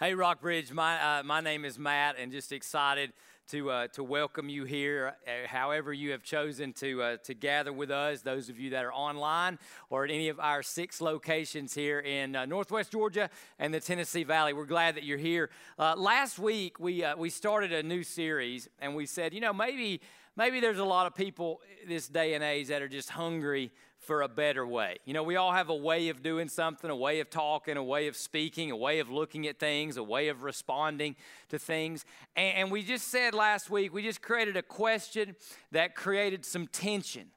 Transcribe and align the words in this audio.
Hey, 0.00 0.12
Rockbridge, 0.12 0.72
my, 0.72 1.20
uh, 1.20 1.22
my 1.22 1.40
name 1.40 1.64
is 1.64 1.78
Matt, 1.78 2.16
and 2.18 2.32
just 2.32 2.50
excited 2.50 3.12
to, 3.52 3.70
uh, 3.70 3.86
to 3.92 4.02
welcome 4.02 4.48
you 4.48 4.64
here, 4.64 5.14
uh, 5.24 5.46
however, 5.46 5.92
you 5.92 6.10
have 6.10 6.24
chosen 6.24 6.72
to, 6.72 7.00
uh, 7.00 7.16
to 7.18 7.32
gather 7.32 7.72
with 7.72 7.92
us, 7.92 8.20
those 8.20 8.48
of 8.48 8.58
you 8.58 8.70
that 8.70 8.84
are 8.84 8.92
online 8.92 9.56
or 9.90 10.04
at 10.04 10.10
any 10.10 10.28
of 10.30 10.40
our 10.40 10.64
six 10.64 11.00
locations 11.00 11.74
here 11.74 12.00
in 12.00 12.34
uh, 12.34 12.44
Northwest 12.44 12.90
Georgia 12.90 13.30
and 13.60 13.72
the 13.72 13.78
Tennessee 13.78 14.24
Valley. 14.24 14.52
We're 14.52 14.66
glad 14.66 14.96
that 14.96 15.04
you're 15.04 15.16
here. 15.16 15.50
Last 15.78 16.40
week, 16.40 16.80
we, 16.80 17.04
we 17.16 17.30
started 17.30 17.72
a 17.72 17.84
new 17.84 18.02
series, 18.02 18.68
and 18.80 18.96
we 18.96 19.06
said, 19.06 19.32
you 19.32 19.40
know, 19.40 19.52
maybe, 19.52 20.00
maybe 20.34 20.58
there's 20.58 20.80
a 20.80 20.84
lot 20.84 21.06
of 21.06 21.14
people 21.14 21.60
this 21.86 22.08
day 22.08 22.34
and 22.34 22.42
age 22.42 22.66
that 22.66 22.82
are 22.82 22.88
just 22.88 23.10
hungry 23.10 23.70
for 24.04 24.22
a 24.22 24.28
better 24.28 24.66
way. 24.66 24.98
You 25.04 25.14
know, 25.14 25.22
we 25.22 25.36
all 25.36 25.52
have 25.52 25.68
a 25.68 25.74
way 25.74 26.08
of 26.08 26.22
doing 26.22 26.48
something, 26.48 26.88
a 26.90 26.96
way 26.96 27.20
of 27.20 27.30
talking, 27.30 27.76
a 27.76 27.82
way 27.82 28.06
of 28.06 28.16
speaking, 28.16 28.70
a 28.70 28.76
way 28.76 28.98
of 28.98 29.10
looking 29.10 29.46
at 29.46 29.58
things, 29.58 29.96
a 29.96 30.02
way 30.02 30.28
of 30.28 30.42
responding 30.42 31.16
to 31.48 31.58
things. 31.58 32.04
And, 32.36 32.70
we 32.70 32.82
just 32.82 33.08
said 33.08 33.34
last 33.34 33.70
week, 33.70 33.92
we 33.92 34.02
just 34.02 34.22
created 34.22 34.56
a 34.56 34.62
question 34.62 35.36
that 35.72 35.94
created 35.94 36.44
some 36.44 36.66
tension. 36.66 37.28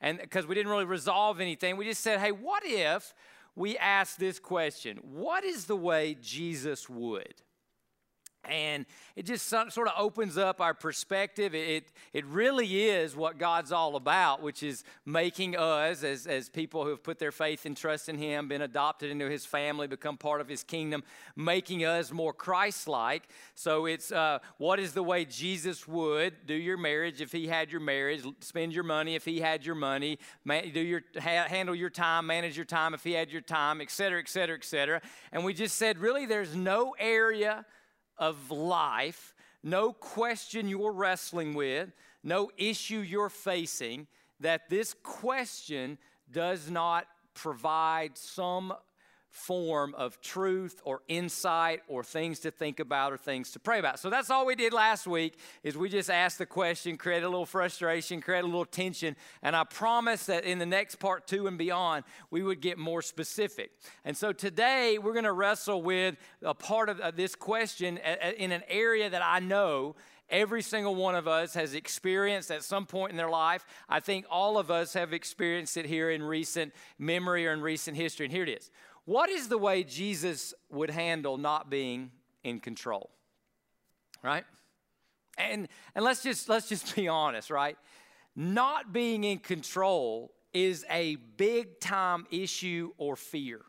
And 0.00 0.18
because 0.18 0.46
we 0.46 0.54
didn't 0.54 0.70
really 0.70 0.84
resolve 0.84 1.40
anything, 1.40 1.76
we 1.76 1.84
just 1.84 2.02
said, 2.02 2.20
hey, 2.20 2.32
what 2.32 2.62
if 2.64 3.14
we 3.54 3.76
ask 3.78 4.16
this 4.16 4.38
question? 4.38 4.98
What 5.02 5.44
is 5.44 5.64
the 5.64 5.76
way 5.76 6.16
Jesus 6.20 6.88
would? 6.88 7.34
And 8.50 8.86
it 9.14 9.24
just 9.26 9.48
sort 9.48 9.76
of 9.78 9.92
opens 9.98 10.36
up 10.38 10.60
our 10.60 10.74
perspective. 10.74 11.54
It, 11.54 11.88
it 12.12 12.24
really 12.26 12.88
is 12.88 13.16
what 13.16 13.38
God's 13.38 13.72
all 13.72 13.96
about, 13.96 14.42
which 14.42 14.62
is 14.62 14.84
making 15.04 15.56
us, 15.56 16.02
as, 16.02 16.26
as 16.26 16.48
people 16.48 16.84
who 16.84 16.90
have 16.90 17.02
put 17.02 17.18
their 17.18 17.32
faith 17.32 17.66
and 17.66 17.76
trust 17.76 18.08
in 18.08 18.18
Him, 18.18 18.48
been 18.48 18.62
adopted 18.62 19.10
into 19.10 19.28
His 19.28 19.46
family, 19.46 19.86
become 19.86 20.16
part 20.16 20.40
of 20.40 20.48
His 20.48 20.62
kingdom, 20.62 21.02
making 21.34 21.84
us 21.84 22.12
more 22.12 22.32
Christ 22.32 22.88
like. 22.88 23.28
So 23.54 23.86
it's 23.86 24.12
uh, 24.12 24.38
what 24.58 24.78
is 24.78 24.92
the 24.92 25.02
way 25.02 25.24
Jesus 25.24 25.88
would 25.88 26.46
do 26.46 26.54
your 26.54 26.76
marriage 26.76 27.20
if 27.20 27.32
He 27.32 27.46
had 27.46 27.70
your 27.70 27.80
marriage, 27.80 28.22
spend 28.40 28.72
your 28.72 28.84
money 28.84 29.14
if 29.14 29.24
He 29.24 29.40
had 29.40 29.64
your 29.64 29.74
money, 29.74 30.18
do 30.46 30.80
your, 30.80 31.02
ha- 31.14 31.46
handle 31.48 31.74
your 31.74 31.90
time, 31.90 32.26
manage 32.26 32.56
your 32.56 32.66
time 32.66 32.94
if 32.94 33.02
He 33.02 33.12
had 33.12 33.30
your 33.30 33.40
time, 33.40 33.80
et 33.80 33.90
cetera, 33.90 34.20
et 34.20 34.28
cetera, 34.28 34.56
et 34.56 34.64
cetera. 34.64 35.00
And 35.32 35.44
we 35.44 35.54
just 35.54 35.76
said, 35.76 35.98
really, 35.98 36.26
there's 36.26 36.54
no 36.54 36.94
area 36.98 37.64
of 38.18 38.50
life, 38.50 39.34
no 39.62 39.92
question 39.92 40.68
you're 40.68 40.92
wrestling 40.92 41.54
with, 41.54 41.90
no 42.22 42.50
issue 42.56 43.00
you're 43.00 43.28
facing, 43.28 44.06
that 44.40 44.68
this 44.68 44.94
question 45.02 45.98
does 46.30 46.70
not 46.70 47.06
provide 47.34 48.16
some 48.16 48.72
form 49.36 49.94
of 49.96 50.20
truth 50.22 50.80
or 50.84 51.02
insight 51.08 51.82
or 51.88 52.02
things 52.02 52.40
to 52.40 52.50
think 52.50 52.80
about 52.80 53.12
or 53.12 53.18
things 53.18 53.50
to 53.50 53.60
pray 53.60 53.78
about. 53.78 53.98
So 53.98 54.08
that's 54.08 54.30
all 54.30 54.46
we 54.46 54.54
did 54.54 54.72
last 54.72 55.06
week 55.06 55.38
is 55.62 55.76
we 55.76 55.90
just 55.90 56.10
asked 56.10 56.38
the 56.38 56.46
question, 56.46 56.96
created 56.96 57.26
a 57.26 57.28
little 57.28 57.44
frustration, 57.44 58.22
created 58.22 58.44
a 58.44 58.46
little 58.46 58.64
tension, 58.64 59.14
and 59.42 59.54
I 59.54 59.64
promise 59.64 60.26
that 60.26 60.44
in 60.44 60.58
the 60.58 60.66
next 60.66 60.96
part 60.96 61.26
2 61.26 61.46
and 61.46 61.58
beyond 61.58 62.04
we 62.30 62.42
would 62.42 62.60
get 62.60 62.78
more 62.78 63.02
specific. 63.02 63.72
And 64.04 64.16
so 64.16 64.32
today 64.32 64.98
we're 64.98 65.12
going 65.12 65.24
to 65.24 65.32
wrestle 65.32 65.82
with 65.82 66.16
a 66.42 66.54
part 66.54 66.88
of 66.88 67.16
this 67.16 67.34
question 67.34 67.98
in 68.38 68.52
an 68.52 68.62
area 68.68 69.10
that 69.10 69.22
I 69.22 69.40
know 69.40 69.96
every 70.28 70.62
single 70.62 70.94
one 70.96 71.14
of 71.14 71.28
us 71.28 71.54
has 71.54 71.74
experienced 71.74 72.50
at 72.50 72.64
some 72.64 72.84
point 72.86 73.12
in 73.12 73.16
their 73.16 73.30
life. 73.30 73.64
I 73.88 74.00
think 74.00 74.24
all 74.28 74.58
of 74.58 74.72
us 74.72 74.94
have 74.94 75.12
experienced 75.12 75.76
it 75.76 75.86
here 75.86 76.10
in 76.10 76.22
recent 76.22 76.72
memory 76.98 77.46
or 77.46 77.52
in 77.52 77.60
recent 77.60 77.96
history. 77.96 78.26
And 78.26 78.32
here 78.32 78.42
it 78.42 78.48
is. 78.48 78.70
What 79.06 79.30
is 79.30 79.48
the 79.48 79.56
way 79.56 79.84
Jesus 79.84 80.52
would 80.68 80.90
handle 80.90 81.38
not 81.38 81.70
being 81.70 82.10
in 82.44 82.60
control? 82.60 83.10
Right? 84.22 84.44
And 85.38 85.68
and 85.94 86.04
let's 86.04 86.22
just 86.22 86.48
let's 86.48 86.68
just 86.68 86.94
be 86.96 87.08
honest, 87.08 87.50
right? 87.50 87.78
Not 88.34 88.92
being 88.92 89.24
in 89.24 89.38
control 89.38 90.32
is 90.52 90.84
a 90.90 91.16
big 91.36 91.80
time 91.80 92.26
issue 92.30 92.92
or 92.98 93.16
fear. 93.16 93.60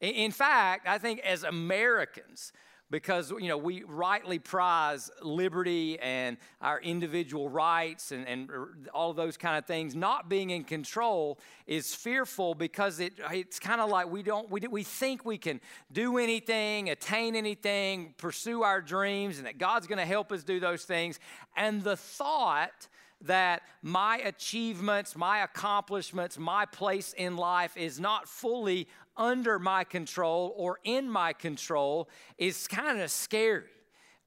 In 0.00 0.32
fact, 0.32 0.88
I 0.88 0.98
think 0.98 1.20
as 1.20 1.44
Americans, 1.44 2.52
because 2.90 3.30
you 3.30 3.48
know 3.48 3.56
we 3.56 3.82
rightly 3.84 4.38
prize 4.38 5.10
liberty 5.22 5.98
and 6.00 6.36
our 6.60 6.80
individual 6.80 7.48
rights 7.48 8.12
and, 8.12 8.26
and 8.28 8.50
all 8.92 9.10
of 9.10 9.16
those 9.16 9.36
kind 9.36 9.56
of 9.56 9.66
things. 9.66 9.94
Not 9.94 10.28
being 10.28 10.50
in 10.50 10.64
control 10.64 11.38
is 11.66 11.94
fearful 11.94 12.54
because 12.54 13.00
it, 13.00 13.14
it's 13.30 13.58
kind 13.58 13.80
of 13.80 13.90
like 13.90 14.10
we 14.10 14.22
don't 14.22 14.50
we, 14.50 14.60
we 14.60 14.82
think 14.82 15.24
we 15.24 15.38
can 15.38 15.60
do 15.92 16.18
anything 16.18 16.90
attain 16.90 17.36
anything 17.36 18.14
pursue 18.16 18.62
our 18.62 18.80
dreams 18.80 19.38
and 19.38 19.46
that 19.46 19.58
god's 19.58 19.86
going 19.86 19.98
to 19.98 20.06
help 20.06 20.30
us 20.32 20.44
do 20.44 20.60
those 20.60 20.84
things. 20.84 21.18
And 21.56 21.82
the 21.82 21.96
thought 21.96 22.88
that 23.24 23.62
my 23.82 24.18
achievements, 24.18 25.16
my 25.16 25.38
accomplishments, 25.42 26.38
my 26.38 26.66
place 26.66 27.14
in 27.16 27.36
life 27.36 27.76
is 27.76 27.98
not 27.98 28.28
fully 28.28 28.86
under 29.16 29.58
my 29.58 29.84
control 29.84 30.52
or 30.56 30.78
in 30.84 31.08
my 31.08 31.32
control 31.32 32.08
is 32.38 32.66
kind 32.66 33.00
of 33.00 33.10
scary. 33.10 33.64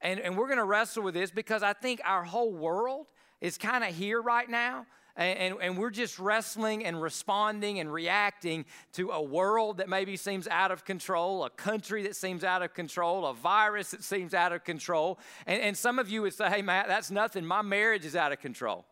And, 0.01 0.19
and 0.19 0.37
we're 0.37 0.47
going 0.47 0.57
to 0.57 0.63
wrestle 0.63 1.03
with 1.03 1.13
this 1.13 1.31
because 1.31 1.63
I 1.63 1.73
think 1.73 2.01
our 2.05 2.23
whole 2.23 2.53
world 2.53 3.07
is 3.41 3.57
kind 3.57 3.83
of 3.83 3.95
here 3.95 4.21
right 4.21 4.49
now. 4.49 4.85
And, 5.15 5.39
and, 5.39 5.55
and, 5.61 5.77
we're 5.79 5.89
just 5.89 6.19
wrestling 6.19 6.85
and 6.85 7.01
responding 7.01 7.79
and 7.79 7.91
reacting 7.91 8.65
to 8.93 9.09
a 9.09 9.21
world 9.21 9.77
that 9.77 9.89
maybe 9.89 10.15
seems 10.15 10.47
out 10.47 10.69
of 10.69 10.85
control, 10.85 11.43
a 11.43 11.49
country 11.49 12.03
that 12.03 12.15
seems 12.15 12.43
out 12.43 12.61
of 12.61 12.75
control, 12.75 13.25
a 13.25 13.33
virus 13.33 13.89
that 13.91 14.03
seems 14.03 14.35
out 14.35 14.53
of 14.53 14.63
control. 14.63 15.17
And, 15.47 15.59
and 15.59 15.75
some 15.75 15.97
of 15.97 16.07
you 16.07 16.21
would 16.21 16.35
say, 16.35 16.47
hey, 16.49 16.61
Matt, 16.61 16.87
that's 16.87 17.09
nothing. 17.09 17.43
My 17.43 17.63
marriage 17.63 18.05
is 18.05 18.15
out 18.15 18.31
of 18.31 18.39
control. 18.39 18.85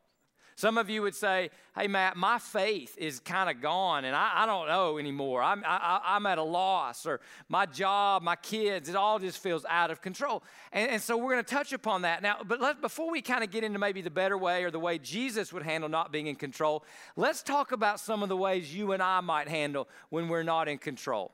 Some 0.57 0.77
of 0.77 0.89
you 0.89 1.01
would 1.01 1.15
say, 1.15 1.49
hey, 1.75 1.87
Matt, 1.87 2.15
my 2.15 2.39
faith 2.39 2.97
is 2.97 3.19
kind 3.19 3.49
of 3.49 3.61
gone 3.61 4.05
and 4.05 4.15
I, 4.15 4.43
I, 4.43 4.45
don't 4.45 4.67
know 4.67 4.97
anymore. 4.97 5.43
I'm, 5.43 5.61
I, 5.65 6.15
am 6.15 6.25
at 6.25 6.37
a 6.37 6.43
loss, 6.43 7.05
or 7.05 7.19
my 7.49 7.65
job, 7.65 8.23
my 8.23 8.37
kids, 8.37 8.87
it 8.87 8.95
all 8.95 9.19
just 9.19 9.43
feels 9.43 9.65
out 9.69 9.91
of 9.91 10.01
control. 10.01 10.43
And, 10.71 10.91
and 10.91 11.01
so 11.01 11.17
we're 11.17 11.33
going 11.33 11.43
to 11.43 11.53
touch 11.53 11.73
upon 11.73 12.03
that. 12.03 12.21
Now, 12.21 12.37
but 12.47 12.61
let, 12.61 12.79
before 12.79 13.11
we 13.11 13.21
kind 13.21 13.43
of 13.43 13.51
get 13.51 13.65
into 13.65 13.79
maybe 13.79 14.01
the 14.01 14.09
better 14.09 14.37
way 14.37 14.63
or 14.63 14.71
the 14.71 14.79
way 14.79 14.97
Jesus 14.97 15.51
would 15.51 15.63
handle 15.63 15.89
not 15.89 16.13
being 16.13 16.27
in 16.27 16.35
control, 16.35 16.85
let's 17.17 17.43
talk 17.43 17.73
about 17.73 17.99
some 17.99 18.23
of 18.23 18.29
the 18.29 18.37
ways 18.37 18.73
you 18.73 18.93
and 18.93 19.03
I 19.03 19.19
might 19.19 19.49
handle 19.49 19.89
when 20.07 20.29
we're 20.29 20.43
not 20.43 20.69
in 20.69 20.77
control. 20.77 21.33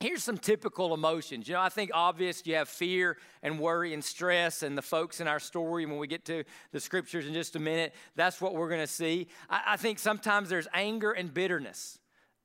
Here's 0.00 0.22
some 0.22 0.38
typical 0.38 0.94
emotions. 0.94 1.48
You 1.48 1.54
know, 1.54 1.60
I 1.60 1.70
think 1.70 1.90
obvious 1.92 2.42
you 2.46 2.54
have 2.54 2.68
fear 2.68 3.16
and 3.42 3.58
worry 3.58 3.94
and 3.94 4.04
stress, 4.04 4.62
and 4.62 4.78
the 4.78 4.82
folks 4.82 5.20
in 5.20 5.26
our 5.26 5.40
story, 5.40 5.86
when 5.86 5.98
we 5.98 6.06
get 6.06 6.24
to 6.26 6.44
the 6.70 6.78
scriptures 6.78 7.26
in 7.26 7.34
just 7.34 7.56
a 7.56 7.58
minute, 7.58 7.94
that's 8.14 8.40
what 8.40 8.54
we're 8.54 8.68
going 8.68 8.80
to 8.80 8.86
see. 8.86 9.26
I, 9.50 9.62
I 9.68 9.76
think 9.76 9.98
sometimes 9.98 10.48
there's 10.48 10.68
anger 10.72 11.10
and 11.10 11.34
bitterness 11.34 11.98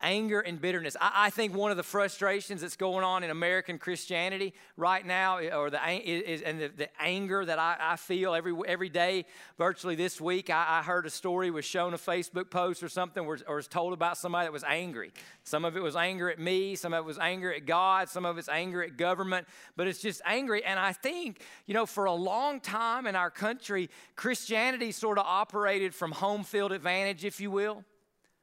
anger 0.04 0.42
and 0.42 0.62
bitterness. 0.62 0.96
I, 1.00 1.12
I, 1.16 1.30
think 1.30 1.56
one 1.56 1.72
of 1.72 1.78
the 1.78 1.84
frustrations 1.84 2.62
that's 2.62 2.76
going 2.76 3.04
on 3.04 3.24
in 3.24 3.30
American 3.30 3.80
Christianity 3.80 4.54
right 4.78 5.04
now, 5.04 5.40
or 5.40 5.70
the 5.70 5.80
is, 5.90 6.42
and 6.42 6.60
the, 6.60 6.68
the 6.68 6.90
anger 7.02 7.44
that 7.46 7.58
I, 7.58 7.78
I, 7.80 7.96
feel 7.96 8.36
every 8.36 8.54
every 8.68 8.90
day, 8.90 9.26
virtually 9.58 9.96
this 9.96 10.20
week, 10.20 10.50
I, 10.50 10.80
I, 10.80 10.84
heard 10.84 11.06
a 11.06 11.10
story 11.10 11.50
was 11.50 11.66
shown 11.66 11.94
a 11.94 11.98
Facebook 11.98 12.52
post 12.52 12.84
or 12.84 12.90
something, 12.90 13.26
or, 13.26 13.40
or 13.48 13.56
was 13.56 13.68
told 13.68 13.94
about 13.94 14.18
somebody 14.18 14.46
that 14.46 14.54
was 14.54 14.66
angry. 14.66 15.14
Some 15.44 15.66
of 15.66 15.78
it 15.78 15.82
was 15.82 15.96
anger 15.96 16.30
at 16.30 16.38
me, 16.38 16.76
some 16.76 16.94
of 16.94 17.00
it 17.00 17.06
was 17.06 17.18
anger 17.18 17.54
at 17.54 17.66
God, 17.66 18.10
some 18.10 18.26
of 18.26 18.38
it's 18.38 18.50
anger 18.50 18.84
at 18.84 18.98
government, 18.98 19.48
but 19.76 19.88
it's 19.88 20.02
just 20.02 20.22
angry. 20.26 20.64
And 20.64 20.80
I 20.80 20.92
think 20.92 21.42
you 21.66 21.74
know, 21.74 21.86
for 21.86 22.06
a 22.06 22.14
long 22.14 22.60
time 22.60 23.08
in 23.08 23.16
our 23.16 23.32
country, 23.32 23.90
Christianity 24.16 24.92
sort 24.92 25.18
of 25.18 25.26
operated 25.26 25.96
from 25.96 26.12
home 26.12 26.44
field 26.44 26.72
advantage, 26.72 27.24
if 27.24 27.40
you 27.40 27.50
will, 27.50 27.84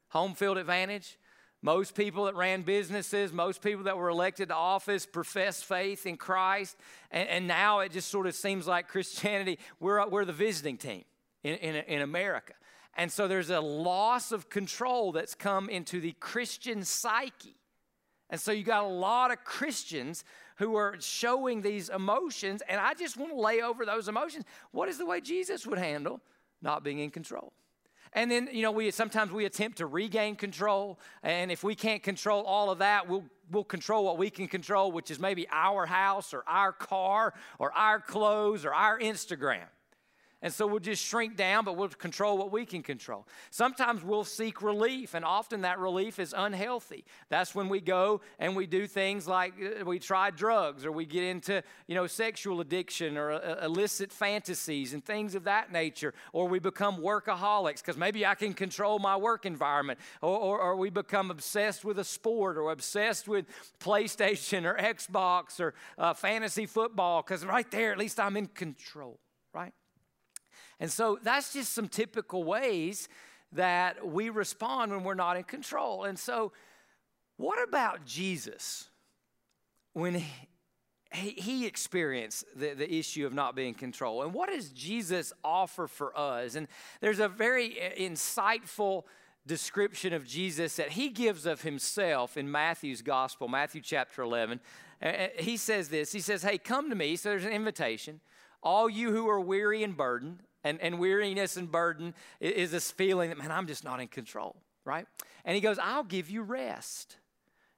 home 0.09 0.35
field 0.35 0.59
advantage. 0.59 1.19
Most 1.63 1.95
people 1.95 2.25
that 2.25 2.35
ran 2.35 2.63
businesses, 2.63 3.33
most 3.33 3.61
people 3.61 3.85
that 3.85 3.97
were 3.97 4.09
elected 4.09 4.49
to 4.49 4.55
office 4.55 5.05
professed 5.05 5.67
faith 5.67 6.07
in 6.07 6.17
Christ. 6.17 6.77
And, 7.11 7.29
and 7.29 7.47
now 7.47 7.81
it 7.81 7.93
just 7.93 8.09
sort 8.09 8.27
of 8.27 8.35
seems 8.35 8.67
like 8.67 8.89
Christianity, 8.89 9.59
we're, 9.79 10.07
we're 10.09 10.25
the 10.25 10.33
visiting 10.33 10.79
team 10.79 11.05
in, 11.43 11.57
in, 11.57 11.77
in 11.77 12.01
America. 12.01 12.55
And 12.97 13.13
so 13.13 13.29
there's 13.29 13.51
a 13.51 13.61
loss 13.61 14.33
of 14.33 14.49
control 14.49 15.13
that's 15.13 15.35
come 15.35 15.69
into 15.69 16.01
the 16.01 16.13
Christian 16.13 16.83
psyche. 16.83 17.57
And 18.31 18.41
so 18.41 18.53
you 18.53 18.65
got 18.65 18.85
a 18.85 18.89
lot 18.89 19.31
of 19.31 19.45
Christians 19.45 20.25
who 20.57 20.77
are 20.77 20.97
showing 21.01 21.63
these 21.63 21.89
emotions. 21.89 22.63
And 22.69 22.81
I 22.81 22.95
just 22.95 23.17
want 23.17 23.33
to 23.33 23.39
lay 23.39 23.61
over 23.61 23.85
those 23.85 24.09
emotions. 24.09 24.45
What 24.71 24.89
is 24.89 24.99
the 24.99 25.07
way 25.07 25.21
Jesus 25.21 25.67
would 25.67 25.79
handle 25.79 26.21
not 26.63 26.85
being 26.85 27.01
in 27.01 27.11
control? 27.11 27.53
And 28.13 28.31
then, 28.31 28.49
you 28.53 28.63
know, 28.63 28.73
we 28.73 28.91
sometimes 28.91 29.31
we 29.31 29.45
attempt 29.45 29.79
to 29.79 29.87
regain 29.87 30.35
control. 30.35 30.99
And 31.23 31.51
if 31.51 31.63
we 31.63 31.75
can't 31.75 32.03
control 32.03 32.43
all 32.45 32.71
of 32.71 32.79
that, 32.79 33.09
we'll 33.09 33.25
we'll 33.51 33.65
control 33.65 34.05
what 34.05 34.19
we 34.19 34.31
can 34.31 34.49
control, 34.49 34.93
which 34.93 35.11
is 35.11 35.19
maybe 35.19 35.47
our 35.51 35.87
house 35.87 36.35
or 36.35 36.43
our 36.47 36.73
car 36.73 37.35
or 37.59 37.73
our 37.73 38.01
clothes 38.01 38.65
or 38.65 38.75
our 38.75 38.99
Instagram. 38.99 39.67
And 40.43 40.53
so 40.53 40.67
we'll 40.67 40.81
just 40.81 41.05
shrink 41.05 41.37
down, 41.37 41.67
but 41.67 41.77
we'll 41.77 41.89
control 41.89 42.39
what 42.39 42.51
we 42.51 42.65
can 42.65 42.83
control. 42.83 43.27
Sometimes 43.51 44.03
we'll 44.03 44.25
seek 44.25 44.63
relief, 44.63 45.13
and 45.13 45.23
often 45.23 45.61
that 45.63 45.79
relief 45.79 46.19
is 46.19 46.35
unhealthy. 46.37 47.05
That's 47.29 47.55
when 47.55 47.69
we 47.69 47.81
go 47.81 48.23
and 48.39 48.57
we 48.57 48.67
do 48.67 48.87
things 48.87 49.29
like 49.29 49.53
uh, 49.61 49.85
we 49.85 49.99
try 49.99 50.31
drugs 50.31 50.87
or 50.87 50.93
we 50.93 51.05
get 51.05 51.25
into, 51.25 51.63
you 51.87 51.95
know, 51.95 52.07
sexual 52.07 52.63
addiction 52.63 53.19
or 53.19 53.33
uh, 53.33 53.65
illicit 53.65 54.13
fantasies 54.13 54.95
and 54.95 55.05
things 55.05 55.35
of 55.35 55.45
that 55.45 55.73
nature, 55.73 56.15
or 56.33 56.49
we 56.49 56.59
become 56.59 56.99
workaholics 56.99 57.79
because 57.79 57.99
maybe 57.99 58.25
I 58.25 58.35
can 58.35 58.55
control 58.55 58.99
my 58.99 59.19
work 59.19 59.45
environment, 59.45 59.99
or, 60.23 60.39
or, 60.39 60.61
or 60.61 60.77
we 60.77 60.89
become 60.89 61.31
obsessed 61.31 61.85
with 61.85 61.99
a 61.99 62.05
sport 62.05 62.57
or 62.57 62.71
obsessed 62.71 63.29
with 63.29 63.45
PlayStation 63.79 64.65
or 64.65 64.75
Xbox 64.77 65.61
or 65.61 65.75
uh, 65.99 66.15
fantasy 66.15 66.65
football 66.65 67.21
because 67.23 67.45
right 67.45 67.71
there, 67.71 67.93
at 67.93 67.99
least 67.99 68.19
I'm 68.19 68.39
in 68.39 68.47
control? 68.47 69.21
And 70.81 70.91
so 70.91 71.19
that's 71.23 71.53
just 71.53 71.73
some 71.73 71.89
typical 71.89 72.43
ways 72.43 73.09
that 73.53 74.07
we 74.07 74.31
respond 74.31 74.93
when 74.93 75.05
we're 75.05 75.15
not 75.15 75.37
in 75.37 75.45
control. 75.45 76.05
And 76.05 76.19
so, 76.19 76.53
what 77.37 77.63
about 77.63 78.05
Jesus 78.05 78.89
when 79.93 80.23
he, 81.13 81.31
he 81.31 81.67
experienced 81.67 82.45
the, 82.55 82.75
the 82.75 82.93
issue 82.93 83.27
of 83.27 83.35
not 83.35 83.55
being 83.55 83.69
in 83.69 83.75
control? 83.75 84.23
And 84.23 84.33
what 84.33 84.51
does 84.51 84.71
Jesus 84.71 85.33
offer 85.45 85.87
for 85.87 86.17
us? 86.19 86.55
And 86.55 86.69
there's 87.01 87.19
a 87.19 87.29
very 87.29 87.81
uh, 87.81 87.91
insightful 87.99 89.05
description 89.47 90.13
of 90.13 90.27
Jesus 90.27 90.77
that 90.77 90.91
he 90.91 91.09
gives 91.09 91.47
of 91.47 91.63
himself 91.63 92.37
in 92.37 92.51
Matthew's 92.51 93.03
gospel, 93.03 93.49
Matthew 93.49 93.81
chapter 93.81 94.23
11. 94.23 94.61
Uh, 95.03 95.07
uh, 95.07 95.29
he 95.39 95.57
says 95.57 95.89
this 95.89 96.13
He 96.13 96.21
says, 96.21 96.43
Hey, 96.43 96.59
come 96.59 96.89
to 96.89 96.97
me. 96.97 97.17
So 97.17 97.31
there's 97.31 97.45
an 97.45 97.53
invitation. 97.53 98.21
All 98.63 98.89
you 98.89 99.11
who 99.13 99.29
are 99.29 99.41
weary 99.41 99.83
and 99.83 99.97
burdened, 99.97 100.43
and, 100.65 100.81
and 100.81 100.99
weariness 100.99 101.57
and 101.57 101.71
burden 101.71 102.15
is 102.41 102.71
this 102.71 102.91
feeling 102.91 103.31
that, 103.31 103.39
man, 103.39 103.51
I'm 103.51 103.67
just 103.67 103.85
not 103.85 104.01
in 104.01 104.09
control, 104.09 104.57
right? 104.85 105.07
And 105.45 105.55
he 105.55 105.61
goes, 105.61 105.79
I'll 105.79 106.05
give 106.05 106.31
you 106.31 106.43
rest. 106.43 107.17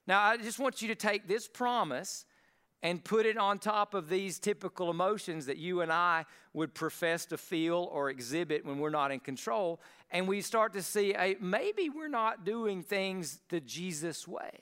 Now, 0.06 0.20
I 0.20 0.36
just 0.36 0.58
want 0.58 0.82
you 0.82 0.88
to 0.88 0.94
take 0.94 1.28
this 1.28 1.46
promise 1.46 2.24
and 2.82 3.02
put 3.02 3.26
it 3.26 3.38
on 3.38 3.58
top 3.58 3.94
of 3.94 4.08
these 4.08 4.38
typical 4.40 4.90
emotions 4.90 5.46
that 5.46 5.56
you 5.56 5.82
and 5.82 5.92
I 5.92 6.24
would 6.52 6.74
profess 6.74 7.24
to 7.26 7.38
feel 7.38 7.88
or 7.92 8.10
exhibit 8.10 8.64
when 8.64 8.78
we're 8.78 8.90
not 8.90 9.12
in 9.12 9.20
control. 9.20 9.80
And 10.10 10.26
we 10.26 10.40
start 10.40 10.72
to 10.72 10.82
see 10.82 11.12
hey, 11.12 11.36
maybe 11.40 11.88
we're 11.88 12.08
not 12.08 12.44
doing 12.44 12.82
things 12.82 13.40
the 13.48 13.60
Jesus 13.60 14.26
way. 14.26 14.60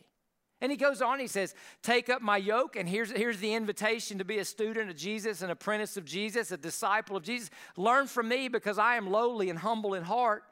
And 0.60 0.70
he 0.70 0.76
goes 0.76 1.00
on, 1.00 1.18
he 1.18 1.26
says, 1.26 1.54
Take 1.82 2.10
up 2.10 2.20
my 2.20 2.36
yoke. 2.36 2.76
And 2.76 2.88
here's, 2.88 3.10
here's 3.10 3.38
the 3.38 3.54
invitation 3.54 4.18
to 4.18 4.24
be 4.24 4.38
a 4.38 4.44
student 4.44 4.90
of 4.90 4.96
Jesus, 4.96 5.42
an 5.42 5.50
apprentice 5.50 5.96
of 5.96 6.04
Jesus, 6.04 6.52
a 6.52 6.56
disciple 6.56 7.16
of 7.16 7.22
Jesus. 7.22 7.50
Learn 7.76 8.06
from 8.06 8.28
me 8.28 8.48
because 8.48 8.78
I 8.78 8.96
am 8.96 9.10
lowly 9.10 9.48
and 9.48 9.58
humble 9.58 9.94
in 9.94 10.02
heart, 10.02 10.44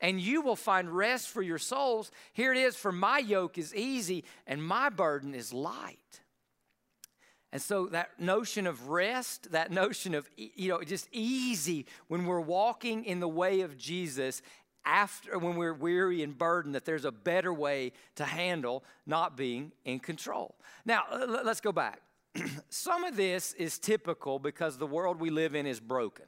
and 0.00 0.20
you 0.20 0.40
will 0.40 0.56
find 0.56 0.88
rest 0.90 1.28
for 1.28 1.42
your 1.42 1.58
souls. 1.58 2.12
Here 2.32 2.52
it 2.52 2.58
is 2.58 2.76
For 2.76 2.92
my 2.92 3.18
yoke 3.18 3.58
is 3.58 3.74
easy, 3.74 4.24
and 4.46 4.64
my 4.64 4.88
burden 4.88 5.34
is 5.34 5.52
light. 5.52 5.98
And 7.52 7.62
so 7.62 7.86
that 7.86 8.20
notion 8.20 8.66
of 8.66 8.88
rest, 8.88 9.52
that 9.52 9.70
notion 9.70 10.14
of, 10.14 10.28
you 10.36 10.68
know, 10.68 10.82
just 10.82 11.08
easy 11.10 11.86
when 12.08 12.26
we're 12.26 12.40
walking 12.40 13.04
in 13.04 13.18
the 13.20 13.28
way 13.28 13.62
of 13.62 13.78
Jesus 13.78 14.42
after 14.86 15.38
when 15.38 15.56
we're 15.56 15.74
weary 15.74 16.22
and 16.22 16.38
burdened 16.38 16.74
that 16.74 16.84
there's 16.84 17.04
a 17.04 17.12
better 17.12 17.52
way 17.52 17.92
to 18.14 18.24
handle 18.24 18.84
not 19.04 19.36
being 19.36 19.72
in 19.84 19.98
control. 19.98 20.54
Now, 20.84 21.02
let's 21.44 21.60
go 21.60 21.72
back. 21.72 22.00
Some 22.70 23.04
of 23.04 23.16
this 23.16 23.52
is 23.54 23.78
typical 23.78 24.38
because 24.38 24.78
the 24.78 24.86
world 24.86 25.20
we 25.20 25.30
live 25.30 25.54
in 25.54 25.66
is 25.66 25.80
broken. 25.80 26.26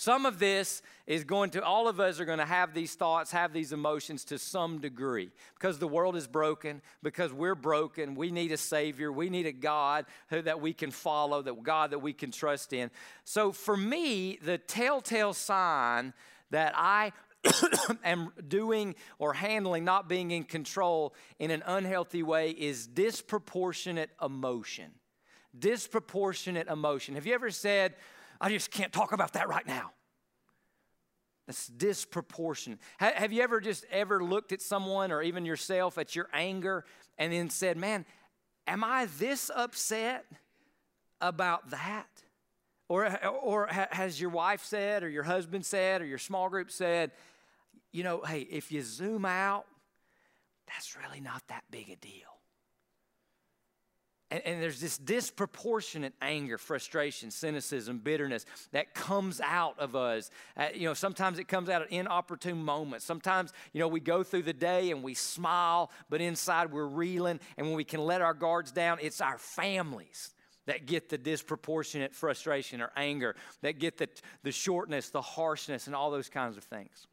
Some 0.00 0.24
of 0.24 0.38
this 0.38 0.80
is 1.06 1.24
going 1.24 1.50
to, 1.50 1.62
all 1.62 1.86
of 1.86 2.00
us 2.00 2.20
are 2.20 2.24
going 2.24 2.38
to 2.38 2.46
have 2.46 2.72
these 2.72 2.94
thoughts, 2.94 3.32
have 3.32 3.52
these 3.52 3.70
emotions 3.70 4.24
to 4.24 4.38
some 4.38 4.78
degree 4.78 5.28
because 5.56 5.78
the 5.78 5.86
world 5.86 6.16
is 6.16 6.26
broken, 6.26 6.80
because 7.02 7.34
we're 7.34 7.54
broken. 7.54 8.14
We 8.14 8.30
need 8.30 8.50
a 8.50 8.56
Savior. 8.56 9.12
We 9.12 9.28
need 9.28 9.44
a 9.44 9.52
God 9.52 10.06
who, 10.30 10.40
that 10.40 10.58
we 10.58 10.72
can 10.72 10.90
follow, 10.90 11.42
that 11.42 11.62
God 11.62 11.90
that 11.90 11.98
we 11.98 12.14
can 12.14 12.30
trust 12.30 12.72
in. 12.72 12.90
So 13.24 13.52
for 13.52 13.76
me, 13.76 14.38
the 14.42 14.56
telltale 14.56 15.34
sign 15.34 16.14
that 16.48 16.72
I 16.74 17.12
am 18.04 18.32
doing 18.48 18.94
or 19.18 19.32
handling, 19.32 19.84
not 19.84 20.08
being 20.08 20.30
in 20.30 20.44
control 20.44 21.14
in 21.38 21.50
an 21.50 21.62
unhealthy 21.66 22.22
way 22.22 22.50
is 22.50 22.86
disproportionate 22.86 24.10
emotion. 24.22 24.90
Disproportionate 25.58 26.68
emotion. 26.68 27.14
Have 27.14 27.26
you 27.26 27.34
ever 27.34 27.50
said, 27.50 27.94
I 28.40 28.50
just 28.50 28.70
can't 28.70 28.92
talk 28.92 29.12
about 29.12 29.32
that 29.34 29.48
right 29.48 29.66
now? 29.66 29.92
That's 31.46 31.66
disproportionate. 31.66 32.78
Have 32.98 33.32
you 33.32 33.42
ever 33.42 33.60
just 33.60 33.84
ever 33.90 34.22
looked 34.22 34.52
at 34.52 34.62
someone 34.62 35.10
or 35.10 35.20
even 35.22 35.44
yourself 35.44 35.98
at 35.98 36.14
your 36.14 36.28
anger 36.32 36.84
and 37.18 37.32
then 37.32 37.50
said, 37.50 37.76
Man, 37.76 38.06
am 38.68 38.84
I 38.84 39.08
this 39.18 39.50
upset 39.52 40.26
about 41.20 41.70
that? 41.70 42.06
Or, 42.88 43.24
or 43.26 43.68
has 43.68 44.20
your 44.20 44.30
wife 44.30 44.64
said, 44.64 45.02
or 45.02 45.08
your 45.08 45.22
husband 45.22 45.64
said, 45.64 46.02
or 46.02 46.04
your 46.04 46.18
small 46.18 46.48
group 46.48 46.72
said, 46.72 47.12
you 47.92 48.04
know, 48.04 48.22
hey, 48.22 48.40
if 48.40 48.70
you 48.70 48.82
zoom 48.82 49.24
out, 49.24 49.66
that's 50.66 50.96
really 50.96 51.20
not 51.20 51.42
that 51.48 51.64
big 51.70 51.90
a 51.90 51.96
deal. 51.96 52.30
And, 54.30 54.42
and, 54.46 54.62
there's 54.62 54.80
this 54.80 54.96
disproportionate 54.96 56.12
anger, 56.22 56.56
frustration, 56.56 57.32
cynicism, 57.32 57.98
bitterness 57.98 58.46
that 58.70 58.94
comes 58.94 59.40
out 59.40 59.76
of 59.80 59.96
us. 59.96 60.30
Uh, 60.56 60.68
you 60.72 60.86
know, 60.86 60.94
sometimes 60.94 61.40
it 61.40 61.48
comes 61.48 61.68
out 61.68 61.82
at 61.82 61.90
inopportune 61.90 62.62
moments. 62.62 63.04
Sometimes, 63.04 63.52
you 63.72 63.80
know, 63.80 63.88
we 63.88 63.98
go 63.98 64.22
through 64.22 64.42
the 64.42 64.52
day 64.52 64.92
and 64.92 65.02
we 65.02 65.14
smile, 65.14 65.90
but 66.08 66.20
inside 66.20 66.72
we're 66.72 66.86
reeling. 66.86 67.40
And 67.56 67.66
when 67.66 67.74
we 67.74 67.82
can 67.82 68.00
let 68.00 68.20
our 68.20 68.34
guards 68.34 68.70
down, 68.70 68.98
it's 69.02 69.20
our 69.20 69.38
families 69.38 70.32
that 70.66 70.86
get 70.86 71.08
the 71.08 71.18
disproportionate 71.18 72.14
frustration 72.14 72.80
or 72.80 72.92
anger, 72.96 73.34
that 73.62 73.80
get 73.80 73.98
the, 73.98 74.08
the 74.44 74.52
shortness, 74.52 75.10
the 75.10 75.20
harshness, 75.20 75.88
and 75.88 75.96
all 75.96 76.12
those 76.12 76.28
kinds 76.28 76.56
of 76.56 76.62
things. 76.62 77.08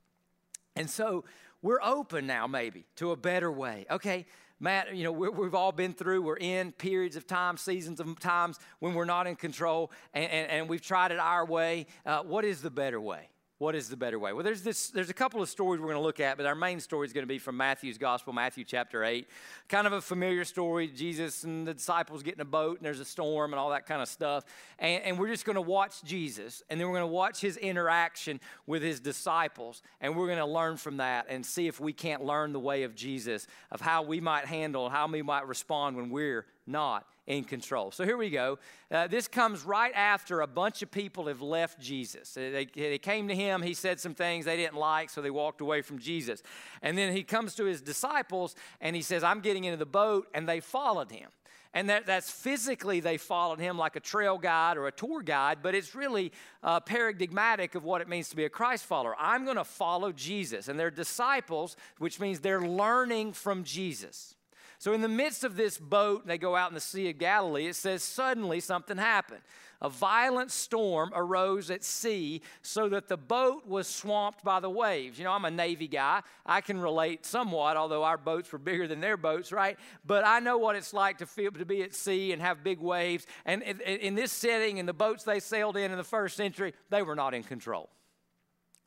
And 0.77 0.89
so 0.89 1.25
we're 1.62 1.81
open 1.81 2.27
now, 2.27 2.45
maybe, 2.45 2.85
to 2.97 3.12
a 3.12 3.15
better 3.15 3.51
way. 3.51 3.85
Okay, 3.89 4.27
Matt, 4.59 4.95
you 4.95 5.03
know, 5.03 5.12
we 5.12 5.45
have 5.45 5.56
all 5.56 5.71
been 5.71 5.94
through, 5.94 6.21
we're 6.21 6.38
in 6.38 6.71
periods 6.71 7.15
of 7.15 7.25
time, 7.27 7.57
seasons 7.57 8.00
of 8.00 8.19
times 8.19 8.59
when 8.79 8.94
we're 8.94 9.06
not 9.06 9.27
in 9.27 9.35
control, 9.35 9.91
and, 10.13 10.29
and, 10.31 10.51
and 10.51 10.69
we've 10.69 10.81
tried 10.81 11.12
it 11.12 11.19
our 11.19 11.45
way. 11.45 11.88
Uh, 12.06 12.21
what 12.21 12.45
is 12.45 12.62
the 12.62 12.69
better 12.69 13.01
way? 13.01 13.29
What 13.59 13.74
is 13.74 13.89
the 13.89 13.98
better 13.98 14.19
way? 14.19 14.33
Well, 14.33 14.44
there's 14.44 14.62
this. 14.62 14.92
There's 14.92 15.09
a 15.09 15.15
couple 15.15 15.42
of 15.42 15.50
stories 15.50 15.81
we're 15.81 15.88
going 15.88 15.98
to 15.98 16.04
look 16.04 16.19
at, 16.19 16.38
but 16.38 16.45
our 16.45 16.54
main 16.54 16.80
story 16.80 17.07
is 17.07 17.13
going 17.13 17.24
to 17.24 17.27
be 17.27 17.39
from 17.39 17.57
Matthew's 17.57 17.98
Gospel, 17.98 18.31
Matthew 18.31 18.63
chapter 18.63 19.04
eight. 19.04 19.27
Kind 19.68 19.88
of 19.88 19.94
a 19.94 20.01
familiar 20.01 20.45
story. 20.45 20.88
Jesus 20.88 21.44
and 21.44 21.68
the 21.68 21.74
disciples 21.74 22.21
get 22.21 22.36
in 22.36 22.42
a 22.42 22.45
boat, 22.45 22.77
and 22.77 22.86
there's 22.86 23.00
a 23.00 23.06
storm 23.06 23.54
and 23.54 23.59
all 23.59 23.71
that 23.71 23.88
kind 23.88 24.00
of 24.00 24.07
stuff. 24.07 24.43
And, 24.77 25.01
and 25.03 25.20
we're 25.20 25.29
just 25.29 25.43
going 25.43 25.55
to 25.55 25.62
watch 25.62 26.03
Jesus, 26.03 26.62
and 26.70 26.79
then 26.79 26.88
we're 26.88 27.00
going 27.00 27.10
to 27.10 27.15
watch 27.15 27.41
his 27.41 27.58
interaction 27.58 28.39
with 28.67 28.84
his 28.84 29.00
disciples, 29.00 29.81
and 30.01 30.15
we're 30.15 30.27
going 30.27 30.38
to 30.38 30.46
learn 30.46 30.77
from 30.77 30.98
that 30.98 31.25
and 31.27 31.43
see 31.43 31.65
if 31.65 31.79
we 31.79 31.93
can't 31.93 32.24
learn 32.24 32.53
the 32.53 32.60
way 32.60 32.84
of 32.84 32.93
Jesus, 32.93 33.48
of 33.72 33.81
how 33.81 34.03
we 34.03 34.22
might 34.22 34.46
handle, 34.46 34.88
how 34.88 35.08
we 35.08 35.24
might 35.24 35.48
respond 35.48 35.98
when 35.98 36.12
we're 36.12 36.46
not 36.67 37.08
in 37.27 37.43
control. 37.43 37.91
So 37.91 38.05
here 38.05 38.17
we 38.17 38.29
go. 38.29 38.57
Uh, 38.89 39.07
this 39.07 39.27
comes 39.27 39.63
right 39.63 39.91
after 39.93 40.41
a 40.41 40.48
bunch 40.48 40.81
of 40.81 40.89
people 40.89 41.27
have 41.27 41.41
left 41.41 41.79
Jesus. 41.79 42.34
They, 42.34 42.65
they 42.74 42.98
came 42.98 43.27
to 43.27 43.36
him, 43.36 43.62
he 43.62 43.74
said 43.74 44.00
some 44.00 44.15
things 44.15 44.46
they 44.46 44.55
didn't 44.55 44.77
like, 44.77 45.10
so 45.10 45.22
they 45.22 45.29
walked 45.29 45.60
away 45.60 45.81
from 45.81 46.00
Jesus. 46.00 46.41
And 46.81 46.98
then 46.98 47.13
he 47.13 47.24
comes 47.24 47.53
to 47.55 47.65
his 47.65 47.81
disciples 47.81 48.55
and 48.79 48.96
he 48.96 49.01
says, 49.01 49.24
I'm 49.24 49.41
getting 49.41 49.65
into 49.65 49.77
the 49.77 49.86
boat, 49.86 50.27
and 50.34 50.48
they 50.48 50.62
followed 50.62 51.12
him. 51.12 51.29
And 51.74 51.89
that, 51.89 52.05
that's 52.05 52.31
physically 52.31 53.01
they 53.01 53.17
followed 53.17 53.60
him 53.60 53.77
like 53.77 53.96
a 53.98 54.00
trail 54.00 54.38
guide 54.38 54.77
or 54.77 54.88
a 54.88 54.91
tour 54.91 55.22
guide, 55.22 55.60
but 55.62 55.75
it's 55.75 55.93
really 55.93 56.31
uh, 56.63 56.79
paradigmatic 56.79 57.75
of 57.75 57.84
what 57.84 58.01
it 58.01 58.07
means 58.07 58.29
to 58.29 58.36
be 58.36 58.46
a 58.46 58.50
Christ 58.50 58.86
follower. 58.86 59.15
I'm 59.19 59.43
going 59.43 59.57
to 59.57 59.65
follow 59.65 60.13
Jesus. 60.13 60.69
And 60.69 60.79
they're 60.79 60.89
disciples, 60.89 61.75
which 62.00 62.19
means 62.19 62.39
they're 62.39 62.62
learning 62.62 63.34
from 63.34 63.63
Jesus. 63.63 64.37
So, 64.79 64.93
in 64.93 65.01
the 65.01 65.07
midst 65.07 65.43
of 65.43 65.55
this 65.55 65.77
boat, 65.77 66.27
they 66.27 66.38
go 66.38 66.55
out 66.55 66.69
in 66.69 66.75
the 66.75 66.79
Sea 66.79 67.10
of 67.10 67.17
Galilee, 67.17 67.67
it 67.67 67.75
says, 67.75 68.03
suddenly 68.03 68.60
something 68.60 68.98
happened. 68.98 69.41
A 69.81 69.89
violent 69.89 70.51
storm 70.51 71.12
arose 71.15 71.69
at 71.69 71.84
sea 71.84 72.41
so 72.62 72.89
that 72.89 73.07
the 73.07 73.17
boat 73.17 73.67
was 73.67 73.88
swamped 73.88 74.43
by 74.43 74.60
the 74.60 74.69
waves. 74.69 75.19
You 75.19 75.25
know, 75.25 75.31
I'm 75.31 75.46
a 75.46 75.51
Navy 75.51 75.88
guy. 75.88 76.22
I 76.46 76.62
can 76.62 76.79
relate 76.79 77.25
somewhat, 77.25 77.77
although 77.77 78.03
our 78.03 78.17
boats 78.17 78.51
were 78.51 78.57
bigger 78.57 78.88
than 78.88 79.01
their 79.01 79.17
boats, 79.17 79.51
right? 79.51 79.77
But 80.05 80.25
I 80.25 80.39
know 80.39 80.57
what 80.57 80.75
it's 80.75 80.93
like 80.93 81.19
to 81.19 81.27
feel 81.27 81.51
to 81.51 81.65
be 81.65 81.84
at 81.84 81.93
sea 81.93 82.34
and 82.34 82.41
have 82.41 82.63
big 82.63 82.79
waves. 82.79 83.27
And 83.46 83.62
in, 83.62 84.15
this 84.15 84.31
setting, 84.31 84.77
in 84.77 84.88
the 84.88 84.93
boats 84.93 85.24
they 85.24 85.39
sailed 85.39 85.77
in 85.77 85.91
in 85.91 85.98
the 85.98 86.03
first 86.03 86.36
century, 86.36 86.74
they 86.89 87.03
were 87.03 87.15
not 87.15 87.36
in 87.36 87.43
control. 87.43 87.89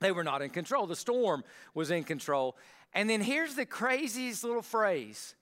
They 0.00 0.10
were 0.10 0.24
not 0.24 0.42
in 0.42 0.50
control. 0.50 0.86
The 0.86 0.96
storm 0.96 1.44
was 1.74 1.92
in 1.92 2.02
control. 2.02 2.56
And 2.92 3.08
then 3.08 3.20
here's 3.20 3.54
the 3.54 3.66
craziest 3.66 4.42
little 4.42 4.62
phrase 4.62 5.36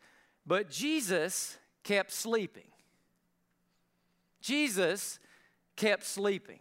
but 0.49 0.71
Jesus 0.71 1.59
kept 1.85 2.11
sleeping. 2.11 2.64
Jesus 4.40 5.21
kept 5.76 6.05
sleeping. 6.05 6.61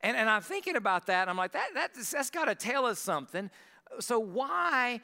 And, 0.00 0.16
and 0.16 0.30
I'm 0.30 0.40
thinking 0.40 0.76
about 0.76 1.06
that, 1.06 1.28
I'm 1.28 1.36
like, 1.36 1.52
that, 1.52 1.68
that, 1.74 1.90
that's 1.94 2.30
got 2.30 2.46
to 2.46 2.54
tell 2.54 2.86
us 2.86 2.98
something. 2.98 3.50
So, 4.00 4.18
why 4.18 5.02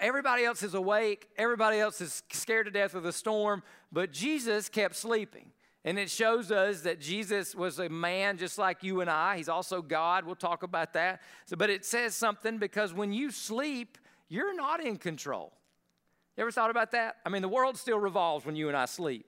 everybody 0.00 0.44
else 0.44 0.62
is 0.62 0.74
awake, 0.74 1.28
everybody 1.38 1.78
else 1.78 2.00
is 2.00 2.22
scared 2.32 2.66
to 2.66 2.72
death 2.72 2.94
of 2.94 3.04
the 3.04 3.12
storm, 3.12 3.62
but 3.92 4.10
Jesus 4.10 4.68
kept 4.68 4.96
sleeping? 4.96 5.52
And 5.84 5.98
it 5.98 6.10
shows 6.10 6.50
us 6.50 6.80
that 6.82 7.00
Jesus 7.00 7.54
was 7.54 7.78
a 7.78 7.88
man 7.88 8.38
just 8.38 8.58
like 8.58 8.82
you 8.82 9.00
and 9.00 9.10
I. 9.10 9.36
He's 9.36 9.48
also 9.48 9.82
God. 9.82 10.24
We'll 10.24 10.34
talk 10.34 10.62
about 10.62 10.94
that. 10.94 11.20
So, 11.46 11.56
but 11.56 11.70
it 11.70 11.84
says 11.84 12.14
something 12.14 12.58
because 12.58 12.92
when 12.92 13.12
you 13.12 13.30
sleep, 13.30 13.98
you're 14.28 14.54
not 14.54 14.82
in 14.82 14.96
control. 14.96 15.52
You 16.36 16.42
ever 16.42 16.50
thought 16.50 16.70
about 16.70 16.92
that? 16.92 17.16
I 17.26 17.28
mean, 17.28 17.42
the 17.42 17.48
world 17.48 17.76
still 17.76 17.98
revolves 17.98 18.46
when 18.46 18.56
you 18.56 18.68
and 18.68 18.76
I 18.76 18.86
sleep. 18.86 19.26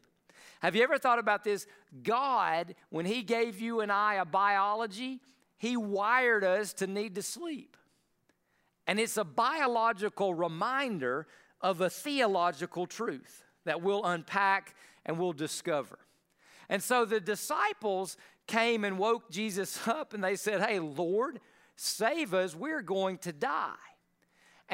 Have 0.60 0.74
you 0.74 0.82
ever 0.82 0.98
thought 0.98 1.18
about 1.18 1.44
this? 1.44 1.66
God, 2.02 2.74
when 2.88 3.04
He 3.04 3.22
gave 3.22 3.60
you 3.60 3.80
and 3.80 3.92
I 3.92 4.14
a 4.14 4.24
biology, 4.24 5.20
He 5.58 5.76
wired 5.76 6.44
us 6.44 6.72
to 6.74 6.86
need 6.86 7.14
to 7.16 7.22
sleep. 7.22 7.76
And 8.86 8.98
it's 8.98 9.16
a 9.16 9.24
biological 9.24 10.34
reminder 10.34 11.26
of 11.60 11.80
a 11.80 11.90
theological 11.90 12.86
truth 12.86 13.44
that 13.64 13.82
we'll 13.82 14.04
unpack 14.04 14.74
and 15.04 15.18
we'll 15.18 15.32
discover. 15.32 15.98
And 16.68 16.82
so 16.82 17.04
the 17.04 17.20
disciples 17.20 18.16
came 18.46 18.84
and 18.84 18.98
woke 18.98 19.30
Jesus 19.30 19.78
up 19.88 20.14
and 20.14 20.24
they 20.24 20.36
said, 20.36 20.62
Hey, 20.62 20.78
Lord, 20.78 21.40
save 21.76 22.32
us, 22.32 22.54
we're 22.54 22.82
going 22.82 23.18
to 23.18 23.32
die. 23.32 23.74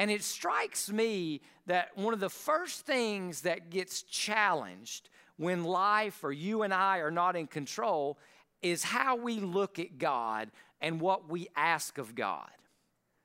And 0.01 0.09
it 0.09 0.23
strikes 0.23 0.91
me 0.91 1.41
that 1.67 1.95
one 1.95 2.15
of 2.15 2.19
the 2.19 2.27
first 2.27 2.87
things 2.87 3.41
that 3.41 3.69
gets 3.69 4.01
challenged 4.01 5.11
when 5.37 5.63
life 5.63 6.23
or 6.23 6.31
you 6.31 6.63
and 6.63 6.73
I 6.73 6.97
are 7.01 7.11
not 7.11 7.35
in 7.35 7.45
control 7.45 8.17
is 8.63 8.83
how 8.83 9.15
we 9.15 9.39
look 9.39 9.77
at 9.77 9.99
God 9.99 10.49
and 10.81 10.99
what 10.99 11.29
we 11.29 11.49
ask 11.55 11.99
of 11.99 12.15
God. 12.15 12.49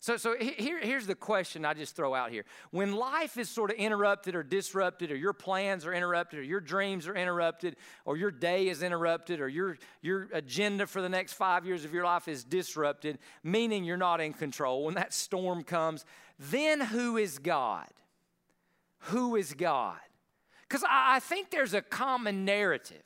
So, 0.00 0.18
so 0.18 0.36
here, 0.38 0.78
here's 0.78 1.06
the 1.06 1.14
question 1.14 1.64
I 1.64 1.74
just 1.74 1.96
throw 1.96 2.14
out 2.14 2.30
here. 2.30 2.44
When 2.70 2.94
life 2.94 3.38
is 3.38 3.48
sort 3.48 3.70
of 3.70 3.76
interrupted 3.78 4.36
or 4.36 4.42
disrupted, 4.42 5.10
or 5.10 5.16
your 5.16 5.32
plans 5.32 5.86
are 5.86 5.92
interrupted, 5.92 6.38
or 6.38 6.42
your 6.42 6.60
dreams 6.60 7.08
are 7.08 7.16
interrupted, 7.16 7.76
or 8.04 8.16
your 8.16 8.30
day 8.30 8.68
is 8.68 8.82
interrupted, 8.82 9.40
or 9.40 9.48
your, 9.48 9.78
your 10.02 10.28
agenda 10.32 10.86
for 10.86 11.00
the 11.02 11.08
next 11.08 11.32
five 11.32 11.66
years 11.66 11.84
of 11.84 11.92
your 11.92 12.04
life 12.04 12.28
is 12.28 12.44
disrupted, 12.44 13.18
meaning 13.42 13.82
you're 13.82 13.96
not 13.96 14.20
in 14.20 14.32
control, 14.32 14.84
when 14.84 14.94
that 14.94 15.12
storm 15.12 15.64
comes, 15.64 16.04
then 16.38 16.80
who 16.80 17.16
is 17.16 17.38
God? 17.38 17.88
Who 19.00 19.36
is 19.36 19.54
God? 19.54 19.98
Because 20.68 20.84
I, 20.88 21.20
think 21.20 21.50
there's 21.50 21.74
a 21.74 21.82
common 21.82 22.44
narrative 22.44 23.02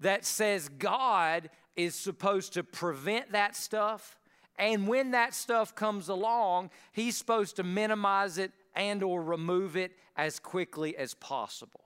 that 0.00 0.24
says 0.24 0.68
God 0.68 1.48
is 1.74 1.94
supposed 1.94 2.52
to 2.54 2.62
prevent 2.62 3.32
that 3.32 3.56
stuff 3.56 4.18
and 4.58 4.86
when 4.86 5.12
that 5.12 5.32
stuff 5.32 5.74
comes 5.74 6.10
along 6.10 6.68
he's 6.92 7.16
supposed 7.16 7.56
to 7.56 7.62
minimize 7.62 8.36
it 8.36 8.52
and 8.74 9.02
or 9.02 9.22
remove 9.22 9.76
it 9.76 9.92
as 10.16 10.38
quickly 10.38 10.94
as 10.98 11.14
possible 11.14 11.80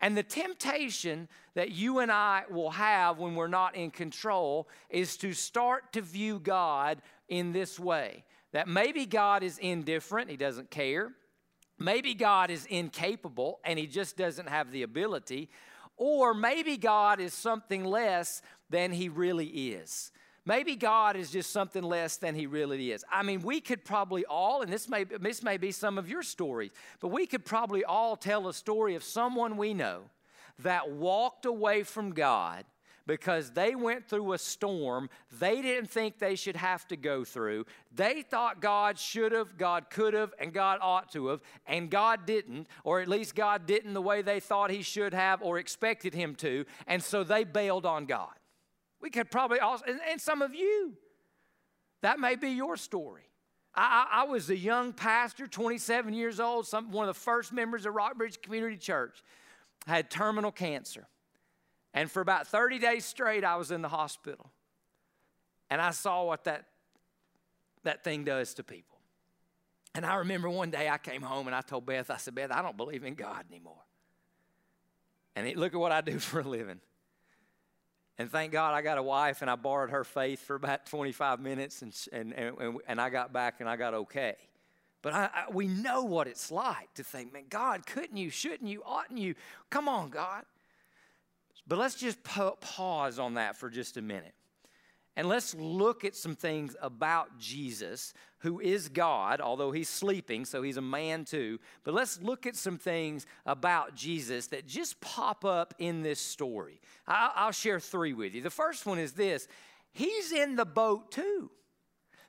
and 0.00 0.16
the 0.16 0.22
temptation 0.22 1.28
that 1.54 1.70
you 1.70 2.00
and 2.00 2.10
I 2.10 2.44
will 2.50 2.70
have 2.70 3.18
when 3.18 3.36
we're 3.36 3.46
not 3.46 3.76
in 3.76 3.90
control 3.90 4.68
is 4.88 5.16
to 5.18 5.32
start 5.32 5.92
to 5.92 6.00
view 6.00 6.40
God 6.40 7.00
in 7.28 7.52
this 7.52 7.78
way 7.78 8.24
that 8.52 8.68
maybe 8.68 9.06
God 9.06 9.42
is 9.42 9.58
indifferent, 9.58 10.30
He 10.30 10.36
doesn't 10.36 10.70
care. 10.70 11.12
Maybe 11.80 12.12
God 12.12 12.50
is 12.50 12.66
incapable 12.66 13.58
and 13.64 13.78
he 13.78 13.86
just 13.86 14.16
doesn't 14.16 14.50
have 14.50 14.70
the 14.70 14.82
ability. 14.82 15.48
Or 15.96 16.34
maybe 16.34 16.76
God 16.76 17.20
is 17.20 17.32
something 17.32 17.84
less 17.84 18.42
than 18.68 18.92
he 18.92 19.08
really 19.08 19.46
is. 19.46 20.12
Maybe 20.44 20.76
God 20.76 21.16
is 21.16 21.30
just 21.30 21.50
something 21.50 21.82
less 21.82 22.16
than 22.18 22.34
he 22.34 22.46
really 22.46 22.92
is. 22.92 23.04
I 23.10 23.22
mean, 23.22 23.40
we 23.40 23.60
could 23.60 23.84
probably 23.84 24.24
all, 24.26 24.62
and 24.62 24.72
this 24.72 24.88
may, 24.88 25.04
this 25.04 25.42
may 25.42 25.56
be 25.56 25.72
some 25.72 25.98
of 25.98 26.08
your 26.08 26.22
stories, 26.22 26.70
but 27.00 27.08
we 27.08 27.26
could 27.26 27.44
probably 27.44 27.84
all 27.84 28.16
tell 28.16 28.48
a 28.48 28.54
story 28.54 28.94
of 28.94 29.02
someone 29.02 29.56
we 29.56 29.74
know 29.74 30.02
that 30.60 30.90
walked 30.90 31.46
away 31.46 31.82
from 31.82 32.12
God 32.12 32.64
because 33.06 33.50
they 33.50 33.74
went 33.74 34.08
through 34.08 34.32
a 34.32 34.38
storm 34.38 35.08
they 35.38 35.62
didn't 35.62 35.90
think 35.90 36.18
they 36.18 36.34
should 36.34 36.56
have 36.56 36.86
to 36.88 36.96
go 36.96 37.24
through. 37.24 37.66
They 37.94 38.22
thought 38.22 38.60
God 38.60 38.98
should 38.98 39.32
have, 39.32 39.56
God 39.56 39.90
could 39.90 40.14
have, 40.14 40.32
and 40.38 40.52
God 40.52 40.78
ought 40.82 41.12
to 41.12 41.28
have, 41.28 41.40
and 41.66 41.90
God 41.90 42.26
didn't, 42.26 42.66
or 42.84 43.00
at 43.00 43.08
least 43.08 43.34
God 43.34 43.66
didn't 43.66 43.94
the 43.94 44.02
way 44.02 44.22
they 44.22 44.40
thought 44.40 44.70
He 44.70 44.82
should 44.82 45.14
have 45.14 45.42
or 45.42 45.58
expected 45.58 46.14
Him 46.14 46.34
to, 46.36 46.64
and 46.86 47.02
so 47.02 47.24
they 47.24 47.44
bailed 47.44 47.86
on 47.86 48.06
God. 48.06 48.30
We 49.00 49.10
could 49.10 49.30
probably 49.30 49.60
also, 49.60 49.84
and, 49.86 50.00
and 50.10 50.20
some 50.20 50.42
of 50.42 50.54
you, 50.54 50.94
that 52.02 52.18
may 52.18 52.36
be 52.36 52.50
your 52.50 52.76
story. 52.76 53.22
I, 53.74 54.06
I, 54.10 54.22
I, 54.22 54.24
was 54.24 54.50
a 54.50 54.56
young 54.56 54.92
pastor, 54.92 55.46
27 55.46 56.12
years 56.12 56.40
old, 56.40 56.66
some, 56.66 56.90
one 56.90 57.08
of 57.08 57.14
the 57.14 57.20
first 57.20 57.52
members 57.52 57.86
of 57.86 57.94
Rockbridge 57.94 58.42
Community 58.42 58.76
Church. 58.76 59.22
I 59.86 59.92
had 59.92 60.10
terminal 60.10 60.52
cancer. 60.52 61.06
And 61.92 62.10
for 62.10 62.20
about 62.20 62.46
30 62.46 62.78
days 62.78 63.04
straight, 63.04 63.44
I 63.44 63.56
was 63.56 63.70
in 63.70 63.82
the 63.82 63.88
hospital. 63.88 64.50
And 65.68 65.80
I 65.80 65.90
saw 65.90 66.24
what 66.24 66.44
that, 66.44 66.66
that 67.84 68.04
thing 68.04 68.24
does 68.24 68.54
to 68.54 68.64
people. 68.64 68.98
And 69.94 70.06
I 70.06 70.16
remember 70.16 70.48
one 70.48 70.70
day 70.70 70.88
I 70.88 70.98
came 70.98 71.22
home 71.22 71.46
and 71.46 71.54
I 71.54 71.62
told 71.62 71.86
Beth, 71.86 72.10
I 72.10 72.16
said, 72.16 72.34
Beth, 72.34 72.52
I 72.52 72.62
don't 72.62 72.76
believe 72.76 73.04
in 73.04 73.14
God 73.14 73.44
anymore. 73.50 73.82
And 75.34 75.56
look 75.56 75.74
at 75.74 75.80
what 75.80 75.92
I 75.92 76.00
do 76.00 76.18
for 76.18 76.40
a 76.40 76.44
living. 76.44 76.80
And 78.18 78.30
thank 78.30 78.52
God 78.52 78.74
I 78.74 78.82
got 78.82 78.98
a 78.98 79.02
wife 79.02 79.40
and 79.40 79.50
I 79.50 79.56
borrowed 79.56 79.90
her 79.90 80.04
faith 80.04 80.40
for 80.40 80.54
about 80.54 80.86
25 80.86 81.40
minutes 81.40 81.82
and, 81.82 81.94
and, 82.12 82.34
and, 82.34 82.78
and 82.86 83.00
I 83.00 83.08
got 83.08 83.32
back 83.32 83.60
and 83.60 83.68
I 83.68 83.76
got 83.76 83.94
okay. 83.94 84.36
But 85.02 85.14
I, 85.14 85.30
I, 85.32 85.44
we 85.50 85.66
know 85.66 86.04
what 86.04 86.26
it's 86.26 86.50
like 86.50 86.92
to 86.94 87.02
think, 87.02 87.32
man, 87.32 87.44
God, 87.48 87.86
couldn't 87.86 88.18
you, 88.18 88.28
shouldn't 88.28 88.68
you, 88.68 88.82
oughtn't 88.84 89.18
you? 89.18 89.34
Come 89.70 89.88
on, 89.88 90.10
God. 90.10 90.44
But 91.66 91.78
let's 91.78 91.94
just 91.94 92.22
pause 92.22 93.18
on 93.18 93.34
that 93.34 93.56
for 93.56 93.70
just 93.70 93.96
a 93.96 94.02
minute. 94.02 94.34
And 95.16 95.28
let's 95.28 95.54
look 95.54 96.04
at 96.04 96.14
some 96.14 96.36
things 96.36 96.76
about 96.80 97.38
Jesus, 97.38 98.14
who 98.38 98.60
is 98.60 98.88
God, 98.88 99.40
although 99.40 99.72
he's 99.72 99.88
sleeping, 99.88 100.44
so 100.44 100.62
he's 100.62 100.76
a 100.76 100.82
man 100.82 101.24
too. 101.24 101.58
But 101.84 101.94
let's 101.94 102.22
look 102.22 102.46
at 102.46 102.56
some 102.56 102.78
things 102.78 103.26
about 103.44 103.94
Jesus 103.94 104.46
that 104.48 104.66
just 104.66 105.00
pop 105.00 105.44
up 105.44 105.74
in 105.78 106.02
this 106.02 106.20
story. 106.20 106.80
I'll 107.06 107.52
share 107.52 107.80
three 107.80 108.12
with 108.12 108.34
you. 108.34 108.40
The 108.40 108.50
first 108.50 108.86
one 108.86 108.98
is 108.98 109.12
this 109.12 109.48
He's 109.92 110.32
in 110.32 110.56
the 110.56 110.64
boat 110.64 111.10
too. 111.10 111.50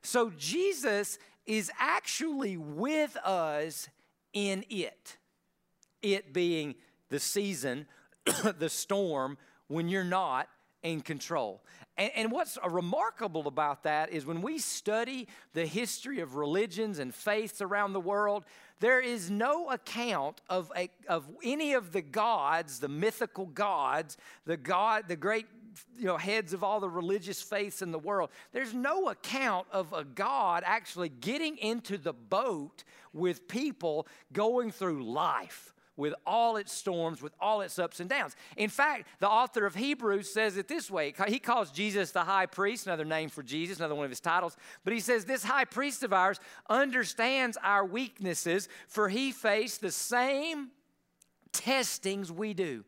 So 0.01 0.31
Jesus 0.37 1.19
is 1.45 1.71
actually 1.79 2.57
with 2.57 3.15
us 3.17 3.87
in 4.33 4.65
it, 4.69 5.17
it 6.01 6.33
being 6.33 6.75
the 7.09 7.19
season 7.19 7.85
the 8.59 8.69
storm 8.69 9.37
when 9.67 9.87
you're 9.87 10.03
not 10.03 10.47
in 10.83 11.01
control. 11.01 11.61
And, 11.97 12.11
and, 12.15 12.31
what's 12.31 12.57
uh, 12.57 12.69
remarkable 12.69 13.47
about 13.47 13.83
that 13.83 14.11
is 14.11 14.25
when 14.25 14.41
we 14.41 14.57
study 14.57 15.27
the 15.53 15.65
history 15.65 16.19
of 16.19 16.35
religions 16.35 16.99
and 16.99 17.13
faiths 17.13 17.61
around 17.61 17.93
the 17.93 17.99
world, 17.99 18.45
there 18.79 18.99
is 18.99 19.29
no 19.29 19.69
account 19.69 20.41
of, 20.49 20.71
a, 20.75 20.89
of 21.07 21.27
any 21.43 21.73
of 21.73 21.91
the 21.91 22.01
gods, 22.01 22.79
the 22.79 22.87
mythical 22.87 23.45
gods, 23.45 24.17
the 24.45 24.57
God, 24.57 25.03
the 25.07 25.15
great 25.15 25.45
you 25.97 26.05
know, 26.05 26.17
heads 26.17 26.53
of 26.53 26.63
all 26.63 26.79
the 26.79 26.89
religious 26.89 27.41
faiths 27.41 27.81
in 27.81 27.91
the 27.91 27.99
world. 27.99 28.29
There's 28.51 28.73
no 28.73 29.09
account 29.09 29.67
of 29.71 29.93
a 29.93 30.03
God 30.03 30.63
actually 30.65 31.09
getting 31.09 31.57
into 31.57 31.97
the 31.97 32.13
boat 32.13 32.83
with 33.13 33.47
people 33.47 34.07
going 34.33 34.71
through 34.71 35.03
life 35.03 35.73
with 35.97 36.13
all 36.25 36.57
its 36.57 36.71
storms, 36.71 37.21
with 37.21 37.33
all 37.39 37.61
its 37.61 37.77
ups 37.77 37.99
and 37.99 38.09
downs. 38.09 38.35
In 38.57 38.69
fact, 38.69 39.07
the 39.19 39.29
author 39.29 39.65
of 39.65 39.75
Hebrews 39.75 40.31
says 40.31 40.57
it 40.57 40.67
this 40.67 40.89
way 40.89 41.13
He 41.27 41.39
calls 41.39 41.71
Jesus 41.71 42.11
the 42.11 42.23
high 42.23 42.45
priest, 42.45 42.87
another 42.87 43.05
name 43.05 43.29
for 43.29 43.43
Jesus, 43.43 43.77
another 43.77 43.95
one 43.95 44.05
of 44.05 44.11
his 44.11 44.19
titles. 44.19 44.57
But 44.83 44.93
he 44.93 44.99
says, 44.99 45.25
This 45.25 45.43
high 45.43 45.65
priest 45.65 46.03
of 46.03 46.13
ours 46.13 46.39
understands 46.69 47.57
our 47.63 47.85
weaknesses, 47.85 48.69
for 48.87 49.09
he 49.09 49.31
faced 49.31 49.81
the 49.81 49.91
same 49.91 50.69
testings 51.51 52.31
we 52.31 52.53
do. 52.53 52.83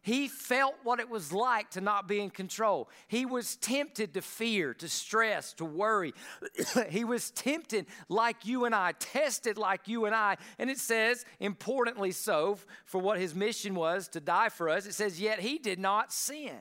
He 0.00 0.28
felt 0.28 0.76
what 0.84 1.00
it 1.00 1.10
was 1.10 1.32
like 1.32 1.70
to 1.70 1.80
not 1.80 2.06
be 2.06 2.20
in 2.20 2.30
control. 2.30 2.88
He 3.08 3.26
was 3.26 3.56
tempted 3.56 4.14
to 4.14 4.22
fear, 4.22 4.72
to 4.74 4.88
stress, 4.88 5.52
to 5.54 5.64
worry. 5.64 6.14
he 6.90 7.04
was 7.04 7.30
tempted 7.32 7.86
like 8.08 8.46
you 8.46 8.64
and 8.64 8.74
I, 8.74 8.92
tested 8.92 9.58
like 9.58 9.88
you 9.88 10.06
and 10.06 10.14
I. 10.14 10.36
And 10.58 10.70
it 10.70 10.78
says, 10.78 11.24
importantly 11.40 12.12
so, 12.12 12.58
for 12.84 13.00
what 13.00 13.18
his 13.18 13.34
mission 13.34 13.74
was 13.74 14.08
to 14.08 14.20
die 14.20 14.50
for 14.50 14.68
us, 14.68 14.86
it 14.86 14.94
says, 14.94 15.20
yet 15.20 15.40
he 15.40 15.58
did 15.58 15.78
not 15.78 16.12
sin. 16.12 16.60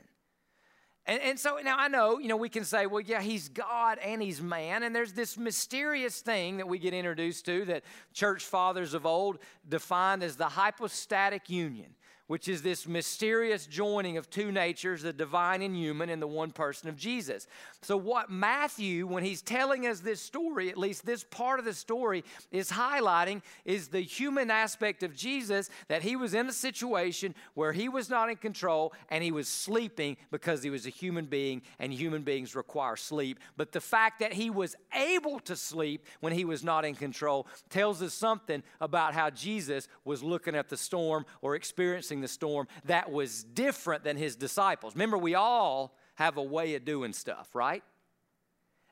And, 1.06 1.22
and, 1.22 1.40
so 1.40 1.58
now 1.64 1.78
I 1.78 1.88
know, 1.88 2.20
you 2.20 2.28
know, 2.28 2.36
we 2.36 2.50
can 2.50 2.66
say, 2.66 2.86
well, 2.86 3.00
yeah, 3.00 3.22
he's 3.22 3.48
God 3.48 3.98
and 4.00 4.22
he's 4.22 4.42
man. 4.42 4.84
And 4.84 4.94
there's 4.94 5.14
this 5.14 5.38
mysterious 5.38 6.20
thing 6.20 6.58
that 6.58 6.68
we 6.68 6.80
get 6.80 6.94
introduced 6.94 7.46
to 7.46 7.64
that 7.66 7.84
church 8.14 8.44
fathers 8.44 8.94
of 8.94 9.06
old 9.06 9.40
defined 9.70 10.22
as 10.22 10.36
the 10.36 10.50
hypostatic 10.50 11.50
union 11.50 11.96
which 12.28 12.48
is 12.48 12.62
this 12.62 12.88
mysterious 12.88 13.66
joining 13.66 14.18
of 14.18 14.30
two 14.30 14.52
natures, 14.52 15.02
the 15.02 15.14
divine 15.14 15.62
and 15.62 15.76
human, 15.76 16.10
in 16.10 16.20
the 16.20 16.28
one 16.28 16.52
person 16.52 16.90
of 16.90 16.98
Jesus. 16.98 17.48
So, 17.82 17.98
what 17.98 18.30
Matthew, 18.30 19.08
when 19.08 19.24
he's 19.24 19.42
telling 19.42 19.88
us 19.88 20.02
this 20.02 20.22
story, 20.22 20.70
at 20.70 20.78
least 20.78 21.06
this 21.06 21.24
part 21.24 21.60
of 21.60 21.66
the 21.66 21.74
story, 21.74 22.24
is 22.52 22.70
highlighting 22.72 23.42
is 23.66 23.88
the 23.88 24.02
human 24.02 24.52
aspect 24.52 25.04
of 25.04 25.16
Jesus 25.16 25.70
that 25.88 26.02
he 26.02 26.16
was 26.16 26.34
in 26.34 26.48
a 26.48 26.54
situation 26.54 27.34
where 27.54 27.72
he 27.72 27.90
was 27.90 28.10
not 28.10 28.30
in 28.30 28.36
control 28.36 28.94
and 29.10 29.24
he 29.24 29.32
was 29.32 29.48
sleeping 29.48 30.18
because 30.32 30.62
he 30.64 30.70
was 30.70 30.86
a 30.86 30.90
human 30.90 31.26
being 31.26 31.62
and 31.80 31.94
human 31.94 32.24
beings 32.24 32.56
require 32.56 32.96
sleep. 32.96 33.40
But 33.56 33.72
the 33.72 33.82
fact 33.82 34.20
that 34.20 34.34
he 34.34 34.50
was 34.50 34.76
able 34.94 35.40
to 35.42 35.56
sleep 35.56 36.06
when 36.20 36.34
he 36.34 36.46
was 36.46 36.64
not 36.64 36.86
in 36.86 36.96
control 36.96 37.48
tells 37.70 38.02
us 38.02 38.14
something 38.14 38.64
about 38.82 39.14
how 39.14 39.30
Jesus 39.30 39.88
was 40.04 40.22
looking 40.22 40.56
at 40.56 40.70
the 40.70 40.78
storm 40.78 41.26
or 41.42 41.56
experiencing 41.56 42.17
the 42.22 42.28
storm 42.28 42.68
that 42.86 43.12
was 43.12 43.44
different 43.44 44.04
than 44.04 44.18
his 44.18 44.36
disciples. 44.36 44.96
Remember, 44.96 45.18
we 45.18 45.36
all 45.36 45.96
have 46.16 46.38
a 46.38 46.44
way 46.44 46.76
of 46.76 46.86
doing 46.86 47.14
stuff, 47.14 47.54
right? 47.54 47.84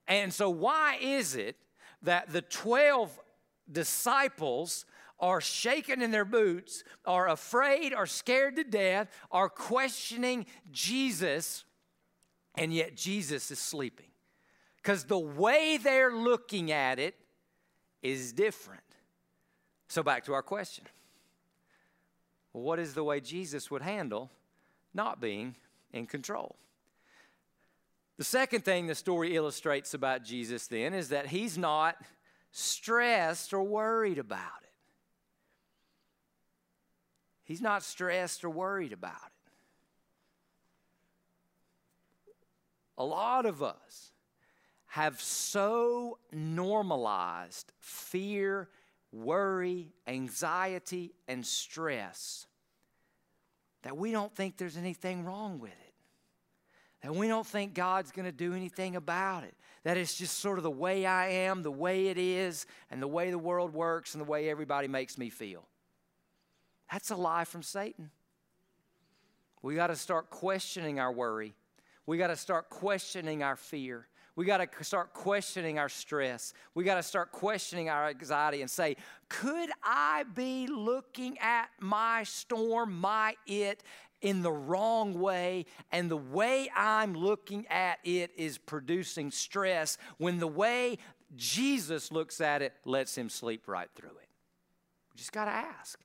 And 0.07 0.33
so, 0.33 0.49
why 0.49 0.97
is 1.01 1.35
it 1.35 1.55
that 2.03 2.31
the 2.31 2.41
12 2.41 3.19
disciples 3.71 4.85
are 5.19 5.41
shaken 5.41 6.01
in 6.01 6.11
their 6.11 6.25
boots, 6.25 6.83
are 7.05 7.29
afraid, 7.29 7.93
are 7.93 8.05
scared 8.05 8.55
to 8.57 8.63
death, 8.63 9.07
are 9.31 9.49
questioning 9.49 10.45
Jesus, 10.71 11.63
and 12.55 12.73
yet 12.73 12.95
Jesus 12.95 13.49
is 13.49 13.59
sleeping? 13.59 14.11
Because 14.77 15.05
the 15.05 15.17
way 15.17 15.77
they're 15.77 16.13
looking 16.13 16.71
at 16.71 16.99
it 16.99 17.15
is 18.03 18.33
different. 18.33 18.81
So, 19.87 20.03
back 20.03 20.25
to 20.25 20.33
our 20.33 20.43
question 20.43 20.85
what 22.61 22.79
is 22.79 22.93
the 22.93 23.03
way 23.03 23.19
Jesus 23.19 23.69
would 23.69 23.81
handle 23.81 24.31
not 24.93 25.19
being 25.19 25.55
in 25.91 26.05
control? 26.07 26.55
The 28.17 28.23
second 28.23 28.63
thing 28.63 28.87
the 28.87 28.95
story 28.95 29.35
illustrates 29.35 29.93
about 29.93 30.23
Jesus 30.23 30.67
then 30.67 30.93
is 30.93 31.09
that 31.09 31.27
he's 31.27 31.57
not 31.57 31.97
stressed 32.51 33.53
or 33.53 33.61
worried 33.61 34.17
about 34.17 34.61
it. 34.61 34.69
He's 37.43 37.61
not 37.61 37.83
stressed 37.83 38.45
or 38.45 38.49
worried 38.49 38.93
about 38.93 39.11
it. 39.11 39.51
A 42.97 43.03
lot 43.03 43.45
of 43.45 43.61
us 43.61 44.13
have 44.85 45.21
so 45.21 46.19
normalized 46.31 47.73
fear 47.79 48.69
worry, 49.15 49.93
anxiety, 50.07 51.13
and 51.27 51.45
stress 51.45 52.47
that 53.83 53.95
we 53.95 54.11
don't 54.11 54.33
think 54.35 54.57
there's 54.57 54.77
anything 54.77 55.23
wrong 55.23 55.59
with 55.59 55.71
it. 55.71 55.93
That 57.03 57.15
we 57.15 57.27
don't 57.27 57.45
think 57.45 57.75
God's 57.75 58.11
going 58.11 58.25
to 58.25 58.31
do 58.31 58.53
anything 58.53 58.95
about 58.95 59.43
it. 59.43 59.53
That 59.83 59.95
it's 59.95 60.15
just 60.15 60.39
sort 60.39 60.57
of 60.57 60.63
the 60.63 60.71
way 60.71 61.05
I 61.05 61.27
am, 61.27 61.61
the 61.61 61.71
way 61.71 62.07
it 62.07 62.17
is, 62.17 62.65
and 62.89 62.99
the 63.01 63.07
way 63.07 63.29
the 63.29 63.37
world 63.37 63.73
works, 63.73 64.15
and 64.15 64.21
the 64.21 64.29
way 64.29 64.49
everybody 64.49 64.87
makes 64.87 65.17
me 65.17 65.29
feel. 65.29 65.67
That's 66.91 67.11
a 67.11 67.15
lie 67.15 67.45
from 67.45 67.61
Satan. 67.61 68.09
We 69.61 69.75
got 69.75 69.87
to 69.87 69.95
start 69.95 70.29
questioning 70.31 70.99
our 70.99 71.11
worry. 71.11 71.53
We 72.07 72.17
got 72.17 72.27
to 72.27 72.35
start 72.35 72.69
questioning 72.69 73.43
our 73.43 73.55
fear. 73.55 74.07
We 74.35 74.45
got 74.45 74.57
to 74.57 74.83
start 74.83 75.13
questioning 75.13 75.79
our 75.79 75.87
stress. 75.87 76.53
We 76.73 76.83
got 76.83 76.95
to 76.95 77.03
start 77.03 77.31
questioning 77.31 77.89
our 77.89 78.09
anxiety 78.09 78.61
and 78.61 78.69
say, 78.69 78.97
could 79.29 79.69
I 79.81 80.23
be 80.33 80.67
looking 80.67 81.37
at 81.39 81.69
my 81.79 82.23
storm, 82.23 82.99
my 82.99 83.35
it, 83.47 83.81
in 84.21 84.41
the 84.41 84.51
wrong 84.51 85.19
way, 85.19 85.65
and 85.91 86.09
the 86.09 86.17
way 86.17 86.69
I'm 86.75 87.13
looking 87.13 87.65
at 87.67 87.99
it 88.03 88.31
is 88.35 88.57
producing 88.57 89.31
stress 89.31 89.97
when 90.17 90.39
the 90.39 90.47
way 90.47 90.97
Jesus 91.35 92.11
looks 92.11 92.41
at 92.41 92.61
it 92.61 92.73
lets 92.85 93.17
him 93.17 93.29
sleep 93.29 93.67
right 93.67 93.89
through 93.95 94.09
it? 94.09 94.29
We 95.13 95.17
just 95.17 95.31
got 95.31 95.45
to 95.45 95.51
ask. 95.51 95.99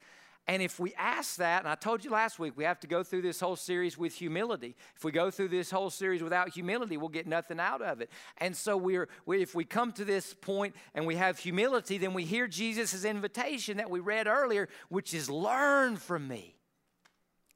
And 0.51 0.61
if 0.61 0.81
we 0.81 0.93
ask 0.95 1.37
that, 1.37 1.61
and 1.61 1.69
I 1.69 1.77
told 1.77 2.05
you 2.05 2.11
last 2.11 2.41
week, 2.41 2.55
we 2.57 2.65
have 2.65 2.81
to 2.81 2.89
go 2.89 3.05
through 3.05 3.23
this 3.23 3.39
whole 3.39 3.55
series 3.55 3.97
with 3.97 4.17
humility. 4.17 4.75
If 4.97 5.05
we 5.05 5.13
go 5.13 5.31
through 5.31 5.51
this 5.51 5.71
whole 5.71 5.91
series 5.91 6.25
without 6.25 6.49
humility, 6.49 6.97
we'll 6.97 7.09
get 7.09 7.29
nothing 7.29 7.61
out 7.61 7.81
of 7.81 8.01
it. 8.01 8.11
And 8.39 8.57
so 8.57 8.77
we're, 8.77 9.09
we, 9.27 9.43
if 9.43 9.55
we 9.55 9.65
come 9.65 9.93
to 9.93 10.05
this 10.05 10.35
point 10.35 10.75
and 10.93 11.07
we 11.07 11.15
have 11.15 11.39
humility, 11.39 11.99
then 11.99 12.15
we 12.15 12.25
hear 12.25 12.49
Jesus' 12.49 13.05
invitation 13.05 13.77
that 13.77 13.91
we 13.91 14.01
read 14.01 14.27
earlier, 14.27 14.69
which 14.89 15.15
is 15.15 15.31
learn 15.31 15.97
from 15.97 16.27
me. 16.27 16.57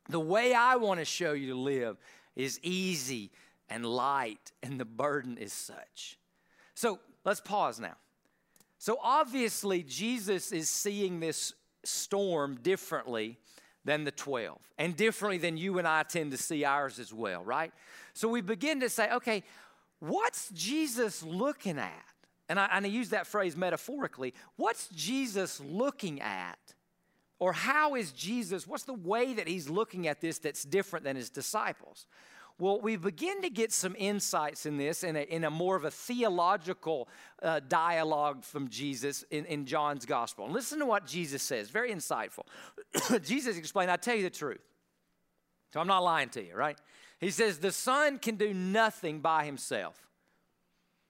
The 0.08 0.20
way 0.20 0.54
I 0.54 0.76
want 0.76 1.00
to 1.00 1.04
show 1.04 1.32
you 1.32 1.48
to 1.48 1.58
live 1.58 1.96
is 2.36 2.60
easy 2.62 3.32
and 3.68 3.84
light, 3.84 4.52
and 4.62 4.78
the 4.78 4.84
burden 4.84 5.36
is 5.36 5.52
such. 5.52 6.16
So 6.76 7.00
let's 7.24 7.40
pause 7.40 7.80
now. 7.80 7.96
So 8.78 9.00
obviously, 9.02 9.82
Jesus 9.82 10.52
is 10.52 10.70
seeing 10.70 11.18
this 11.18 11.54
storm 11.86 12.58
differently 12.62 13.38
than 13.84 14.04
the 14.04 14.10
12 14.10 14.58
and 14.78 14.96
differently 14.96 15.38
than 15.38 15.56
you 15.56 15.78
and 15.78 15.86
I 15.86 16.02
tend 16.02 16.32
to 16.32 16.38
see 16.38 16.64
ours 16.64 16.98
as 16.98 17.12
well, 17.12 17.44
right? 17.44 17.72
So 18.14 18.28
we 18.28 18.40
begin 18.40 18.80
to 18.80 18.88
say, 18.88 19.12
okay, 19.12 19.42
what's 20.00 20.48
Jesus 20.50 21.22
looking 21.22 21.78
at? 21.78 21.92
And 22.48 22.58
I, 22.60 22.68
and 22.72 22.84
I 22.84 22.88
use 22.88 23.10
that 23.10 23.26
phrase 23.26 23.56
metaphorically. 23.56 24.34
What's 24.56 24.88
Jesus 24.88 25.60
looking 25.60 26.20
at? 26.20 26.58
Or 27.38 27.52
how 27.52 27.94
is 27.94 28.12
Jesus, 28.12 28.66
what's 28.66 28.84
the 28.84 28.94
way 28.94 29.34
that 29.34 29.48
he's 29.48 29.68
looking 29.68 30.06
at 30.06 30.20
this 30.20 30.38
that's 30.38 30.62
different 30.64 31.04
than 31.04 31.16
his 31.16 31.30
disciples? 31.30 32.06
Well, 32.58 32.80
we 32.80 32.96
begin 32.96 33.42
to 33.42 33.50
get 33.50 33.72
some 33.72 33.96
insights 33.98 34.64
in 34.64 34.76
this 34.76 35.02
in 35.02 35.16
a, 35.16 35.22
in 35.22 35.42
a 35.42 35.50
more 35.50 35.74
of 35.74 35.84
a 35.84 35.90
theological 35.90 37.08
uh, 37.42 37.60
dialogue 37.66 38.44
from 38.44 38.68
Jesus 38.68 39.24
in, 39.30 39.44
in 39.46 39.66
John's 39.66 40.06
gospel. 40.06 40.44
And 40.44 40.54
listen 40.54 40.78
to 40.78 40.86
what 40.86 41.04
Jesus 41.04 41.42
says, 41.42 41.70
very 41.70 41.90
insightful. 41.90 42.44
Jesus 43.24 43.56
explained, 43.56 43.90
I 43.90 43.96
tell 43.96 44.14
you 44.14 44.22
the 44.22 44.30
truth. 44.30 44.62
So 45.72 45.80
I'm 45.80 45.88
not 45.88 46.04
lying 46.04 46.28
to 46.30 46.46
you, 46.46 46.54
right? 46.54 46.78
He 47.18 47.30
says, 47.30 47.58
The 47.58 47.72
Son 47.72 48.18
can 48.18 48.36
do 48.36 48.54
nothing 48.54 49.18
by 49.18 49.44
himself. 49.44 50.00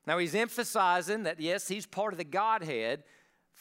Now 0.06 0.16
he's 0.16 0.34
emphasizing 0.34 1.24
that, 1.24 1.40
yes, 1.40 1.68
he's 1.68 1.84
part 1.84 2.14
of 2.14 2.18
the 2.18 2.24
Godhead, 2.24 3.02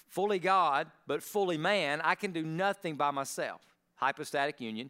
fully 0.10 0.40
God, 0.40 0.88
but 1.06 1.22
fully 1.22 1.58
man. 1.58 2.00
I 2.02 2.16
can 2.16 2.32
do 2.32 2.44
nothing 2.44 2.96
by 2.96 3.12
myself. 3.12 3.62
Hypostatic 3.96 4.62
union. 4.62 4.90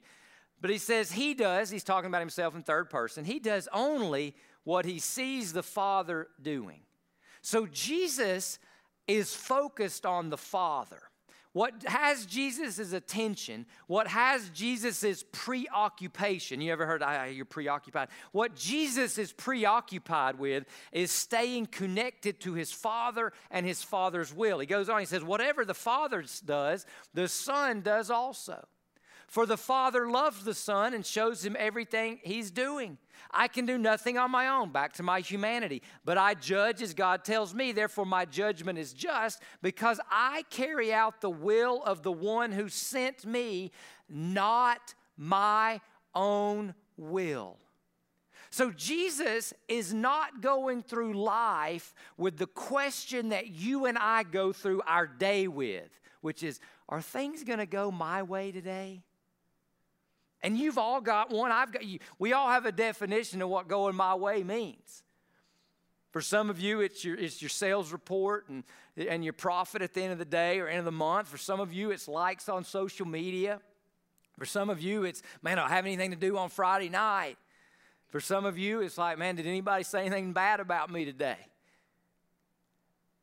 But 0.63 0.69
he 0.69 0.77
says 0.77 1.11
he 1.11 1.33
does, 1.33 1.69
he's 1.69 1.83
talking 1.83 2.07
about 2.07 2.21
himself 2.21 2.55
in 2.55 2.63
third 2.63 2.89
person, 2.89 3.25
he 3.25 3.37
does 3.37 3.67
only 3.73 4.33
what 4.63 4.85
he 4.85 4.97
sees 4.97 5.51
the 5.51 5.61
Father 5.61 6.29
doing. 6.41 6.79
So 7.41 7.67
Jesus 7.67 8.59
is 9.05 9.35
focused 9.35 10.05
on 10.05 10.29
the 10.29 10.37
Father. 10.37 11.01
What 11.51 11.83
has 11.85 12.25
Jesus' 12.25 12.93
attention, 12.93 13.65
what 13.87 14.07
has 14.07 14.47
Jesus' 14.51 15.25
preoccupation, 15.33 16.61
you 16.61 16.71
ever 16.71 16.85
heard, 16.85 17.03
ah, 17.03 17.25
you're 17.25 17.43
preoccupied? 17.43 18.07
What 18.31 18.55
Jesus 18.55 19.17
is 19.17 19.33
preoccupied 19.33 20.39
with 20.39 20.63
is 20.93 21.11
staying 21.11 21.65
connected 21.65 22.39
to 22.39 22.53
his 22.53 22.71
Father 22.71 23.33
and 23.51 23.65
his 23.65 23.83
Father's 23.83 24.33
will. 24.33 24.59
He 24.59 24.65
goes 24.65 24.87
on, 24.87 25.01
he 25.01 25.05
says, 25.05 25.25
whatever 25.25 25.65
the 25.65 25.73
Father 25.73 26.23
does, 26.45 26.85
the 27.13 27.27
Son 27.27 27.81
does 27.81 28.09
also. 28.09 28.65
For 29.27 29.45
the 29.45 29.57
Father 29.57 30.09
loves 30.09 30.43
the 30.43 30.53
Son 30.53 30.93
and 30.93 31.05
shows 31.05 31.45
him 31.45 31.55
everything 31.57 32.19
he's 32.23 32.51
doing. 32.51 32.97
I 33.31 33.47
can 33.47 33.65
do 33.65 33.77
nothing 33.77 34.17
on 34.17 34.31
my 34.31 34.47
own, 34.47 34.71
back 34.71 34.93
to 34.93 35.03
my 35.03 35.19
humanity, 35.21 35.81
but 36.05 36.17
I 36.17 36.33
judge 36.33 36.81
as 36.81 36.93
God 36.93 37.23
tells 37.23 37.53
me. 37.53 37.71
Therefore, 37.71 38.05
my 38.05 38.25
judgment 38.25 38.77
is 38.77 38.93
just 38.93 39.41
because 39.61 39.99
I 40.11 40.43
carry 40.49 40.93
out 40.93 41.21
the 41.21 41.29
will 41.29 41.81
of 41.83 42.03
the 42.03 42.11
one 42.11 42.51
who 42.51 42.69
sent 42.69 43.25
me, 43.25 43.71
not 44.07 44.93
my 45.17 45.81
own 46.13 46.75
will. 46.97 47.57
So, 48.51 48.69
Jesus 48.69 49.51
is 49.67 49.95
not 49.95 50.41
going 50.41 50.83
through 50.83 51.13
life 51.13 51.95
with 52.17 52.37
the 52.37 52.45
question 52.45 53.29
that 53.29 53.47
you 53.47 53.87
and 53.87 53.97
I 53.97 54.21
go 54.21 54.53
through 54.53 54.83
our 54.85 55.07
day 55.07 55.47
with, 55.47 55.99
which 56.21 56.43
is, 56.43 56.59
are 56.87 57.01
things 57.01 57.43
going 57.43 57.57
to 57.57 57.65
go 57.65 57.89
my 57.89 58.21
way 58.21 58.51
today? 58.51 59.01
And 60.43 60.57
you've 60.57 60.77
all 60.77 60.99
got 60.99 61.31
one. 61.31 61.51
I've 61.51 61.71
got 61.71 61.85
you. 61.85 61.99
We 62.19 62.33
all 62.33 62.49
have 62.49 62.65
a 62.65 62.71
definition 62.71 63.41
of 63.41 63.49
what 63.49 63.67
going 63.67 63.95
my 63.95 64.13
way 64.13 64.43
means. 64.43 65.03
For 66.11 66.21
some 66.21 66.49
of 66.49 66.59
you, 66.59 66.81
it's 66.81 67.03
your, 67.03 67.17
it's 67.17 67.41
your 67.41 67.49
sales 67.49 67.91
report 67.91 68.47
and, 68.49 68.63
and 68.95 69.23
your 69.23 69.33
profit 69.33 69.81
at 69.81 69.93
the 69.93 70.03
end 70.03 70.11
of 70.11 70.19
the 70.19 70.25
day 70.25 70.59
or 70.59 70.67
end 70.67 70.79
of 70.79 70.85
the 70.85 70.91
month. 70.91 71.29
For 71.29 71.37
some 71.37 71.59
of 71.59 71.73
you, 71.73 71.89
it's 71.89 72.07
likes 72.07 72.49
on 72.49 72.65
social 72.65 73.07
media. 73.07 73.61
For 74.37 74.45
some 74.45 74.69
of 74.69 74.81
you, 74.81 75.05
it's, 75.05 75.23
man, 75.41 75.57
I 75.57 75.61
don't 75.61 75.71
have 75.71 75.85
anything 75.85 76.11
to 76.11 76.17
do 76.17 76.37
on 76.37 76.49
Friday 76.49 76.89
night. 76.89 77.37
For 78.09 78.19
some 78.19 78.45
of 78.45 78.59
you, 78.59 78.81
it's 78.81 78.97
like, 78.97 79.17
man, 79.17 79.37
did 79.37 79.47
anybody 79.47 79.83
say 79.83 80.01
anything 80.01 80.33
bad 80.33 80.59
about 80.59 80.91
me 80.91 81.05
today? 81.05 81.37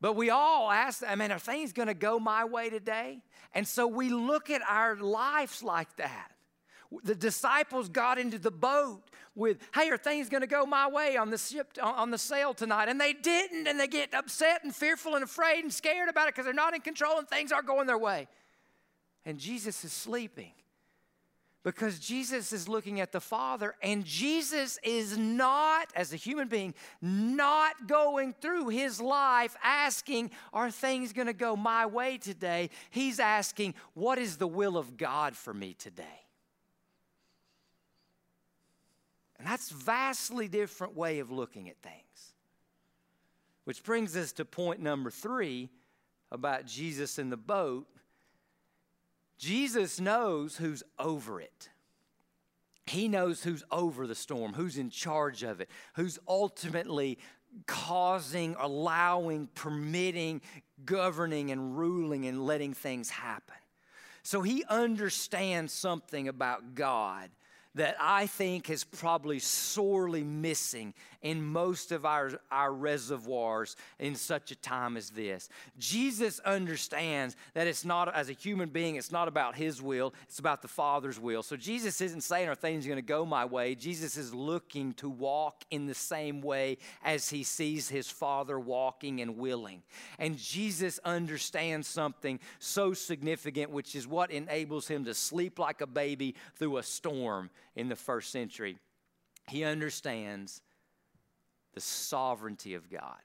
But 0.01 0.13
we 0.17 0.31
all 0.31 0.69
ask, 0.71 1.03
I 1.07 1.15
mean, 1.15 1.31
are 1.31 1.39
things 1.39 1.73
going 1.73 1.87
to 1.87 1.93
go 1.93 2.19
my 2.19 2.43
way 2.45 2.69
today? 2.69 3.19
And 3.53 3.67
so 3.67 3.87
we 3.87 4.09
look 4.09 4.49
at 4.49 4.61
our 4.67 4.95
lives 4.95 5.61
like 5.61 5.95
that. 5.97 6.30
The 7.03 7.15
disciples 7.15 7.89
got 7.89 8.17
into 8.17 8.37
the 8.37 8.51
boat 8.51 9.01
with, 9.35 9.59
hey, 9.73 9.89
are 9.89 9.97
things 9.97 10.29
going 10.29 10.41
to 10.41 10.47
go 10.47 10.65
my 10.65 10.89
way 10.89 11.15
on 11.15 11.29
the 11.29 11.37
ship, 11.37 11.77
on 11.81 12.11
the 12.11 12.17
sail 12.17 12.53
tonight? 12.53 12.89
And 12.89 12.99
they 12.99 13.13
didn't, 13.13 13.67
and 13.67 13.79
they 13.79 13.87
get 13.87 14.13
upset 14.13 14.63
and 14.63 14.75
fearful 14.75 15.15
and 15.15 15.23
afraid 15.23 15.63
and 15.63 15.73
scared 15.73 16.09
about 16.09 16.27
it 16.27 16.35
because 16.35 16.45
they're 16.45 16.53
not 16.53 16.75
in 16.75 16.81
control 16.81 17.17
and 17.17 17.27
things 17.27 17.51
aren't 17.51 17.67
going 17.67 17.87
their 17.87 17.97
way. 17.97 18.27
And 19.25 19.39
Jesus 19.39 19.83
is 19.83 19.93
sleeping 19.93 20.51
because 21.63 21.99
Jesus 21.99 22.51
is 22.53 22.67
looking 22.67 22.99
at 23.01 23.11
the 23.11 23.19
Father, 23.19 23.75
and 23.83 24.03
Jesus 24.03 24.79
is 24.83 25.15
not, 25.15 25.87
as 25.95 26.11
a 26.11 26.15
human 26.15 26.47
being, 26.47 26.73
not 27.01 27.87
going 27.87 28.33
through 28.33 28.69
his 28.69 28.99
life 28.99 29.55
asking, 29.63 30.31
Are 30.53 30.71
things 30.71 31.13
going 31.13 31.27
to 31.27 31.33
go 31.33 31.55
my 31.55 31.85
way 31.85 32.17
today? 32.17 32.71
He's 32.89 33.19
asking, 33.19 33.75
What 33.93 34.17
is 34.17 34.37
the 34.37 34.47
will 34.47 34.75
of 34.75 34.97
God 34.97 35.35
for 35.35 35.53
me 35.53 35.73
today? 35.73 36.03
And 39.41 39.49
that's 39.49 39.71
vastly 39.71 40.47
different 40.47 40.95
way 40.95 41.17
of 41.17 41.31
looking 41.31 41.67
at 41.67 41.77
things. 41.81 42.33
Which 43.63 43.83
brings 43.83 44.15
us 44.15 44.31
to 44.33 44.45
point 44.45 44.79
number 44.79 45.09
three 45.09 45.69
about 46.31 46.67
Jesus 46.67 47.17
in 47.17 47.31
the 47.31 47.37
boat 47.37 47.87
Jesus 49.39 49.99
knows 49.99 50.57
who's 50.57 50.83
over 50.99 51.41
it. 51.41 51.69
He 52.85 53.07
knows 53.07 53.41
who's 53.41 53.63
over 53.71 54.05
the 54.05 54.13
storm, 54.13 54.53
who's 54.53 54.77
in 54.77 54.91
charge 54.91 55.41
of 55.41 55.61
it, 55.61 55.69
who's 55.95 56.19
ultimately 56.27 57.17
causing, 57.65 58.55
allowing, 58.59 59.47
permitting, 59.55 60.41
governing, 60.85 61.49
and 61.49 61.75
ruling 61.75 62.27
and 62.27 62.45
letting 62.45 62.75
things 62.75 63.09
happen. 63.09 63.55
So 64.21 64.43
he 64.43 64.63
understands 64.69 65.73
something 65.73 66.27
about 66.27 66.75
God 66.75 67.31
that 67.75 67.95
I 67.99 68.27
think 68.27 68.69
is 68.69 68.83
probably 68.83 69.39
sorely 69.39 70.23
missing 70.23 70.93
in 71.21 71.43
most 71.43 71.91
of 71.91 72.05
our, 72.05 72.31
our 72.51 72.73
reservoirs 72.73 73.75
in 73.99 74.15
such 74.15 74.51
a 74.51 74.55
time 74.55 74.97
as 74.97 75.11
this. 75.11 75.49
Jesus 75.77 76.39
understands 76.39 77.35
that 77.53 77.67
it's 77.67 77.85
not, 77.85 78.13
as 78.13 78.29
a 78.29 78.33
human 78.33 78.69
being, 78.69 78.95
it's 78.95 79.11
not 79.11 79.27
about 79.27 79.55
his 79.55 79.81
will, 79.81 80.13
it's 80.23 80.39
about 80.39 80.61
the 80.61 80.67
Father's 80.67 81.19
will. 81.19 81.43
So 81.43 81.55
Jesus 81.55 82.01
isn't 82.01 82.21
saying, 82.21 82.49
Are 82.49 82.55
things 82.55 82.85
going 82.85 82.97
to 82.97 83.01
go 83.01 83.25
my 83.25 83.45
way? 83.45 83.75
Jesus 83.75 84.17
is 84.17 84.33
looking 84.33 84.93
to 84.93 85.09
walk 85.09 85.63
in 85.69 85.87
the 85.87 85.93
same 85.93 86.41
way 86.41 86.77
as 87.03 87.29
he 87.29 87.43
sees 87.43 87.89
his 87.89 88.09
Father 88.09 88.59
walking 88.59 89.21
and 89.21 89.37
willing. 89.37 89.83
And 90.17 90.37
Jesus 90.37 90.99
understands 91.03 91.87
something 91.87 92.39
so 92.59 92.93
significant, 92.93 93.71
which 93.71 93.95
is 93.95 94.07
what 94.07 94.31
enables 94.31 94.87
him 94.87 95.05
to 95.05 95.13
sleep 95.13 95.59
like 95.59 95.81
a 95.81 95.87
baby 95.87 96.35
through 96.55 96.77
a 96.77 96.83
storm 96.83 97.49
in 97.75 97.89
the 97.89 97.95
first 97.95 98.31
century. 98.31 98.77
He 99.47 99.63
understands 99.63 100.61
the 101.73 101.81
sovereignty 101.81 102.73
of 102.73 102.89
God. 102.89 103.19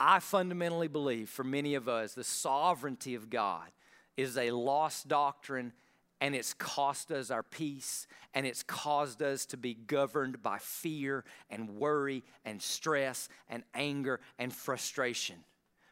I 0.00 0.20
fundamentally 0.20 0.88
believe 0.88 1.28
for 1.28 1.44
many 1.44 1.74
of 1.74 1.88
us, 1.88 2.14
the 2.14 2.24
sovereignty 2.24 3.14
of 3.14 3.30
God 3.30 3.68
is 4.16 4.36
a 4.36 4.50
lost 4.52 5.08
doctrine 5.08 5.72
and 6.20 6.34
it's 6.34 6.54
cost 6.54 7.12
us 7.12 7.30
our 7.30 7.42
peace 7.42 8.06
and 8.34 8.46
it's 8.46 8.62
caused 8.62 9.22
us 9.22 9.46
to 9.46 9.56
be 9.56 9.74
governed 9.74 10.42
by 10.42 10.58
fear 10.58 11.24
and 11.50 11.70
worry 11.70 12.24
and 12.44 12.60
stress 12.60 13.28
and 13.48 13.62
anger 13.74 14.20
and 14.38 14.52
frustration 14.52 15.36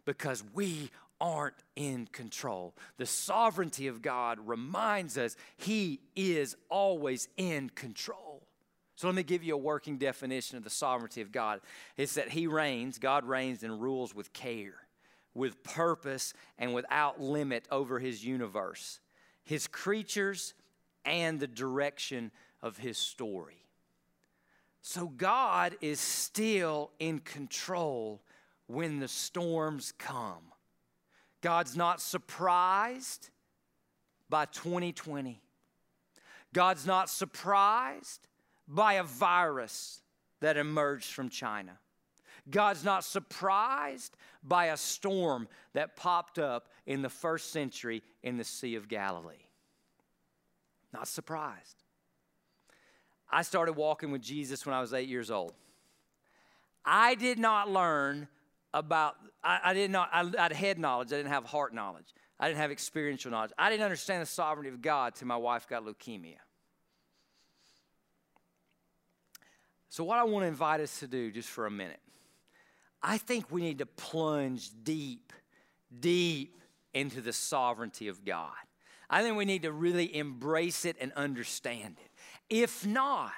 because 0.04 0.42
we 0.54 0.90
aren't 1.20 1.54
in 1.76 2.06
control. 2.12 2.74
The 2.96 3.06
sovereignty 3.06 3.86
of 3.86 4.02
God 4.02 4.38
reminds 4.46 5.16
us 5.16 5.36
He 5.56 6.00
is 6.14 6.56
always 6.68 7.28
in 7.36 7.70
control. 7.70 8.45
So 8.96 9.06
let 9.06 9.14
me 9.14 9.22
give 9.22 9.44
you 9.44 9.54
a 9.54 9.58
working 9.58 9.98
definition 9.98 10.56
of 10.56 10.64
the 10.64 10.70
sovereignty 10.70 11.20
of 11.20 11.30
God. 11.30 11.60
It's 11.98 12.14
that 12.14 12.30
He 12.30 12.46
reigns, 12.46 12.98
God 12.98 13.24
reigns 13.24 13.62
and 13.62 13.80
rules 13.80 14.14
with 14.14 14.32
care, 14.32 14.74
with 15.34 15.62
purpose, 15.62 16.32
and 16.58 16.72
without 16.74 17.20
limit 17.20 17.66
over 17.70 17.98
His 17.98 18.24
universe, 18.24 19.00
His 19.44 19.66
creatures, 19.66 20.54
and 21.04 21.38
the 21.38 21.46
direction 21.46 22.32
of 22.62 22.78
His 22.78 22.96
story. 22.96 23.66
So 24.80 25.08
God 25.08 25.76
is 25.82 26.00
still 26.00 26.90
in 26.98 27.18
control 27.18 28.22
when 28.66 28.98
the 28.98 29.08
storms 29.08 29.92
come. 29.98 30.52
God's 31.42 31.76
not 31.76 32.00
surprised 32.00 33.28
by 34.30 34.46
2020. 34.46 35.42
God's 36.54 36.86
not 36.86 37.10
surprised 37.10 38.26
by 38.68 38.94
a 38.94 39.02
virus 39.02 40.00
that 40.40 40.56
emerged 40.56 41.12
from 41.12 41.28
China. 41.28 41.78
God's 42.48 42.84
not 42.84 43.04
surprised 43.04 44.16
by 44.42 44.66
a 44.66 44.76
storm 44.76 45.48
that 45.72 45.96
popped 45.96 46.38
up 46.38 46.68
in 46.86 47.02
the 47.02 47.08
first 47.08 47.50
century 47.50 48.02
in 48.22 48.36
the 48.36 48.44
Sea 48.44 48.76
of 48.76 48.88
Galilee. 48.88 49.34
Not 50.92 51.08
surprised. 51.08 51.82
I 53.30 53.42
started 53.42 53.72
walking 53.72 54.12
with 54.12 54.22
Jesus 54.22 54.64
when 54.64 54.74
I 54.74 54.80
was 54.80 54.94
eight 54.94 55.08
years 55.08 55.30
old. 55.30 55.54
I 56.84 57.16
did 57.16 57.38
not 57.38 57.68
learn 57.68 58.28
about, 58.72 59.16
I, 59.42 59.58
I 59.64 59.74
did 59.74 59.90
not, 59.90 60.10
I, 60.12 60.20
I 60.20 60.42
had 60.42 60.52
head 60.52 60.78
knowledge, 60.78 61.08
I 61.08 61.16
didn't 61.16 61.32
have 61.32 61.44
heart 61.44 61.74
knowledge. 61.74 62.14
I 62.38 62.48
didn't 62.48 62.60
have 62.60 62.70
experiential 62.70 63.30
knowledge. 63.30 63.52
I 63.58 63.70
didn't 63.70 63.84
understand 63.84 64.22
the 64.22 64.26
sovereignty 64.26 64.68
of 64.68 64.82
God 64.82 65.14
till 65.14 65.26
my 65.26 65.36
wife 65.36 65.66
got 65.66 65.84
leukemia. 65.84 66.36
So, 69.96 70.04
what 70.04 70.18
I 70.18 70.24
want 70.24 70.42
to 70.42 70.48
invite 70.48 70.80
us 70.80 71.00
to 71.00 71.06
do 71.06 71.30
just 71.30 71.48
for 71.48 71.64
a 71.64 71.70
minute, 71.70 72.00
I 73.02 73.16
think 73.16 73.50
we 73.50 73.62
need 73.62 73.78
to 73.78 73.86
plunge 73.86 74.68
deep, 74.82 75.32
deep 76.00 76.60
into 76.92 77.22
the 77.22 77.32
sovereignty 77.32 78.08
of 78.08 78.22
God. 78.22 78.52
I 79.08 79.22
think 79.22 79.38
we 79.38 79.46
need 79.46 79.62
to 79.62 79.72
really 79.72 80.14
embrace 80.14 80.84
it 80.84 80.96
and 81.00 81.14
understand 81.14 81.96
it. 82.04 82.10
If 82.50 82.84
not, 82.84 83.32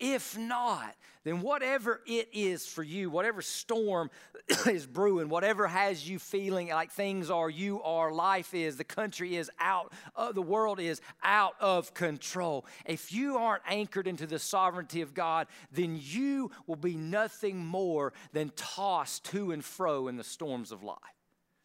if 0.00 0.36
not, 0.36 0.96
then 1.22 1.42
whatever 1.42 2.00
it 2.06 2.30
is 2.32 2.66
for 2.66 2.82
you, 2.82 3.10
whatever 3.10 3.42
storm 3.42 4.10
is 4.66 4.86
brewing, 4.86 5.28
whatever 5.28 5.68
has 5.68 6.08
you 6.08 6.18
feeling 6.18 6.68
like 6.68 6.90
things 6.90 7.30
are, 7.30 7.50
you 7.50 7.82
are, 7.82 8.10
life 8.10 8.54
is, 8.54 8.76
the 8.76 8.84
country 8.84 9.36
is 9.36 9.50
out, 9.60 9.92
uh, 10.16 10.32
the 10.32 10.40
world 10.40 10.80
is 10.80 11.02
out 11.22 11.54
of 11.60 11.92
control. 11.92 12.64
If 12.86 13.12
you 13.12 13.36
aren't 13.36 13.62
anchored 13.68 14.06
into 14.06 14.26
the 14.26 14.38
sovereignty 14.38 15.02
of 15.02 15.12
God, 15.12 15.46
then 15.70 16.00
you 16.02 16.50
will 16.66 16.76
be 16.76 16.96
nothing 16.96 17.58
more 17.58 18.14
than 18.32 18.50
tossed 18.56 19.24
to 19.26 19.52
and 19.52 19.62
fro 19.62 20.08
in 20.08 20.16
the 20.16 20.24
storms 20.24 20.72
of 20.72 20.82
life. 20.82 20.96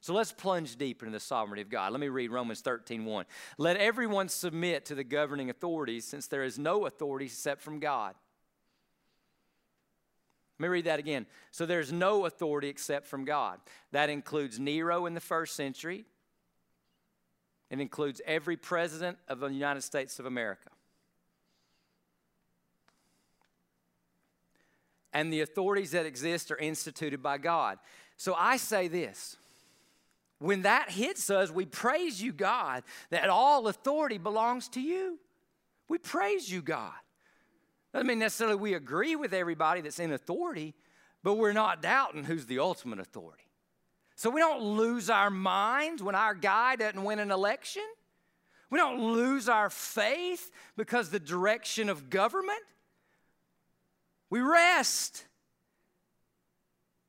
So 0.02 0.14
let's 0.14 0.32
plunge 0.32 0.76
deep 0.76 1.02
into 1.02 1.14
the 1.14 1.20
sovereignty 1.20 1.64
of 1.64 1.70
God. 1.70 1.92
Let 1.92 2.00
me 2.00 2.10
read 2.10 2.30
Romans 2.30 2.62
13 2.62 3.06
1. 3.06 3.26
Let 3.58 3.78
everyone 3.78 4.30
submit 4.30 4.86
to 4.86 4.96
the 4.96 5.04
governing 5.04 5.50
authorities, 5.50 6.06
since 6.06 6.28
there 6.28 6.44
is 6.44 6.60
no 6.60 6.86
authority 6.86 7.26
except 7.26 7.62
from 7.62 7.80
God. 7.80 8.14
Let 10.58 10.64
me 10.64 10.70
read 10.70 10.86
that 10.86 11.00
again. 11.00 11.26
So 11.52 11.66
there's 11.66 11.92
no 11.92 12.26
authority 12.26 12.70
except 12.70 13.08
from 13.08 13.26
God. 13.26 13.60
That 13.92 14.10
includes 14.10 14.60
Nero 14.60 15.06
in 15.06 15.14
the 15.14 15.20
first 15.20 15.56
century, 15.56 16.06
it 17.70 17.80
includes 17.80 18.22
every 18.26 18.58
president 18.58 19.18
of 19.28 19.40
the 19.40 19.48
United 19.48 19.82
States 19.82 20.20
of 20.20 20.26
America. 20.26 20.70
And 25.12 25.32
the 25.32 25.42
authorities 25.42 25.92
that 25.92 26.06
exist 26.06 26.52
are 26.52 26.58
instituted 26.58 27.24
by 27.24 27.38
God. 27.38 27.80
So 28.18 28.36
I 28.36 28.58
say 28.58 28.88
this 28.88 29.38
when 30.40 30.64
that 30.64 30.92
hits 30.92 31.30
us, 31.30 31.50
we 31.50 31.66
praise 31.66 32.22
you, 32.22 32.34
God, 32.34 32.84
that 33.10 33.30
all 33.30 33.68
authority 33.68 34.18
belongs 34.18 34.68
to 34.70 34.82
you. 34.82 35.18
We 35.88 35.98
praise 35.98 36.52
you, 36.52 36.62
God. 36.62 36.94
Doesn't 37.96 38.08
mean 38.08 38.20
necessarily 38.20 38.58
we 38.58 38.74
agree 38.74 39.16
with 39.16 39.34
everybody 39.34 39.80
that's 39.80 40.00
in 40.00 40.12
authority, 40.12 40.74
but 41.24 41.36
we're 41.36 41.54
not 41.54 41.82
doubting 41.82 42.26
who's 42.26 42.46
the 42.46 42.60
ultimate 42.60 43.00
authority. 43.00 43.46
So 44.18 44.30
we 44.30 44.42
don't 44.42 44.62
lose 44.62 45.10
our 45.10 45.30
minds 45.30 46.04
when 46.04 46.14
our 46.14 46.36
guy 46.36 46.76
doesn't 46.76 47.02
win 47.02 47.20
an 47.20 47.32
election. 47.32 47.84
We 48.70 48.80
don't 48.80 49.14
lose 49.14 49.48
our 49.48 49.70
faith 49.70 50.52
because 50.76 51.10
the 51.10 51.22
direction 51.22 51.88
of 51.88 52.10
government. 52.10 52.60
We 54.30 54.42
rest 54.42 55.24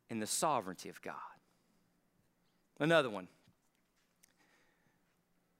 in 0.08 0.20
the 0.20 0.26
sovereignty 0.28 0.88
of 0.88 1.02
God. 1.02 1.16
Another 2.78 3.10
one. 3.10 3.26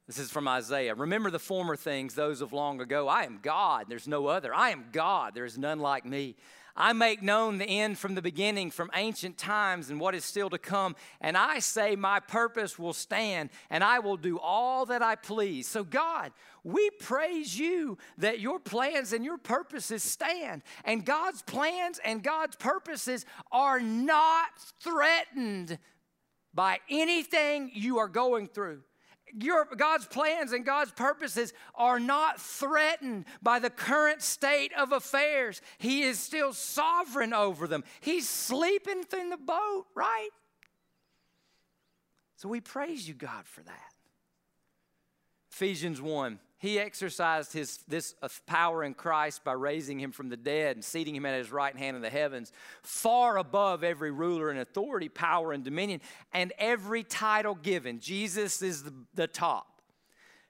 This 0.07 0.19
is 0.21 0.31
from 0.31 0.47
Isaiah. 0.47 0.95
Remember 0.95 1.33
the 1.33 1.41
former 1.41 1.75
things, 1.75 2.15
those 2.15 2.41
of 2.41 2.53
long 2.53 2.81
ago. 2.81 3.09
I 3.09 3.25
am 3.25 3.41
God, 3.43 3.87
there's 3.89 4.07
no 4.07 4.27
other. 4.27 4.55
I 4.55 4.71
am 4.71 4.87
God, 4.93 5.35
there 5.35 5.45
is 5.45 5.59
none 5.59 5.81
like 5.81 6.05
me. 6.05 6.37
I 6.79 6.93
make 6.93 7.23
known 7.23 7.57
the 7.59 7.65
end 7.65 7.99
from 7.99 8.15
the 8.15 8.23
beginning, 8.23 8.71
from 8.71 8.91
ancient 8.95 9.39
times, 9.39 9.89
and 9.89 9.99
what 9.99 10.15
is 10.15 10.25
still 10.25 10.51
to 10.51 10.59
come. 10.59 10.95
And 11.21 11.37
I 11.37 11.59
say, 11.59 11.97
My 11.97 12.21
purpose 12.21 12.79
will 12.79 12.93
stand, 12.93 13.49
and 13.71 13.83
I 13.83 13.99
will 13.99 14.19
do 14.19 14.39
all 14.39 14.85
that 14.87 15.03
I 15.03 15.17
please. 15.17 15.67
So, 15.67 15.83
God, 15.83 16.33
we 16.63 16.91
praise 17.01 17.59
you 17.59 17.97
that 18.19 18.41
your 18.41 18.61
plans 18.61 19.13
and 19.15 19.25
your 19.25 19.39
purposes 19.39 20.03
stand. 20.03 20.63
And 20.85 21.05
God's 21.05 21.43
plans 21.43 21.99
and 22.05 22.23
God's 22.23 22.57
purposes 22.57 23.25
are 23.51 23.81
not 23.81 24.51
threatened 24.81 25.79
by 26.53 26.79
anything 26.91 27.71
you 27.75 27.99
are 27.99 28.09
going 28.09 28.49
through 28.49 28.83
your, 29.35 29.67
God's 29.77 30.07
plans 30.07 30.53
and 30.53 30.65
God's 30.65 30.93
purposes 30.93 31.53
are 31.75 31.99
not 31.99 32.41
threatened 32.41 33.25
by 33.43 33.59
the 33.59 33.71
current 33.71 34.23
state 34.23 34.73
of 34.75 34.93
affairs. 34.93 35.61
He 35.79 36.03
is 36.03 36.19
still 36.19 36.53
sovereign 36.53 37.33
over 37.33 37.67
them. 37.67 37.85
He's 38.01 38.29
sleeping 38.29 39.05
in 39.19 39.31
the 39.31 39.37
boat, 39.37 39.87
right? 39.95 40.31
So 42.37 42.49
we 42.49 42.61
praise 42.61 43.09
you, 43.09 43.15
God, 43.15 43.47
for 43.47 43.63
that. 43.63 43.93
Ephesians 45.51 46.01
1 46.01 46.39
he 46.67 46.79
exercised 46.79 47.53
his, 47.53 47.79
this 47.89 48.15
uh, 48.23 48.29
power 48.47 48.83
in 48.83 48.95
Christ 48.95 49.45
by 49.45 49.53
raising 49.53 50.01
him 50.01 50.13
from 50.13 50.29
the 50.29 50.37
dead 50.37 50.77
and 50.77 50.85
seating 50.85 51.15
him 51.15 51.25
at 51.25 51.39
his 51.39 51.53
right 51.53 51.77
hand 51.77 51.97
in 51.97 52.03
the 52.03 52.11
heavens, 52.11 52.53
far 52.83 53.39
above 53.39 53.85
every 53.85 54.11
ruler 54.11 54.51
and 54.51 54.59
authority, 54.59 55.09
power 55.09 55.53
and 55.53 55.65
dominion, 55.65 56.01
and 56.33 56.53
every 56.59 57.05
title 57.05 57.55
given. 57.55 58.01
Jesus 58.01 58.63
is 58.63 58.83
the, 58.83 58.93
the 59.15 59.27
top 59.27 59.77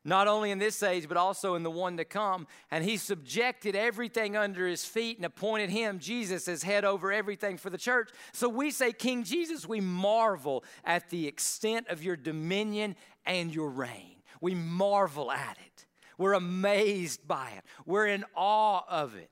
not 0.06 0.28
only 0.28 0.52
in 0.52 0.58
this 0.60 0.84
age, 0.84 1.08
but 1.08 1.16
also 1.16 1.56
in 1.56 1.64
the 1.64 1.70
one 1.70 1.96
to 1.96 2.04
come. 2.04 2.46
And 2.70 2.84
he 2.84 2.96
subjected 2.96 3.74
everything 3.74 4.36
under 4.36 4.64
his 4.64 4.84
feet 4.84 5.16
and 5.16 5.26
appointed 5.26 5.68
him, 5.68 5.98
Jesus, 5.98 6.46
as 6.46 6.62
head 6.62 6.84
over 6.84 7.10
everything 7.10 7.58
for 7.58 7.70
the 7.70 7.76
church. 7.76 8.10
So 8.32 8.48
we 8.48 8.70
say, 8.70 8.92
King 8.92 9.24
Jesus, 9.24 9.66
we 9.66 9.80
marvel 9.80 10.62
at 10.84 11.10
the 11.10 11.26
extent 11.26 11.88
of 11.88 12.04
your 12.04 12.14
dominion 12.14 12.94
and 13.26 13.52
your 13.52 13.68
reign. 13.68 14.18
We 14.40 14.54
marvel 14.54 15.32
at 15.32 15.58
it. 15.58 15.85
We're 16.18 16.34
amazed 16.34 17.26
by 17.26 17.50
it, 17.50 17.64
we're 17.84 18.06
in 18.06 18.24
awe 18.34 18.82
of 18.88 19.16
it. 19.16 19.30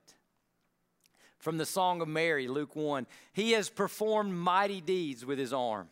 From 1.37 1.57
the 1.57 1.65
Song 1.65 2.01
of 2.01 2.07
Mary, 2.07 2.47
Luke 2.47 2.75
1 2.75 3.05
He 3.33 3.51
has 3.51 3.69
performed 3.69 4.33
mighty 4.33 4.81
deeds 4.81 5.25
with 5.25 5.37
his 5.37 5.53
arm. 5.53 5.89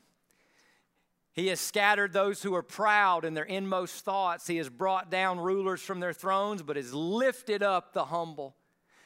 He 1.34 1.48
has 1.48 1.60
scattered 1.60 2.14
those 2.14 2.44
who 2.44 2.54
are 2.54 2.64
proud 2.64 3.26
in 3.26 3.34
their 3.34 3.44
inmost 3.44 4.06
thoughts. 4.06 4.46
He 4.46 4.58
has 4.58 4.70
brought 4.70 5.10
down 5.10 5.40
rulers 5.40 5.82
from 5.82 6.00
their 6.00 6.14
thrones, 6.14 6.62
but 6.62 6.76
has 6.76 6.94
lifted 6.94 7.64
up 7.64 7.94
the 7.94 8.06
humble. 8.06 8.56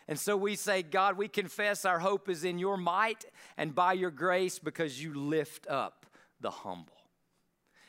And 0.09 0.19
so 0.19 0.35
we 0.35 0.55
say, 0.55 0.83
God, 0.83 1.17
we 1.17 1.29
confess 1.29 1.85
our 1.85 1.99
hope 1.99 2.29
is 2.29 2.43
in 2.43 2.59
your 2.59 2.77
might 2.77 3.25
and 3.57 3.73
by 3.73 3.93
your 3.93 4.11
grace 4.11 4.59
because 4.59 5.01
you 5.01 5.13
lift 5.13 5.67
up 5.67 6.05
the 6.41 6.51
humble. 6.51 6.96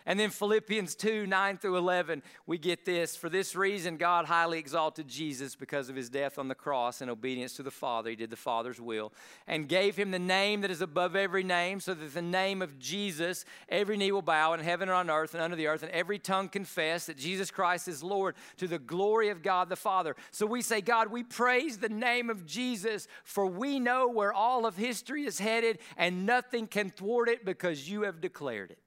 And 0.08 0.18
then 0.18 0.30
Philippians 0.30 0.94
2 0.94 1.26
9 1.26 1.58
through 1.58 1.76
11, 1.76 2.22
we 2.46 2.56
get 2.56 2.86
this. 2.86 3.14
For 3.14 3.28
this 3.28 3.54
reason, 3.54 3.98
God 3.98 4.24
highly 4.24 4.58
exalted 4.58 5.06
Jesus 5.06 5.54
because 5.54 5.90
of 5.90 5.96
his 5.96 6.08
death 6.08 6.38
on 6.38 6.48
the 6.48 6.54
cross 6.54 7.02
in 7.02 7.10
obedience 7.10 7.52
to 7.56 7.62
the 7.62 7.70
Father. 7.70 8.08
He 8.08 8.16
did 8.16 8.30
the 8.30 8.36
Father's 8.36 8.80
will 8.80 9.12
and 9.46 9.68
gave 9.68 9.96
him 9.96 10.10
the 10.10 10.18
name 10.18 10.62
that 10.62 10.70
is 10.70 10.80
above 10.80 11.14
every 11.14 11.44
name, 11.44 11.78
so 11.78 11.92
that 11.92 12.14
the 12.14 12.22
name 12.22 12.62
of 12.62 12.78
Jesus, 12.78 13.44
every 13.68 13.98
knee 13.98 14.10
will 14.10 14.22
bow 14.22 14.54
in 14.54 14.60
heaven 14.60 14.88
and 14.88 14.96
on 14.96 15.10
earth 15.10 15.34
and 15.34 15.42
under 15.42 15.56
the 15.56 15.66
earth, 15.66 15.82
and 15.82 15.92
every 15.92 16.18
tongue 16.18 16.48
confess 16.48 17.04
that 17.04 17.18
Jesus 17.18 17.50
Christ 17.50 17.86
is 17.86 18.02
Lord 18.02 18.34
to 18.56 18.66
the 18.66 18.78
glory 18.78 19.28
of 19.28 19.42
God 19.42 19.68
the 19.68 19.76
Father. 19.76 20.16
So 20.30 20.46
we 20.46 20.62
say, 20.62 20.80
God, 20.80 21.12
we 21.12 21.22
praise 21.22 21.76
the 21.76 21.90
name 21.90 22.30
of 22.30 22.46
Jesus, 22.46 23.08
for 23.24 23.46
we 23.46 23.78
know 23.78 24.08
where 24.08 24.32
all 24.32 24.64
of 24.64 24.74
history 24.74 25.26
is 25.26 25.38
headed, 25.38 25.80
and 25.98 26.24
nothing 26.24 26.66
can 26.66 26.88
thwart 26.88 27.28
it 27.28 27.44
because 27.44 27.90
you 27.90 28.04
have 28.04 28.22
declared 28.22 28.70
it. 28.70 28.78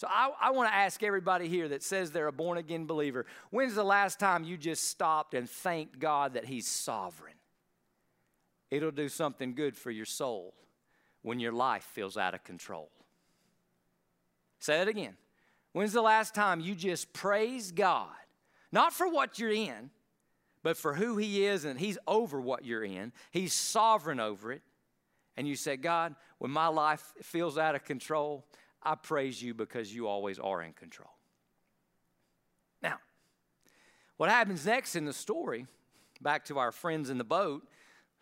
So 0.00 0.06
I, 0.08 0.30
I 0.40 0.50
want 0.52 0.70
to 0.70 0.74
ask 0.74 1.02
everybody 1.02 1.46
here 1.46 1.68
that 1.68 1.82
says 1.82 2.10
they're 2.10 2.26
a 2.26 2.32
born 2.32 2.56
again 2.56 2.86
believer 2.86 3.26
when's 3.50 3.74
the 3.74 3.84
last 3.84 4.18
time 4.18 4.44
you 4.44 4.56
just 4.56 4.88
stopped 4.88 5.34
and 5.34 5.46
thanked 5.46 5.98
God 5.98 6.32
that 6.32 6.46
He's 6.46 6.66
sovereign? 6.66 7.34
It'll 8.70 8.92
do 8.92 9.10
something 9.10 9.54
good 9.54 9.76
for 9.76 9.90
your 9.90 10.06
soul 10.06 10.54
when 11.20 11.38
your 11.38 11.52
life 11.52 11.82
feels 11.82 12.16
out 12.16 12.32
of 12.32 12.42
control. 12.44 12.88
Say 14.58 14.80
it 14.80 14.88
again. 14.88 15.18
When's 15.72 15.92
the 15.92 16.00
last 16.00 16.34
time 16.34 16.60
you 16.60 16.74
just 16.74 17.12
praised 17.12 17.76
God, 17.76 18.08
not 18.72 18.94
for 18.94 19.06
what 19.06 19.38
you're 19.38 19.52
in, 19.52 19.90
but 20.62 20.78
for 20.78 20.94
who 20.94 21.18
He 21.18 21.44
is 21.44 21.66
and 21.66 21.78
He's 21.78 21.98
over 22.08 22.40
what 22.40 22.64
you're 22.64 22.84
in? 22.84 23.12
He's 23.32 23.52
sovereign 23.52 24.18
over 24.18 24.50
it. 24.50 24.62
And 25.36 25.46
you 25.46 25.56
say, 25.56 25.76
God, 25.76 26.14
when 26.38 26.50
my 26.50 26.68
life 26.68 27.12
feels 27.22 27.58
out 27.58 27.74
of 27.74 27.84
control, 27.84 28.46
I 28.82 28.94
praise 28.94 29.42
you 29.42 29.54
because 29.54 29.94
you 29.94 30.06
always 30.06 30.38
are 30.38 30.62
in 30.62 30.72
control. 30.72 31.10
Now, 32.82 32.98
what 34.16 34.30
happens 34.30 34.64
next 34.64 34.96
in 34.96 35.04
the 35.04 35.12
story, 35.12 35.66
back 36.20 36.44
to 36.46 36.58
our 36.58 36.72
friends 36.72 37.10
in 37.10 37.18
the 37.18 37.24
boat, 37.24 37.66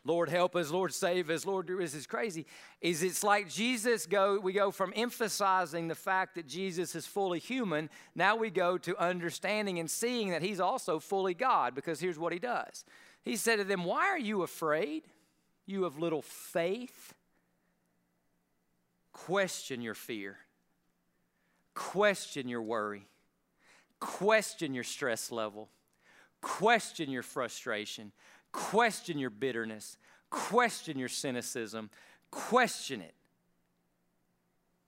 Lord 0.05 0.31
help 0.31 0.57
us, 0.57 0.71
Lord 0.71 0.94
save 0.94 1.29
us, 1.29 1.44
Lord 1.44 1.66
this 1.66 1.94
is 1.94 2.07
crazy, 2.07 2.47
is 2.81 3.03
it's 3.03 3.23
like 3.23 3.49
Jesus 3.49 4.07
go, 4.07 4.38
we 4.38 4.53
go 4.53 4.71
from 4.71 4.92
emphasizing 4.97 5.88
the 5.88 5.94
fact 5.94 6.35
that 6.37 6.47
Jesus 6.47 6.94
is 6.94 7.07
fully 7.07 7.38
human, 7.38 7.90
now 8.14 8.35
we 8.35 8.49
go 8.49 8.79
to 8.79 8.97
understanding 8.97 9.79
and 9.79 9.90
seeing 9.90 10.31
that 10.31 10.40
he's 10.40 10.61
also 10.61 10.99
fully 10.99 11.35
God, 11.35 11.75
because 11.75 12.01
here's 12.01 12.18
what 12.18 12.33
he 12.33 12.38
does. 12.38 12.85
He 13.23 13.37
said 13.37 13.57
to 13.57 13.64
them, 13.64 13.85
Why 13.85 14.07
are 14.07 14.18
you 14.18 14.42
afraid? 14.42 15.03
You 15.66 15.83
have 15.83 15.99
little 15.99 16.23
faith. 16.23 17.12
Question 19.12 19.83
your 19.83 19.94
fear. 19.94 20.38
Question 21.79 22.49
your 22.49 22.61
worry. 22.61 23.07
Question 24.01 24.75
your 24.75 24.83
stress 24.83 25.31
level. 25.31 25.69
Question 26.41 27.09
your 27.09 27.23
frustration. 27.23 28.11
Question 28.51 29.17
your 29.17 29.31
bitterness. 29.31 29.97
Question 30.29 30.99
your 30.99 31.09
cynicism. 31.09 31.88
Question 32.33 33.01
it 33.01 33.14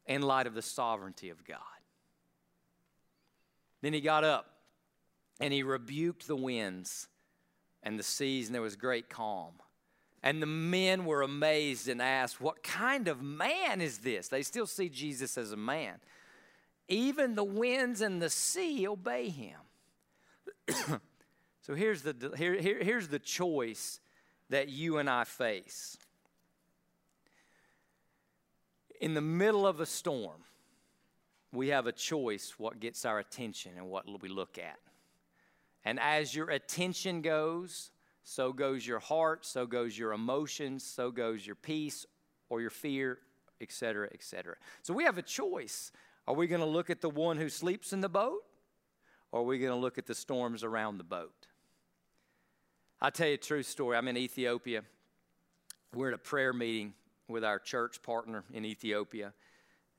in 0.04 0.22
light 0.22 0.48
of 0.48 0.54
the 0.54 0.62
sovereignty 0.62 1.30
of 1.30 1.44
God. 1.44 1.58
Then 3.82 3.92
he 3.92 4.00
got 4.00 4.24
up 4.24 4.50
and 5.38 5.52
he 5.52 5.62
rebuked 5.62 6.26
the 6.26 6.34
winds 6.34 7.06
and 7.84 8.00
the 8.00 8.02
seas, 8.02 8.48
and 8.48 8.54
there 8.54 8.62
was 8.62 8.74
great 8.74 9.08
calm. 9.08 9.52
And 10.24 10.42
the 10.42 10.46
men 10.46 11.04
were 11.04 11.22
amazed 11.22 11.88
and 11.88 12.02
asked, 12.02 12.40
What 12.40 12.64
kind 12.64 13.06
of 13.06 13.22
man 13.22 13.80
is 13.80 13.98
this? 13.98 14.26
They 14.26 14.42
still 14.42 14.66
see 14.66 14.88
Jesus 14.88 15.38
as 15.38 15.52
a 15.52 15.56
man. 15.56 16.00
Even 16.90 17.36
the 17.36 17.44
winds 17.44 18.00
and 18.00 18.20
the 18.20 18.28
sea 18.28 18.86
obey 18.86 19.28
him. 19.28 19.60
so 21.62 21.74
here's 21.74 22.02
the, 22.02 22.34
here, 22.36 22.60
here, 22.60 22.82
here's 22.82 23.08
the 23.08 23.20
choice 23.20 24.00
that 24.50 24.68
you 24.68 24.98
and 24.98 25.08
I 25.08 25.22
face. 25.22 25.96
In 29.00 29.14
the 29.14 29.20
middle 29.20 29.66
of 29.66 29.78
a 29.78 29.86
storm, 29.86 30.42
we 31.52 31.68
have 31.68 31.86
a 31.86 31.92
choice 31.92 32.54
what 32.58 32.80
gets 32.80 33.04
our 33.04 33.20
attention 33.20 33.72
and 33.76 33.86
what 33.88 34.04
we 34.20 34.28
look 34.28 34.58
at. 34.58 34.78
And 35.84 35.98
as 36.00 36.34
your 36.34 36.50
attention 36.50 37.22
goes, 37.22 37.92
so 38.24 38.52
goes 38.52 38.84
your 38.86 38.98
heart, 38.98 39.46
so 39.46 39.64
goes 39.64 39.96
your 39.96 40.12
emotions, 40.12 40.84
so 40.84 41.12
goes 41.12 41.46
your 41.46 41.56
peace 41.56 42.04
or 42.48 42.60
your 42.60 42.70
fear, 42.70 43.18
etc., 43.60 44.08
etc. 44.12 44.56
So 44.82 44.92
we 44.92 45.04
have 45.04 45.18
a 45.18 45.22
choice 45.22 45.92
are 46.26 46.34
we 46.34 46.46
going 46.46 46.60
to 46.60 46.66
look 46.66 46.90
at 46.90 47.00
the 47.00 47.10
one 47.10 47.36
who 47.36 47.48
sleeps 47.48 47.92
in 47.92 48.00
the 48.00 48.08
boat? 48.08 48.42
Or 49.32 49.40
are 49.40 49.44
we 49.44 49.58
going 49.58 49.72
to 49.72 49.78
look 49.78 49.98
at 49.98 50.06
the 50.06 50.14
storms 50.14 50.64
around 50.64 50.98
the 50.98 51.04
boat? 51.04 51.46
I'll 53.00 53.10
tell 53.10 53.28
you 53.28 53.34
a 53.34 53.38
true 53.38 53.62
story. 53.62 53.96
I'm 53.96 54.08
in 54.08 54.16
Ethiopia. 54.16 54.82
We're 55.94 56.08
at 56.08 56.14
a 56.14 56.18
prayer 56.18 56.52
meeting 56.52 56.94
with 57.28 57.44
our 57.44 57.58
church 57.58 58.02
partner 58.02 58.44
in 58.52 58.64
Ethiopia. 58.64 59.32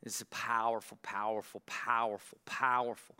It's 0.03 0.21
a 0.21 0.25
powerful, 0.27 0.97
powerful, 1.01 1.61
powerful, 1.65 2.37
powerful 2.45 3.15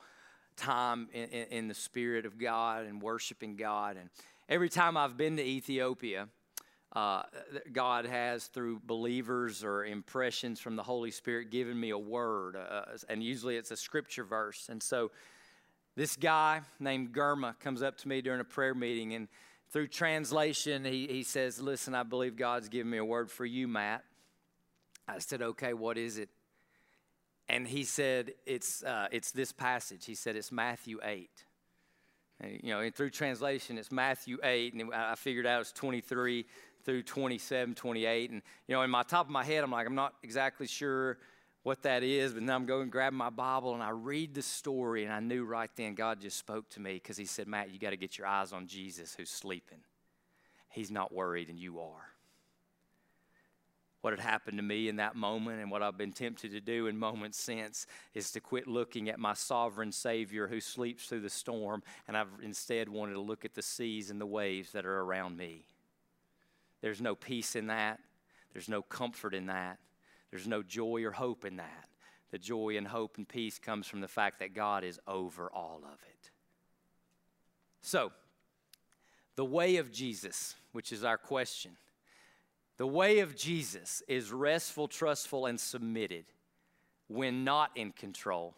time 0.58 1.10
in, 1.14 1.30
in, 1.30 1.48
in 1.48 1.68
the 1.68 1.74
Spirit 1.74 2.26
of 2.26 2.38
God 2.38 2.86
and 2.86 3.02
worshiping 3.02 3.56
God. 3.56 3.98
And 3.98 4.10
every 4.50 4.70
time 4.70 4.98
I've 4.98 5.18
been 5.18 5.38
to 5.38 5.44
Ethiopia, 5.44 6.28
uh, 6.94 7.24
God 7.72 8.06
has 8.06 8.48
through 8.48 8.82
believers 8.86 9.64
or 9.64 9.86
impressions 9.86 10.60
from 10.60 10.76
the 10.76 10.84
Holy 10.84 11.12
Spirit 11.12 11.50
given 11.50 11.80
me 11.80 11.92
a 11.92 11.98
word, 11.98 12.56
uh, 12.56 12.84
and 13.10 13.24
usually 13.24 13.56
it's 13.56 13.72
a 13.72 13.78
scripture 13.78 14.24
verse. 14.24 14.68
And 14.70 14.82
so 14.82 15.12
this 15.96 16.16
guy 16.16 16.62
named 16.80 17.14
Germa 17.14 17.60
comes 17.60 17.82
up 17.82 17.98
to 18.00 18.08
me 18.08 18.22
during 18.22 18.42
a 18.42 18.46
prayer 18.46 18.76
meeting, 18.76 19.14
and 19.14 19.28
through 19.72 19.88
translation, 19.88 20.84
he, 20.84 21.08
he 21.08 21.24
says, 21.24 21.62
Listen, 21.62 21.96
I 21.96 22.04
believe 22.04 22.36
God's 22.36 22.68
given 22.68 22.90
me 22.90 22.98
a 22.98 23.06
word 23.06 23.32
for 23.32 23.46
you, 23.46 23.68
Matt. 23.68 24.04
I 25.08 25.20
said, 25.20 25.42
Okay, 25.42 25.74
what 25.74 25.98
is 25.98 26.18
it? 26.18 26.30
and 27.52 27.68
he 27.68 27.84
said, 27.84 28.32
it's, 28.46 28.82
uh, 28.82 29.08
it's 29.12 29.32
this 29.32 29.52
passage. 29.52 30.06
He 30.06 30.16
said, 30.16 30.38
it's 30.38 30.54
Matthew 30.54 31.00
8. 31.04 31.30
And, 32.40 32.60
you 32.64 32.70
know, 32.70 32.80
and 32.80 32.96
through 32.96 33.10
translation, 33.10 33.78
it's 33.78 33.92
Matthew 33.92 34.38
8, 34.42 34.74
and 34.74 34.94
I 34.94 35.16
figured 35.16 35.46
out 35.46 35.60
it's 35.60 35.74
23 35.74 36.46
through 36.84 37.04
27, 37.04 37.76
28. 37.76 38.32
And, 38.32 38.42
you 38.68 38.76
know, 38.76 38.82
in 38.82 38.90
my 38.90 39.04
top 39.04 39.26
of 39.26 39.32
my 39.32 39.44
head, 39.44 39.64
I'm 39.64 39.72
like, 39.72 39.88
I'm 39.88 39.96
not 39.96 40.14
exactly 40.24 40.68
sure 40.68 41.18
what 41.64 41.84
that 41.84 42.04
is, 42.04 42.34
but 42.34 42.46
then 42.46 42.56
I'm 42.56 42.66
going 42.66 42.84
and 42.84 42.92
grab 42.92 43.14
my 43.14 43.30
Bible 43.30 43.74
and 43.74 43.84
I 43.84 43.92
read 43.92 44.34
the 44.34 44.42
story, 44.42 45.04
and 45.04 45.14
I 45.14 45.20
knew 45.20 45.46
right 45.46 45.70
then 45.76 45.94
God 45.94 46.20
just 46.20 46.38
spoke 46.38 46.70
to 46.72 46.80
me 46.80 46.94
because 46.94 47.18
He 47.18 47.26
said, 47.26 47.48
Matt, 47.48 47.72
you 47.72 47.80
got 47.80 47.92
to 47.92 47.98
get 47.98 48.18
your 48.18 48.28
eyes 48.28 48.52
on 48.52 48.68
Jesus 48.68 49.14
who's 49.16 49.30
sleeping. 49.30 49.80
He's 50.70 50.90
not 50.90 51.14
worried, 51.14 51.50
and 51.50 51.60
you 51.60 51.80
are. 51.80 52.08
What 54.02 54.14
had 54.14 54.20
happened 54.20 54.58
to 54.58 54.64
me 54.64 54.90
in 54.90 54.96
that 54.96 55.16
moment 55.16 55.62
and 55.62 55.70
what 55.70 55.84
I've 55.84 55.98
been 55.98 56.14
tempted 56.14 56.52
to 56.54 56.62
do 56.62 56.88
in 56.88 56.98
moments 56.98 57.40
since 57.40 57.86
is 58.16 58.32
to 58.32 58.40
quit 58.40 58.68
looking 58.68 59.10
at 59.10 59.20
my 59.20 59.36
sovereign 59.36 59.92
Savior 59.92 60.48
who 60.48 60.60
sleeps 60.60 61.06
through 61.06 61.20
the 61.20 61.30
storm, 61.30 61.84
and 62.08 62.18
I've 62.18 62.32
instead 62.42 62.90
wanted 62.90 63.14
to 63.14 63.22
look 63.22 63.46
at 63.46 63.54
the 63.54 63.62
seas 63.62 64.10
and 64.10 64.20
the 64.20 64.26
waves 64.26 64.72
that 64.72 64.88
are 64.88 65.02
around 65.02 65.38
me. 65.38 65.66
There's 66.82 67.02
no 67.02 67.16
peace 67.16 67.56
in 67.56 67.68
that, 67.68 68.00
there's 68.54 68.70
no 68.70 68.82
comfort 68.82 69.34
in 69.34 69.48
that. 69.48 69.78
There's 70.32 70.48
no 70.48 70.64
joy 70.64 71.04
or 71.04 71.12
hope 71.12 71.46
in 71.46 71.58
that. 71.58 71.90
The 72.32 72.38
joy 72.38 72.78
and 72.78 72.88
hope 72.88 73.18
and 73.18 73.28
peace 73.28 73.60
comes 73.60 73.88
from 73.88 74.00
the 74.00 74.08
fact 74.08 74.40
that 74.40 74.54
God 74.54 74.84
is 74.84 75.00
over 75.06 75.52
all 75.52 75.82
of 75.84 76.00
it. 76.10 76.32
So, 77.82 78.12
the 79.36 79.46
way 79.46 79.78
of 79.78 79.92
Jesus, 79.92 80.56
which 80.72 80.94
is 80.94 81.04
our 81.04 81.18
question, 81.18 81.72
the 82.78 82.88
way 82.88 83.20
of 83.20 83.36
Jesus 83.36 84.02
is 84.08 84.32
restful, 84.32 84.88
trustful, 84.88 85.46
and 85.46 85.60
submitted 85.60 86.26
when 87.08 87.44
not 87.44 87.72
in 87.76 87.92
control, 87.92 88.56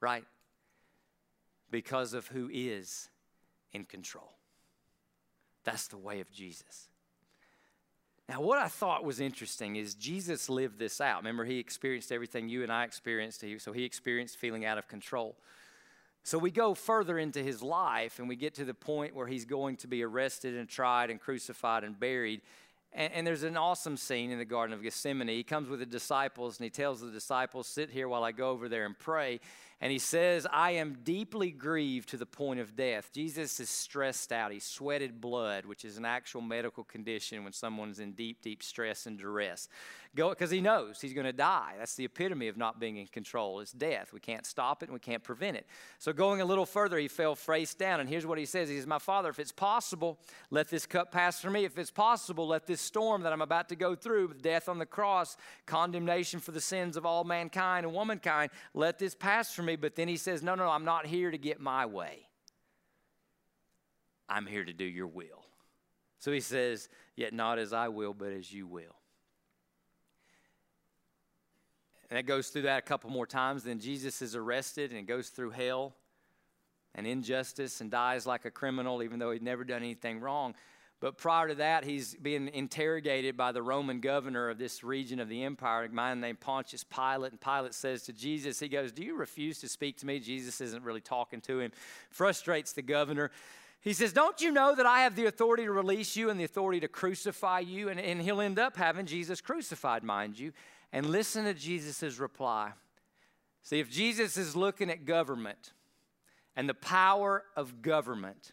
right? 0.00 0.24
Because 1.70 2.14
of 2.14 2.26
who 2.28 2.48
is 2.52 3.10
in 3.72 3.84
control. 3.84 4.32
That's 5.64 5.88
the 5.88 5.98
way 5.98 6.20
of 6.20 6.30
Jesus. 6.30 6.88
Now, 8.28 8.40
what 8.40 8.58
I 8.58 8.68
thought 8.68 9.04
was 9.04 9.20
interesting 9.20 9.76
is 9.76 9.94
Jesus 9.94 10.48
lived 10.48 10.78
this 10.78 11.00
out. 11.00 11.18
Remember, 11.18 11.44
he 11.44 11.58
experienced 11.58 12.12
everything 12.12 12.48
you 12.48 12.62
and 12.62 12.72
I 12.72 12.84
experienced, 12.84 13.44
so 13.58 13.72
he 13.72 13.84
experienced 13.84 14.36
feeling 14.36 14.64
out 14.64 14.78
of 14.78 14.88
control. 14.88 15.36
So 16.24 16.38
we 16.38 16.52
go 16.52 16.74
further 16.74 17.18
into 17.18 17.42
his 17.42 17.62
life 17.62 18.20
and 18.20 18.28
we 18.28 18.36
get 18.36 18.54
to 18.54 18.64
the 18.64 18.74
point 18.74 19.14
where 19.14 19.26
he's 19.26 19.44
going 19.44 19.76
to 19.78 19.88
be 19.88 20.04
arrested 20.04 20.56
and 20.56 20.68
tried 20.68 21.10
and 21.10 21.20
crucified 21.20 21.82
and 21.82 21.98
buried. 21.98 22.42
And, 22.92 23.12
and, 23.12 23.26
there's 23.26 23.42
an 23.42 23.56
awesome 23.56 23.96
scene 23.96 24.30
in 24.30 24.38
the 24.38 24.44
Garden 24.44 24.74
of 24.74 24.82
Gethsemane. 24.82 25.26
He 25.26 25.42
comes 25.42 25.68
with 25.68 25.80
the 25.80 25.86
disciples 25.86 26.58
and 26.58 26.64
he 26.64 26.70
tells 26.70 27.00
the 27.00 27.10
disciples, 27.10 27.66
Sit 27.66 27.90
here 27.90 28.06
while 28.06 28.22
I 28.22 28.32
go 28.32 28.50
over 28.50 28.68
there 28.68 28.84
and 28.84 28.96
pray. 28.96 29.40
And 29.82 29.90
he 29.90 29.98
says, 29.98 30.46
I 30.52 30.70
am 30.72 30.98
deeply 31.02 31.50
grieved 31.50 32.10
to 32.10 32.16
the 32.16 32.24
point 32.24 32.60
of 32.60 32.76
death. 32.76 33.10
Jesus 33.12 33.58
is 33.58 33.68
stressed 33.68 34.30
out. 34.30 34.52
He 34.52 34.60
sweated 34.60 35.20
blood, 35.20 35.66
which 35.66 35.84
is 35.84 35.96
an 35.96 36.04
actual 36.04 36.40
medical 36.40 36.84
condition 36.84 37.42
when 37.42 37.52
someone's 37.52 37.98
in 37.98 38.12
deep, 38.12 38.42
deep 38.42 38.62
stress 38.62 39.06
and 39.06 39.18
duress. 39.18 39.68
Because 40.14 40.50
he 40.50 40.60
knows 40.60 41.00
he's 41.00 41.14
going 41.14 41.26
to 41.26 41.32
die. 41.32 41.72
That's 41.78 41.96
the 41.96 42.04
epitome 42.04 42.46
of 42.46 42.56
not 42.56 42.78
being 42.78 42.98
in 42.98 43.06
control. 43.06 43.58
It's 43.58 43.72
death. 43.72 44.12
We 44.12 44.20
can't 44.20 44.46
stop 44.46 44.82
it 44.82 44.90
and 44.90 44.92
we 44.92 45.00
can't 45.00 45.24
prevent 45.24 45.56
it. 45.56 45.66
So 45.98 46.12
going 46.12 46.42
a 46.42 46.44
little 46.44 46.66
further, 46.66 46.98
he 46.98 47.08
fell 47.08 47.34
face 47.34 47.74
down. 47.74 47.98
And 47.98 48.08
here's 48.08 48.26
what 48.26 48.38
he 48.38 48.44
says. 48.44 48.68
He 48.68 48.76
says, 48.76 48.86
My 48.86 48.98
father, 48.98 49.30
if 49.30 49.38
it's 49.40 49.52
possible, 49.52 50.18
let 50.50 50.68
this 50.68 50.86
cup 50.86 51.10
pass 51.10 51.40
from 51.40 51.54
me. 51.54 51.64
If 51.64 51.78
it's 51.78 51.90
possible, 51.90 52.46
let 52.46 52.66
this 52.66 52.82
storm 52.82 53.22
that 53.22 53.32
I'm 53.32 53.40
about 53.40 53.70
to 53.70 53.74
go 53.74 53.94
through 53.96 54.28
with 54.28 54.42
death 54.42 54.68
on 54.68 54.78
the 54.78 54.86
cross, 54.86 55.38
condemnation 55.64 56.38
for 56.38 56.52
the 56.52 56.60
sins 56.60 56.98
of 56.98 57.06
all 57.06 57.24
mankind 57.24 57.86
and 57.86 57.94
womankind, 57.94 58.50
let 58.74 58.98
this 58.98 59.14
pass 59.14 59.52
from 59.52 59.64
me 59.64 59.71
me, 59.72 59.76
but 59.76 59.96
then 59.96 60.08
he 60.08 60.16
says, 60.16 60.42
No, 60.42 60.54
no, 60.54 60.68
I'm 60.68 60.84
not 60.84 61.06
here 61.06 61.30
to 61.30 61.38
get 61.38 61.60
my 61.60 61.86
way. 61.86 62.28
I'm 64.28 64.46
here 64.46 64.64
to 64.64 64.72
do 64.72 64.84
your 64.84 65.06
will. 65.06 65.44
So 66.18 66.32
he 66.32 66.40
says, 66.40 66.88
Yet 67.16 67.32
not 67.32 67.58
as 67.58 67.72
I 67.72 67.88
will, 67.88 68.14
but 68.14 68.32
as 68.32 68.52
you 68.52 68.66
will. 68.66 68.96
And 72.10 72.18
it 72.18 72.24
goes 72.24 72.48
through 72.48 72.62
that 72.62 72.78
a 72.78 72.82
couple 72.82 73.10
more 73.10 73.26
times. 73.26 73.64
Then 73.64 73.80
Jesus 73.80 74.20
is 74.20 74.36
arrested 74.36 74.92
and 74.92 75.06
goes 75.06 75.28
through 75.28 75.50
hell 75.50 75.94
and 76.94 77.06
injustice 77.06 77.80
and 77.80 77.90
dies 77.90 78.26
like 78.26 78.44
a 78.44 78.50
criminal, 78.50 79.02
even 79.02 79.18
though 79.18 79.30
he'd 79.30 79.42
never 79.42 79.64
done 79.64 79.82
anything 79.82 80.20
wrong. 80.20 80.54
But 81.02 81.18
prior 81.18 81.48
to 81.48 81.56
that, 81.56 81.82
he's 81.82 82.14
being 82.14 82.46
interrogated 82.54 83.36
by 83.36 83.50
the 83.50 83.60
Roman 83.60 83.98
governor 83.98 84.48
of 84.48 84.56
this 84.56 84.84
region 84.84 85.18
of 85.18 85.28
the 85.28 85.42
empire, 85.42 85.82
a 85.82 85.88
man 85.88 86.20
named 86.20 86.38
Pontius 86.38 86.84
Pilate. 86.84 87.32
And 87.32 87.40
Pilate 87.40 87.74
says 87.74 88.04
to 88.04 88.12
Jesus, 88.12 88.60
He 88.60 88.68
goes, 88.68 88.92
Do 88.92 89.02
you 89.02 89.16
refuse 89.16 89.58
to 89.62 89.68
speak 89.68 89.96
to 89.98 90.06
me? 90.06 90.20
Jesus 90.20 90.60
isn't 90.60 90.84
really 90.84 91.00
talking 91.00 91.40
to 91.40 91.58
him, 91.58 91.72
frustrates 92.10 92.72
the 92.72 92.82
governor. 92.82 93.32
He 93.80 93.94
says, 93.94 94.12
Don't 94.12 94.40
you 94.40 94.52
know 94.52 94.76
that 94.76 94.86
I 94.86 95.00
have 95.00 95.16
the 95.16 95.26
authority 95.26 95.64
to 95.64 95.72
release 95.72 96.14
you 96.14 96.30
and 96.30 96.38
the 96.38 96.44
authority 96.44 96.78
to 96.78 96.88
crucify 96.88 97.58
you? 97.58 97.88
And, 97.88 97.98
and 97.98 98.22
he'll 98.22 98.40
end 98.40 98.60
up 98.60 98.76
having 98.76 99.04
Jesus 99.04 99.40
crucified, 99.40 100.04
mind 100.04 100.38
you. 100.38 100.52
And 100.92 101.06
listen 101.06 101.46
to 101.46 101.54
Jesus' 101.54 102.20
reply. 102.20 102.74
See, 103.64 103.80
if 103.80 103.90
Jesus 103.90 104.36
is 104.36 104.54
looking 104.54 104.88
at 104.88 105.04
government 105.04 105.72
and 106.54 106.68
the 106.68 106.74
power 106.74 107.42
of 107.56 107.82
government, 107.82 108.52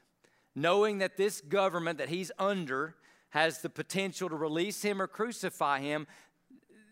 knowing 0.55 0.99
that 0.99 1.17
this 1.17 1.41
government 1.41 1.97
that 1.97 2.09
he's 2.09 2.31
under 2.39 2.95
has 3.29 3.61
the 3.61 3.69
potential 3.69 4.29
to 4.29 4.35
release 4.35 4.81
him 4.81 5.01
or 5.01 5.07
crucify 5.07 5.79
him, 5.79 6.07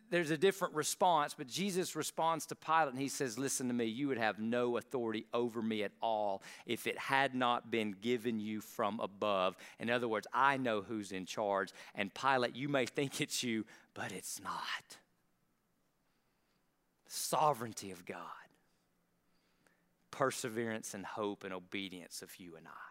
there's 0.10 0.32
a 0.32 0.38
different 0.38 0.74
response. 0.76 1.34
But 1.38 1.48
Jesus 1.48 1.96
responds 1.96 2.46
to 2.48 2.56
Pilate 2.56 2.90
and 2.90 3.00
he 3.00 3.10
says, 3.10 3.38
Listen 3.38 3.68
to 3.68 3.74
me, 3.74 3.86
you 3.86 4.08
would 4.08 4.18
have 4.18 4.40
no 4.40 4.78
authority 4.78 5.26
over 5.34 5.62
me 5.62 5.84
at 5.84 5.92
all 6.02 6.42
if 6.66 6.88
it 6.88 6.98
had 6.98 7.36
not 7.36 7.72
been 7.72 7.96
given 8.02 8.40
you 8.40 8.62
from 8.62 9.00
above. 9.00 9.58
In 9.80 9.90
other 9.90 10.08
words, 10.08 10.28
I 10.34 10.58
know 10.58 10.82
who's 10.82 11.12
in 11.12 11.26
charge. 11.26 11.72
And 11.96 12.14
Pilate, 12.14 12.56
you 12.56 12.70
may 12.70 12.86
think 12.86 13.20
it's 13.20 13.44
you, 13.44 13.66
but 13.94 14.12
it's 14.12 14.42
not. 14.42 14.98
Sovereignty 17.08 17.92
of 17.92 18.06
God, 18.06 18.22
perseverance 20.12 20.94
and 20.94 21.06
hope 21.06 21.44
and 21.44 21.54
obedience 21.54 22.22
of 22.22 22.36
you 22.38 22.56
and 22.56 22.68
I. 22.68 22.87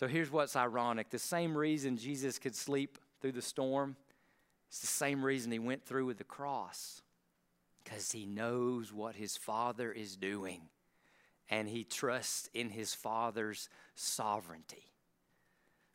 So 0.00 0.08
here's 0.08 0.30
what's 0.30 0.56
ironic 0.56 1.10
the 1.10 1.18
same 1.18 1.54
reason 1.54 1.98
Jesus 1.98 2.38
could 2.38 2.56
sleep 2.56 2.96
through 3.20 3.32
the 3.32 3.42
storm, 3.42 3.96
it's 4.70 4.80
the 4.80 4.86
same 4.86 5.22
reason 5.22 5.52
he 5.52 5.58
went 5.58 5.84
through 5.84 6.06
with 6.06 6.16
the 6.16 6.24
cross. 6.24 7.02
Because 7.84 8.10
he 8.10 8.24
knows 8.24 8.94
what 8.94 9.14
his 9.14 9.36
Father 9.36 9.92
is 9.92 10.16
doing 10.16 10.62
and 11.50 11.68
he 11.68 11.84
trusts 11.84 12.48
in 12.54 12.70
his 12.70 12.94
Father's 12.94 13.68
sovereignty. 13.94 14.84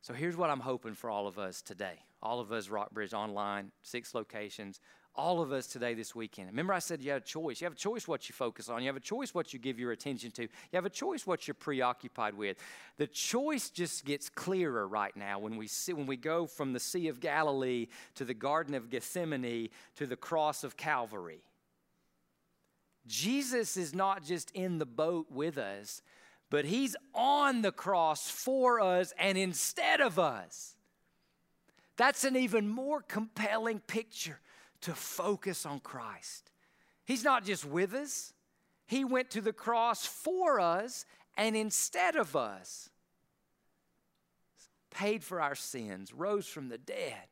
So 0.01 0.13
here's 0.13 0.37
what 0.37 0.51
I'm 0.51 0.59
hoping 0.59 0.93
for 0.93 1.09
all 1.09 1.25
of 1.25 1.39
us 1.39 1.63
today. 1.63 2.03
All 2.21 2.39
of 2.39 2.51
us, 2.51 2.69
Rockbridge 2.69 3.15
Online, 3.15 3.71
six 3.81 4.13
locations, 4.13 4.79
all 5.15 5.41
of 5.41 5.51
us 5.51 5.67
today 5.67 5.93
this 5.93 6.13
weekend. 6.13 6.49
Remember, 6.49 6.73
I 6.73 6.79
said 6.79 7.01
you 7.01 7.11
have 7.11 7.21
a 7.21 7.25
choice. 7.25 7.61
You 7.61 7.65
have 7.65 7.73
a 7.73 7.77
choice 7.77 8.07
what 8.07 8.27
you 8.29 8.33
focus 8.33 8.69
on. 8.69 8.81
You 8.81 8.87
have 8.87 8.95
a 8.95 9.01
choice 9.01 9.33
what 9.33 9.53
you 9.53 9.59
give 9.59 9.79
your 9.79 9.91
attention 9.91 10.31
to. 10.31 10.43
You 10.43 10.49
have 10.73 10.85
a 10.85 10.89
choice 10.89 11.25
what 11.25 11.47
you're 11.47 11.55
preoccupied 11.55 12.33
with. 12.35 12.57
The 12.97 13.07
choice 13.07 13.69
just 13.69 14.05
gets 14.05 14.29
clearer 14.29 14.87
right 14.87 15.15
now 15.15 15.39
when 15.39 15.57
we 15.57 15.67
see, 15.67 15.93
when 15.93 16.05
we 16.05 16.17
go 16.17 16.45
from 16.45 16.73
the 16.73 16.79
Sea 16.79 17.07
of 17.07 17.19
Galilee 17.19 17.87
to 18.15 18.25
the 18.25 18.33
Garden 18.33 18.75
of 18.75 18.89
Gethsemane 18.89 19.69
to 19.95 20.05
the 20.05 20.15
cross 20.15 20.63
of 20.63 20.77
Calvary. 20.77 21.41
Jesus 23.07 23.77
is 23.77 23.93
not 23.93 24.23
just 24.23 24.51
in 24.51 24.79
the 24.79 24.85
boat 24.85 25.27
with 25.29 25.57
us, 25.57 26.01
but 26.49 26.65
he's 26.65 26.95
on 27.13 27.61
the 27.61 27.71
cross 27.71 28.29
for 28.29 28.79
us 28.79 29.13
and 29.19 29.37
instead 29.37 30.01
of 30.01 30.17
us. 30.19 30.75
That's 31.97 32.23
an 32.23 32.35
even 32.35 32.67
more 32.67 33.01
compelling 33.01 33.79
picture 33.79 34.39
to 34.85 34.93
focus 34.93 35.65
on 35.65 35.79
Christ. 35.79 36.51
He's 37.05 37.23
not 37.23 37.43
just 37.43 37.65
with 37.65 37.93
us, 37.93 38.33
He 38.87 39.03
went 39.03 39.31
to 39.31 39.41
the 39.41 39.53
cross 39.53 40.05
for 40.05 40.59
us 40.59 41.05
and 41.37 41.55
instead 41.55 42.15
of 42.15 42.35
us. 42.35 42.89
Paid 44.91 45.23
for 45.23 45.41
our 45.41 45.55
sins, 45.55 46.13
rose 46.13 46.47
from 46.47 46.69
the 46.69 46.77
dead. 46.77 47.27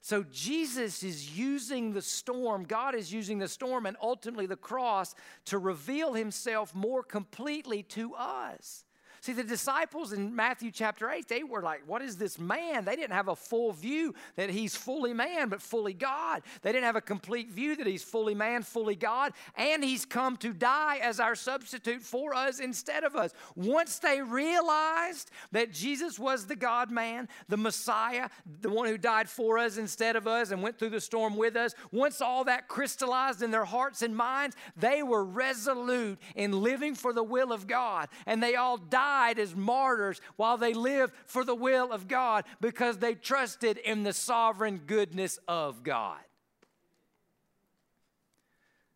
So 0.00 0.24
Jesus 0.30 1.02
is 1.02 1.36
using 1.36 1.92
the 1.92 2.02
storm, 2.02 2.64
God 2.64 2.94
is 2.94 3.12
using 3.12 3.38
the 3.38 3.48
storm 3.48 3.84
and 3.84 3.96
ultimately 4.00 4.46
the 4.46 4.56
cross 4.56 5.14
to 5.46 5.58
reveal 5.58 6.14
himself 6.14 6.74
more 6.74 7.02
completely 7.02 7.82
to 7.84 8.14
us 8.14 8.84
See, 9.20 9.32
the 9.32 9.42
disciples 9.42 10.12
in 10.12 10.34
Matthew 10.34 10.70
chapter 10.70 11.10
8, 11.10 11.26
they 11.26 11.42
were 11.42 11.62
like, 11.62 11.82
What 11.86 12.02
is 12.02 12.16
this 12.16 12.38
man? 12.38 12.84
They 12.84 12.94
didn't 12.94 13.14
have 13.14 13.28
a 13.28 13.36
full 13.36 13.72
view 13.72 14.14
that 14.36 14.50
he's 14.50 14.76
fully 14.76 15.12
man, 15.12 15.48
but 15.48 15.60
fully 15.60 15.92
God. 15.92 16.42
They 16.62 16.70
didn't 16.72 16.84
have 16.84 16.96
a 16.96 17.00
complete 17.00 17.50
view 17.50 17.74
that 17.76 17.86
he's 17.86 18.04
fully 18.04 18.34
man, 18.34 18.62
fully 18.62 18.94
God, 18.94 19.32
and 19.56 19.82
he's 19.82 20.04
come 20.04 20.36
to 20.38 20.52
die 20.52 20.98
as 21.02 21.18
our 21.18 21.34
substitute 21.34 22.02
for 22.02 22.34
us 22.34 22.60
instead 22.60 23.02
of 23.02 23.16
us. 23.16 23.32
Once 23.56 23.98
they 23.98 24.22
realized 24.22 25.30
that 25.52 25.72
Jesus 25.72 26.18
was 26.18 26.46
the 26.46 26.56
God 26.56 26.90
man, 26.90 27.28
the 27.48 27.56
Messiah, 27.56 28.28
the 28.60 28.70
one 28.70 28.86
who 28.86 28.98
died 28.98 29.28
for 29.28 29.58
us 29.58 29.78
instead 29.78 30.14
of 30.14 30.26
us 30.28 30.52
and 30.52 30.62
went 30.62 30.78
through 30.78 30.90
the 30.90 31.00
storm 31.00 31.36
with 31.36 31.56
us, 31.56 31.74
once 31.90 32.20
all 32.20 32.44
that 32.44 32.68
crystallized 32.68 33.42
in 33.42 33.50
their 33.50 33.64
hearts 33.64 34.02
and 34.02 34.16
minds, 34.16 34.54
they 34.76 35.02
were 35.02 35.24
resolute 35.24 36.18
in 36.36 36.62
living 36.62 36.94
for 36.94 37.12
the 37.12 37.24
will 37.24 37.52
of 37.52 37.66
God. 37.66 38.08
And 38.26 38.40
they 38.40 38.54
all 38.54 38.76
died 38.76 39.07
as 39.38 39.54
martyrs 39.54 40.20
while 40.36 40.56
they 40.56 40.74
lived 40.74 41.12
for 41.26 41.44
the 41.44 41.54
will 41.54 41.92
of 41.92 42.08
God 42.08 42.44
because 42.60 42.98
they 42.98 43.14
trusted 43.14 43.78
in 43.78 44.02
the 44.02 44.12
sovereign 44.12 44.82
goodness 44.86 45.38
of 45.48 45.82
God. 45.82 46.18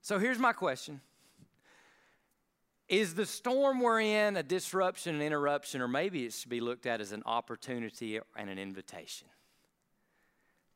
So 0.02 0.18
here's 0.18 0.38
my 0.38 0.52
question 0.52 1.00
Is 2.88 3.14
the 3.14 3.26
storm 3.26 3.80
we're 3.80 4.00
in 4.00 4.36
a 4.36 4.42
disruption, 4.42 5.14
an 5.14 5.22
interruption, 5.22 5.80
or 5.80 5.88
maybe 5.88 6.24
it 6.24 6.32
should 6.34 6.50
be 6.50 6.60
looked 6.60 6.86
at 6.86 7.00
as 7.00 7.12
an 7.12 7.22
opportunity 7.24 8.18
and 8.36 8.50
an 8.50 8.58
invitation 8.58 9.28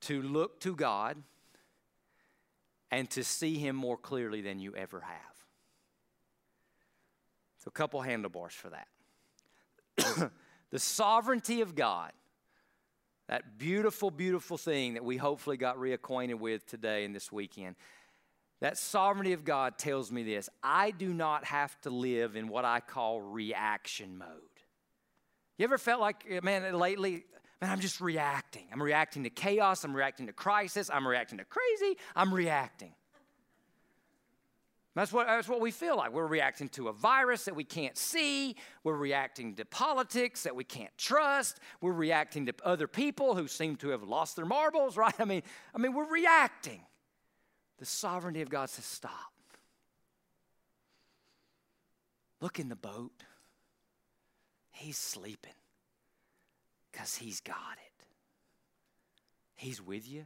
to 0.02 0.22
look 0.22 0.60
to 0.60 0.74
God 0.74 1.22
and 2.90 3.10
to 3.10 3.24
see 3.24 3.58
Him 3.58 3.74
more 3.74 3.96
clearly 3.96 4.40
than 4.40 4.60
you 4.60 4.74
ever 4.76 5.00
have? 5.00 5.36
So, 7.58 7.68
a 7.68 7.72
couple 7.72 8.00
handlebars 8.00 8.54
for 8.54 8.70
that. 8.70 8.86
the 10.70 10.78
sovereignty 10.78 11.60
of 11.60 11.74
God, 11.74 12.12
that 13.28 13.58
beautiful, 13.58 14.10
beautiful 14.10 14.56
thing 14.56 14.94
that 14.94 15.04
we 15.04 15.16
hopefully 15.16 15.56
got 15.56 15.76
reacquainted 15.78 16.38
with 16.38 16.66
today 16.66 17.04
and 17.04 17.14
this 17.14 17.32
weekend. 17.32 17.76
That 18.60 18.78
sovereignty 18.78 19.32
of 19.32 19.44
God 19.44 19.78
tells 19.78 20.10
me 20.10 20.22
this 20.22 20.48
I 20.62 20.90
do 20.90 21.12
not 21.12 21.44
have 21.44 21.78
to 21.82 21.90
live 21.90 22.36
in 22.36 22.48
what 22.48 22.64
I 22.64 22.80
call 22.80 23.20
reaction 23.20 24.16
mode. 24.16 24.28
You 25.58 25.64
ever 25.64 25.78
felt 25.78 26.00
like, 26.00 26.42
man, 26.42 26.74
lately, 26.74 27.24
man, 27.60 27.70
I'm 27.70 27.80
just 27.80 28.00
reacting. 28.00 28.66
I'm 28.72 28.82
reacting 28.82 29.24
to 29.24 29.30
chaos, 29.30 29.84
I'm 29.84 29.94
reacting 29.94 30.26
to 30.26 30.32
crisis, 30.32 30.90
I'm 30.92 31.06
reacting 31.06 31.38
to 31.38 31.44
crazy, 31.44 31.98
I'm 32.14 32.32
reacting. 32.32 32.92
That's 34.96 35.12
what, 35.12 35.26
that's 35.26 35.46
what 35.46 35.60
we 35.60 35.72
feel 35.72 35.94
like. 35.98 36.10
We're 36.10 36.26
reacting 36.26 36.70
to 36.70 36.88
a 36.88 36.92
virus 36.92 37.44
that 37.44 37.54
we 37.54 37.64
can't 37.64 37.98
see. 37.98 38.56
We're 38.82 38.96
reacting 38.96 39.54
to 39.56 39.66
politics 39.66 40.44
that 40.44 40.56
we 40.56 40.64
can't 40.64 40.96
trust. 40.96 41.60
We're 41.82 41.92
reacting 41.92 42.46
to 42.46 42.54
other 42.64 42.88
people 42.88 43.34
who 43.34 43.46
seem 43.46 43.76
to 43.76 43.90
have 43.90 44.02
lost 44.02 44.36
their 44.36 44.46
marbles, 44.46 44.96
right? 44.96 45.14
I 45.18 45.26
mean, 45.26 45.42
I 45.74 45.78
mean, 45.78 45.92
we're 45.92 46.10
reacting. 46.10 46.80
The 47.76 47.84
sovereignty 47.84 48.40
of 48.40 48.48
God 48.48 48.70
says, 48.70 48.86
stop. 48.86 49.12
Look 52.40 52.58
in 52.58 52.70
the 52.70 52.76
boat. 52.76 53.12
He's 54.70 54.96
sleeping 54.96 55.52
because 56.90 57.16
he's 57.16 57.40
got 57.40 57.56
it. 57.74 58.04
He's 59.56 59.82
with 59.82 60.08
you. 60.08 60.24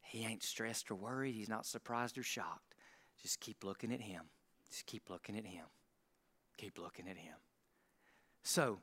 He 0.00 0.24
ain't 0.24 0.44
stressed 0.44 0.92
or 0.92 0.94
worried. 0.94 1.34
He's 1.34 1.48
not 1.48 1.66
surprised 1.66 2.18
or 2.18 2.22
shocked. 2.22 2.73
Just 3.24 3.40
keep 3.40 3.64
looking 3.64 3.92
at 3.92 4.00
Him. 4.00 4.22
Just 4.70 4.84
keep 4.84 5.08
looking 5.08 5.36
at 5.36 5.46
Him. 5.46 5.64
Keep 6.58 6.78
looking 6.78 7.08
at 7.08 7.16
Him. 7.16 7.34
So 8.42 8.78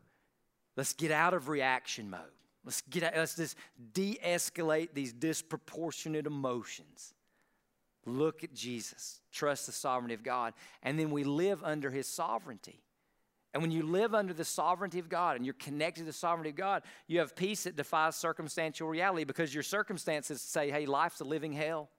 let's 0.75 0.93
get 0.93 1.11
out 1.11 1.33
of 1.35 1.47
reaction 1.47 2.09
mode. 2.09 2.21
Let's 2.65 2.81
get 2.81 3.15
let's 3.15 3.35
just 3.35 3.55
de-escalate 3.93 4.89
these 4.93 5.13
disproportionate 5.13 6.25
emotions. 6.25 7.13
Look 8.05 8.43
at 8.43 8.53
Jesus. 8.53 9.21
Trust 9.31 9.67
the 9.67 9.71
sovereignty 9.71 10.15
of 10.15 10.23
God. 10.23 10.53
And 10.81 10.99
then 10.99 11.11
we 11.11 11.23
live 11.23 11.63
under 11.63 11.91
his 11.91 12.07
sovereignty. 12.07 12.81
And 13.53 13.61
when 13.61 13.71
you 13.71 13.83
live 13.83 14.15
under 14.15 14.33
the 14.33 14.45
sovereignty 14.45 14.97
of 14.97 15.07
God 15.07 15.35
and 15.35 15.45
you're 15.45 15.53
connected 15.55 16.01
to 16.01 16.05
the 16.05 16.13
sovereignty 16.13 16.49
of 16.49 16.55
God, 16.55 16.83
you 17.07 17.19
have 17.19 17.35
peace 17.35 17.65
that 17.65 17.75
defies 17.75 18.15
circumstantial 18.15 18.87
reality 18.87 19.23
because 19.23 19.53
your 19.53 19.63
circumstances 19.63 20.41
say, 20.41 20.71
hey, 20.71 20.85
life's 20.87 21.19
a 21.19 21.25
living 21.25 21.53
hell. 21.53 21.89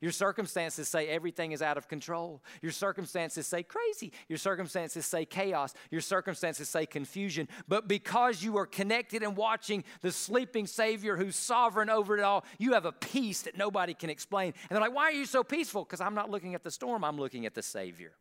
Your 0.00 0.12
circumstances 0.12 0.88
say 0.88 1.08
everything 1.08 1.52
is 1.52 1.62
out 1.62 1.76
of 1.76 1.88
control. 1.88 2.42
Your 2.62 2.72
circumstances 2.72 3.46
say 3.46 3.62
crazy. 3.62 4.12
Your 4.28 4.38
circumstances 4.38 5.06
say 5.06 5.24
chaos. 5.24 5.74
Your 5.90 6.00
circumstances 6.00 6.68
say 6.68 6.86
confusion. 6.86 7.48
But 7.68 7.88
because 7.88 8.42
you 8.42 8.56
are 8.58 8.66
connected 8.66 9.22
and 9.22 9.36
watching 9.36 9.84
the 10.00 10.12
sleeping 10.12 10.66
Savior 10.66 11.16
who's 11.16 11.36
sovereign 11.36 11.90
over 11.90 12.16
it 12.16 12.22
all, 12.22 12.44
you 12.58 12.72
have 12.72 12.84
a 12.84 12.92
peace 12.92 13.42
that 13.42 13.56
nobody 13.56 13.94
can 13.94 14.10
explain. 14.10 14.54
And 14.68 14.76
they're 14.76 14.80
like, 14.80 14.94
Why 14.94 15.04
are 15.04 15.12
you 15.12 15.26
so 15.26 15.44
peaceful? 15.44 15.84
Because 15.84 16.00
I'm 16.00 16.14
not 16.14 16.30
looking 16.30 16.54
at 16.54 16.62
the 16.62 16.70
storm, 16.70 17.04
I'm 17.04 17.18
looking 17.18 17.46
at 17.46 17.54
the 17.54 17.62
Savior. 17.62 18.12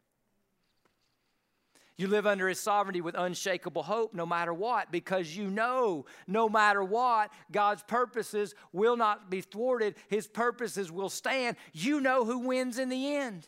You 1.96 2.08
live 2.08 2.26
under 2.26 2.50
His 2.50 2.60
sovereignty 2.60 3.02
with 3.02 3.16
unshakable 3.16 3.84
hope 3.84 4.14
no 4.14 4.26
matter 4.26 4.54
what, 4.54 4.92
because 4.92 5.36
you 5.38 5.50
know 5.50 6.06
no 6.26 6.50
matter 6.50 6.84
what, 6.84 7.32
God's 7.52 7.84
purposes 7.84 8.56
will 8.72 8.98
not 8.98 9.30
be 9.30 9.42
thwarted. 9.42 9.96
His 10.08 10.28
purposes 10.28 10.92
will 10.92 11.10
stand. 11.10 11.56
You 11.72 12.02
know 12.02 12.26
who 12.26 12.40
wins 12.40 12.80
in 12.80 12.90
the 12.90 13.16
end. 13.16 13.48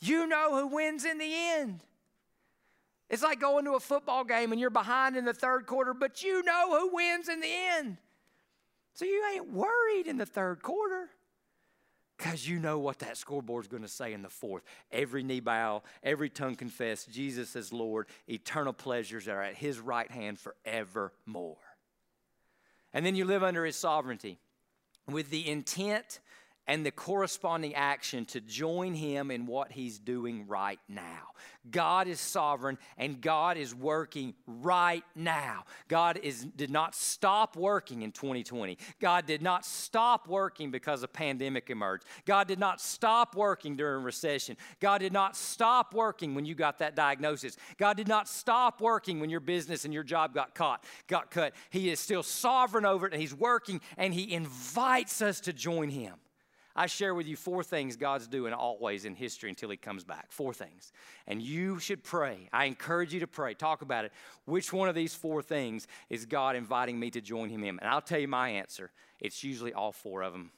You 0.00 0.26
know 0.26 0.54
who 0.54 0.68
wins 0.68 1.04
in 1.04 1.18
the 1.18 1.32
end. 1.34 1.82
It's 3.08 3.22
like 3.22 3.40
going 3.40 3.64
to 3.64 3.74
a 3.74 3.80
football 3.80 4.24
game 4.24 4.52
and 4.52 4.60
you're 4.60 4.70
behind 4.70 5.16
in 5.16 5.24
the 5.24 5.32
third 5.32 5.66
quarter, 5.66 5.94
but 5.94 6.22
you 6.22 6.42
know 6.42 6.78
who 6.78 6.94
wins 6.94 7.28
in 7.28 7.40
the 7.40 7.52
end. 7.52 7.98
So 8.94 9.04
you 9.04 9.24
ain't 9.32 9.52
worried 9.52 10.06
in 10.06 10.16
the 10.16 10.26
third 10.26 10.62
quarter 10.62 11.10
because 12.16 12.48
you 12.48 12.58
know 12.58 12.78
what 12.78 13.00
that 13.00 13.16
scoreboard's 13.16 13.68
going 13.68 13.82
to 13.82 13.88
say 13.88 14.12
in 14.12 14.22
the 14.22 14.28
fourth. 14.28 14.62
Every 14.90 15.22
knee 15.22 15.40
bow, 15.40 15.82
every 16.02 16.30
tongue 16.30 16.54
confess 16.54 17.04
Jesus 17.04 17.54
is 17.56 17.72
Lord. 17.72 18.06
Eternal 18.28 18.72
pleasures 18.72 19.28
are 19.28 19.42
at 19.42 19.56
his 19.56 19.78
right 19.78 20.10
hand 20.10 20.38
forevermore. 20.38 21.56
And 22.92 23.04
then 23.04 23.16
you 23.16 23.24
live 23.24 23.42
under 23.42 23.64
his 23.64 23.76
sovereignty 23.76 24.38
with 25.06 25.30
the 25.30 25.48
intent 25.48 26.20
and 26.66 26.84
the 26.84 26.90
corresponding 26.90 27.74
action 27.74 28.24
to 28.26 28.40
join 28.40 28.94
him 28.94 29.30
in 29.30 29.46
what 29.46 29.72
he's 29.72 29.98
doing 29.98 30.46
right 30.46 30.80
now. 30.88 31.28
God 31.70 32.08
is 32.08 32.20
sovereign 32.20 32.78
and 32.96 33.20
God 33.20 33.56
is 33.56 33.74
working 33.74 34.34
right 34.46 35.04
now. 35.14 35.64
God 35.88 36.18
is, 36.22 36.44
did 36.44 36.70
not 36.70 36.94
stop 36.94 37.56
working 37.56 38.02
in 38.02 38.12
2020. 38.12 38.78
God 39.00 39.26
did 39.26 39.42
not 39.42 39.64
stop 39.64 40.28
working 40.28 40.70
because 40.70 41.02
a 41.02 41.08
pandemic 41.08 41.70
emerged. 41.70 42.04
God 42.24 42.48
did 42.48 42.58
not 42.58 42.80
stop 42.80 43.34
working 43.34 43.76
during 43.76 44.04
recession. 44.04 44.56
God 44.80 44.98
did 44.98 45.12
not 45.12 45.36
stop 45.36 45.94
working 45.94 46.34
when 46.34 46.44
you 46.44 46.54
got 46.54 46.78
that 46.78 46.94
diagnosis. 46.94 47.56
God 47.78 47.96
did 47.96 48.08
not 48.08 48.28
stop 48.28 48.80
working 48.80 49.20
when 49.20 49.30
your 49.30 49.40
business 49.40 49.84
and 49.84 49.92
your 49.92 50.04
job 50.04 50.34
got 50.34 50.54
caught, 50.54 50.84
got 51.06 51.30
cut. 51.30 51.52
He 51.70 51.90
is 51.90 52.00
still 52.00 52.22
sovereign 52.22 52.84
over 52.84 53.06
it 53.06 53.12
and 53.12 53.20
he's 53.20 53.34
working 53.34 53.80
and 53.96 54.14
he 54.14 54.32
invites 54.32 55.22
us 55.22 55.40
to 55.40 55.52
join 55.52 55.90
him. 55.90 56.14
I 56.76 56.86
share 56.86 57.14
with 57.14 57.26
you 57.26 57.36
four 57.36 57.64
things 57.64 57.96
God's 57.96 58.28
doing 58.28 58.52
always 58.52 59.06
in 59.06 59.14
history 59.14 59.48
until 59.48 59.70
He 59.70 59.78
comes 59.78 60.04
back. 60.04 60.30
Four 60.30 60.52
things. 60.52 60.92
And 61.26 61.40
you 61.40 61.78
should 61.78 62.04
pray. 62.04 62.50
I 62.52 62.66
encourage 62.66 63.14
you 63.14 63.20
to 63.20 63.26
pray. 63.26 63.54
Talk 63.54 63.80
about 63.80 64.04
it. 64.04 64.12
Which 64.44 64.74
one 64.74 64.90
of 64.90 64.94
these 64.94 65.14
four 65.14 65.42
things 65.42 65.88
is 66.10 66.26
God 66.26 66.54
inviting 66.54 67.00
me 67.00 67.10
to 67.12 67.22
join 67.22 67.48
Him 67.48 67.64
in? 67.64 67.78
And 67.80 67.88
I'll 67.88 68.02
tell 68.02 68.18
you 68.18 68.28
my 68.28 68.50
answer. 68.50 68.92
It's 69.20 69.42
usually 69.42 69.72
all 69.72 69.90
four 69.90 70.22
of 70.22 70.34
them. 70.34 70.50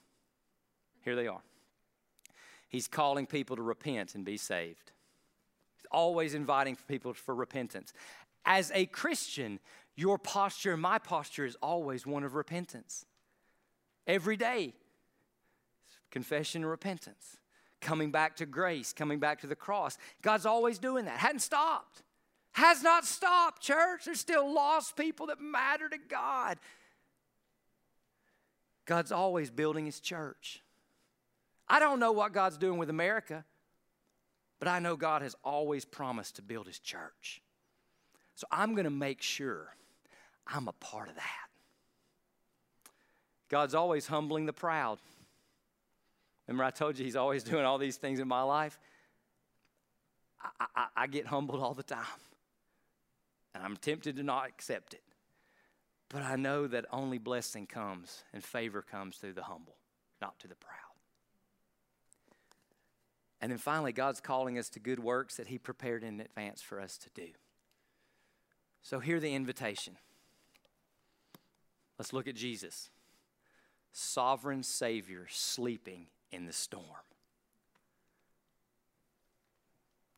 Here 1.03 1.15
they 1.15 1.29
are. 1.29 1.41
He's 2.69 2.89
calling 2.89 3.27
people 3.27 3.55
to 3.55 3.63
repent 3.63 4.17
and 4.17 4.25
be 4.25 4.37
saved. 4.37 4.91
He's 5.77 5.87
always 5.93 6.35
inviting 6.35 6.77
people 6.89 7.15
for 7.15 7.35
repentance. 7.35 7.93
As 8.45 8.73
a 8.75 8.87
Christian, 8.87 9.61
your 9.95 10.19
posture 10.19 10.77
my 10.77 10.99
posture 10.99 11.47
is 11.47 11.57
always 11.63 12.07
one 12.07 12.25
of 12.25 12.35
repentance. 12.35 13.07
Every 14.07 14.37
day, 14.37 14.75
confession 16.11 16.63
and 16.63 16.71
repentance, 16.71 17.37
coming 17.81 18.11
back 18.11 18.37
to 18.37 18.47
grace, 18.47 18.93
coming 18.93 19.19
back 19.19 19.41
to 19.41 19.47
the 19.47 19.57
cross. 19.57 19.99
God's 20.23 20.47
always 20.47 20.79
doing 20.79 21.05
that. 21.05 21.19
Hadn't 21.19 21.41
stopped. 21.41 22.03
Has 22.53 22.83
not 22.83 23.05
stopped, 23.05 23.63
church. 23.63 24.05
There's 24.05 24.21
still 24.21 24.53
lost 24.53 24.97
people 24.97 25.27
that 25.27 25.41
matter 25.41 25.89
to 25.89 25.99
God. 26.09 26.59
God's 28.85 29.13
always 29.13 29.51
building 29.51 29.87
his 29.87 30.01
church. 30.01 30.63
I 31.69 31.79
don't 31.79 32.01
know 32.01 32.13
what 32.13 32.33
God's 32.33 32.57
doing 32.57 32.79
with 32.79 32.89
America, 32.89 33.45
but 34.59 34.69
I 34.69 34.79
know 34.79 34.97
God 34.97 35.23
has 35.23 35.37
always 35.45 35.85
promised 35.85 36.37
to 36.37 36.43
build 36.43 36.67
his 36.67 36.79
church. 36.79 37.43
So 38.35 38.47
I'm 38.51 38.75
going 38.75 38.85
to 38.85 38.91
make 38.91 39.21
sure 39.21 39.75
I'm 40.47 40.69
a 40.69 40.73
part 40.73 41.09
of 41.09 41.17
that. 41.17 41.49
God's 43.49 43.75
always 43.75 44.07
humbling 44.07 44.47
the 44.47 44.53
proud. 44.53 44.99
Remember, 46.49 46.65
I 46.65 46.71
told 46.71 46.99
you 46.99 47.05
he's 47.05 47.17
always 47.17 47.45
doing 47.45 47.65
all 47.65 47.79
these 47.79 47.97
things 47.97 48.19
in 48.21 48.27
my 48.27 48.43
life? 48.43 48.81
I, 50.43 50.67
I, 50.75 50.87
I 50.97 51.07
get 51.07 51.27
humbled 51.27 51.61
all 51.61 51.75
the 51.75 51.83
time. 51.83 52.05
and 53.55 53.63
I'm 53.63 53.77
tempted 53.77 54.17
to 54.17 54.23
not 54.23 54.49
accept 54.49 54.95
it. 54.95 55.03
But 56.09 56.23
I 56.23 56.37
know 56.37 56.67
that 56.67 56.87
only 56.91 57.19
blessing 57.19 57.67
comes 57.67 58.25
and 58.33 58.43
favor 58.43 58.81
comes 58.81 59.19
through 59.19 59.35
the 59.35 59.43
humble, 59.43 59.77
not 60.23 60.39
to 60.41 60.49
the 60.49 60.55
proud. 60.55 60.75
And 63.43 63.53
then 63.53 63.59
finally, 63.59 63.93
God's 63.93 64.21
calling 64.21 64.59
us 64.59 64.71
to 64.71 64.81
good 64.81 64.99
works 64.99 65.37
that 65.37 65.49
He 65.49 65.59
prepared 65.59 66.03
in 66.03 66.19
advance 66.19 66.63
for 66.63 66.81
us 66.81 66.97
to 66.99 67.11
do. 67.15 67.29
So, 68.83 69.01
hear 69.01 69.21
the 69.21 69.35
invitation. 69.35 69.97
Let's 71.99 72.13
look 72.13 72.27
at 72.27 72.35
Jesus, 72.35 72.91
sovereign 73.93 74.63
Savior, 74.63 75.27
sleeping 75.29 76.07
in 76.31 76.47
the 76.47 76.53
storm. 76.53 76.85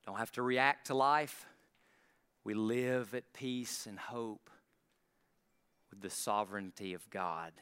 Don't 0.07 0.19
have 0.19 0.33
to 0.33 0.43
react 0.43 0.89
to 0.89 0.95
life. 0.95 1.47
We 2.43 2.55
live 2.55 3.15
at 3.15 3.33
peace 3.33 3.87
and 3.87 3.99
hope 3.99 4.51
with 5.91 6.01
the 6.01 6.11
sovereignty 6.11 6.95
of 6.95 7.09
God 7.11 7.53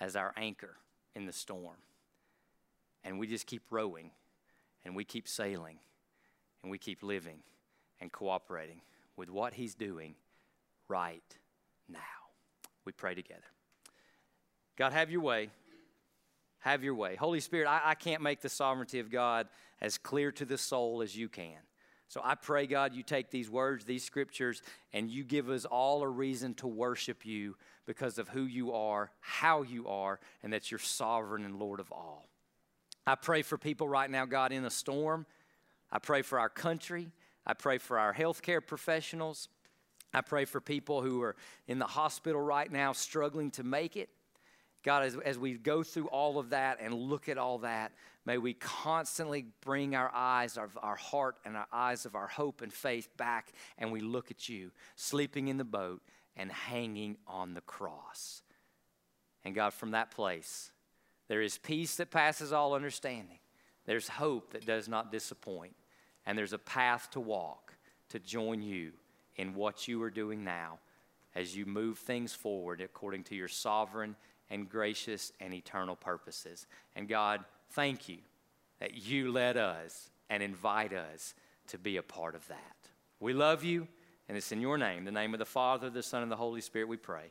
as 0.00 0.16
our 0.16 0.32
anchor 0.36 0.76
in 1.14 1.26
the 1.26 1.32
storm. 1.32 1.76
And 3.02 3.18
we 3.18 3.26
just 3.26 3.46
keep 3.46 3.62
rowing 3.70 4.10
and 4.84 4.94
we 4.94 5.04
keep 5.04 5.26
sailing 5.26 5.78
and 6.62 6.70
we 6.70 6.78
keep 6.78 7.02
living 7.02 7.38
and 8.00 8.12
cooperating 8.12 8.82
with 9.16 9.30
what 9.30 9.54
He's 9.54 9.74
doing 9.74 10.14
right 10.88 11.22
now. 11.88 11.98
We 12.84 12.92
pray 12.92 13.14
together. 13.14 13.40
God, 14.76 14.92
have 14.92 15.10
your 15.10 15.20
way. 15.20 15.50
Have 16.60 16.84
your 16.84 16.94
way. 16.94 17.16
Holy 17.16 17.40
Spirit, 17.40 17.66
I, 17.66 17.80
I 17.84 17.94
can't 17.94 18.22
make 18.22 18.40
the 18.40 18.48
sovereignty 18.48 19.00
of 19.00 19.10
God 19.10 19.48
as 19.80 19.98
clear 19.98 20.30
to 20.32 20.44
the 20.44 20.58
soul 20.58 21.02
as 21.02 21.16
you 21.16 21.28
can. 21.28 21.58
So 22.08 22.20
I 22.24 22.34
pray, 22.34 22.66
God, 22.66 22.92
you 22.92 23.02
take 23.04 23.30
these 23.30 23.48
words, 23.48 23.84
these 23.84 24.04
scriptures, 24.04 24.62
and 24.92 25.08
you 25.08 25.22
give 25.22 25.48
us 25.48 25.64
all 25.64 26.02
a 26.02 26.08
reason 26.08 26.54
to 26.54 26.66
worship 26.66 27.24
you 27.24 27.56
because 27.86 28.18
of 28.18 28.28
who 28.28 28.42
you 28.42 28.72
are, 28.72 29.12
how 29.20 29.62
you 29.62 29.86
are, 29.86 30.18
and 30.42 30.52
that 30.52 30.70
you're 30.70 30.80
sovereign 30.80 31.44
and 31.44 31.58
Lord 31.58 31.78
of 31.78 31.92
all. 31.92 32.28
I 33.06 33.14
pray 33.14 33.42
for 33.42 33.56
people 33.56 33.88
right 33.88 34.10
now, 34.10 34.24
God, 34.26 34.52
in 34.52 34.64
a 34.64 34.70
storm. 34.70 35.24
I 35.90 36.00
pray 36.00 36.22
for 36.22 36.40
our 36.40 36.48
country. 36.48 37.12
I 37.46 37.54
pray 37.54 37.78
for 37.78 37.98
our 37.98 38.12
healthcare 38.12 38.64
professionals. 38.64 39.48
I 40.12 40.20
pray 40.20 40.44
for 40.44 40.60
people 40.60 41.02
who 41.02 41.22
are 41.22 41.36
in 41.68 41.78
the 41.78 41.86
hospital 41.86 42.40
right 42.40 42.70
now 42.70 42.92
struggling 42.92 43.52
to 43.52 43.62
make 43.62 43.96
it. 43.96 44.08
God, 44.82 45.04
as, 45.04 45.16
as 45.16 45.38
we 45.38 45.54
go 45.54 45.82
through 45.82 46.08
all 46.08 46.38
of 46.38 46.50
that 46.50 46.78
and 46.80 46.94
look 46.94 47.28
at 47.28 47.36
all 47.36 47.58
that, 47.58 47.92
may 48.24 48.38
we 48.38 48.54
constantly 48.54 49.46
bring 49.60 49.94
our 49.94 50.10
eyes, 50.14 50.56
our, 50.56 50.70
our 50.82 50.96
heart, 50.96 51.36
and 51.44 51.56
our 51.56 51.66
eyes 51.72 52.06
of 52.06 52.14
our 52.14 52.26
hope 52.26 52.62
and 52.62 52.72
faith 52.72 53.08
back, 53.16 53.52
and 53.76 53.92
we 53.92 54.00
look 54.00 54.30
at 54.30 54.48
you 54.48 54.70
sleeping 54.96 55.48
in 55.48 55.58
the 55.58 55.64
boat 55.64 56.00
and 56.36 56.50
hanging 56.50 57.16
on 57.26 57.54
the 57.54 57.60
cross. 57.60 58.42
And 59.44 59.54
God, 59.54 59.74
from 59.74 59.90
that 59.90 60.10
place, 60.10 60.70
there 61.28 61.42
is 61.42 61.58
peace 61.58 61.96
that 61.96 62.10
passes 62.10 62.52
all 62.52 62.74
understanding. 62.74 63.38
There's 63.86 64.08
hope 64.08 64.52
that 64.52 64.66
does 64.66 64.88
not 64.88 65.12
disappoint. 65.12 65.74
And 66.26 66.36
there's 66.36 66.52
a 66.52 66.58
path 66.58 67.10
to 67.12 67.20
walk 67.20 67.74
to 68.10 68.18
join 68.18 68.62
you 68.62 68.92
in 69.36 69.54
what 69.54 69.88
you 69.88 70.02
are 70.02 70.10
doing 70.10 70.44
now 70.44 70.78
as 71.34 71.56
you 71.56 71.64
move 71.64 71.98
things 71.98 72.34
forward 72.34 72.80
according 72.80 73.24
to 73.24 73.34
your 73.34 73.48
sovereign 73.48 74.16
and 74.50 74.68
gracious 74.68 75.32
and 75.40 75.54
eternal 75.54 75.96
purposes. 75.96 76.66
And 76.96 77.08
God, 77.08 77.44
thank 77.70 78.08
you 78.08 78.18
that 78.80 78.94
you 78.94 79.30
led 79.30 79.56
us 79.56 80.10
and 80.28 80.42
invite 80.42 80.92
us 80.92 81.34
to 81.68 81.78
be 81.78 81.96
a 81.96 82.02
part 82.02 82.34
of 82.34 82.46
that. 82.48 82.76
We 83.20 83.32
love 83.32 83.62
you, 83.62 83.86
and 84.28 84.36
it's 84.36 84.52
in 84.52 84.60
your 84.60 84.78
name, 84.78 85.04
the 85.04 85.12
name 85.12 85.34
of 85.34 85.38
the 85.38 85.46
Father, 85.46 85.90
the 85.90 86.02
Son, 86.02 86.22
and 86.22 86.32
the 86.32 86.36
Holy 86.36 86.60
Spirit, 86.60 86.88
we 86.88 86.96
pray. 86.96 87.30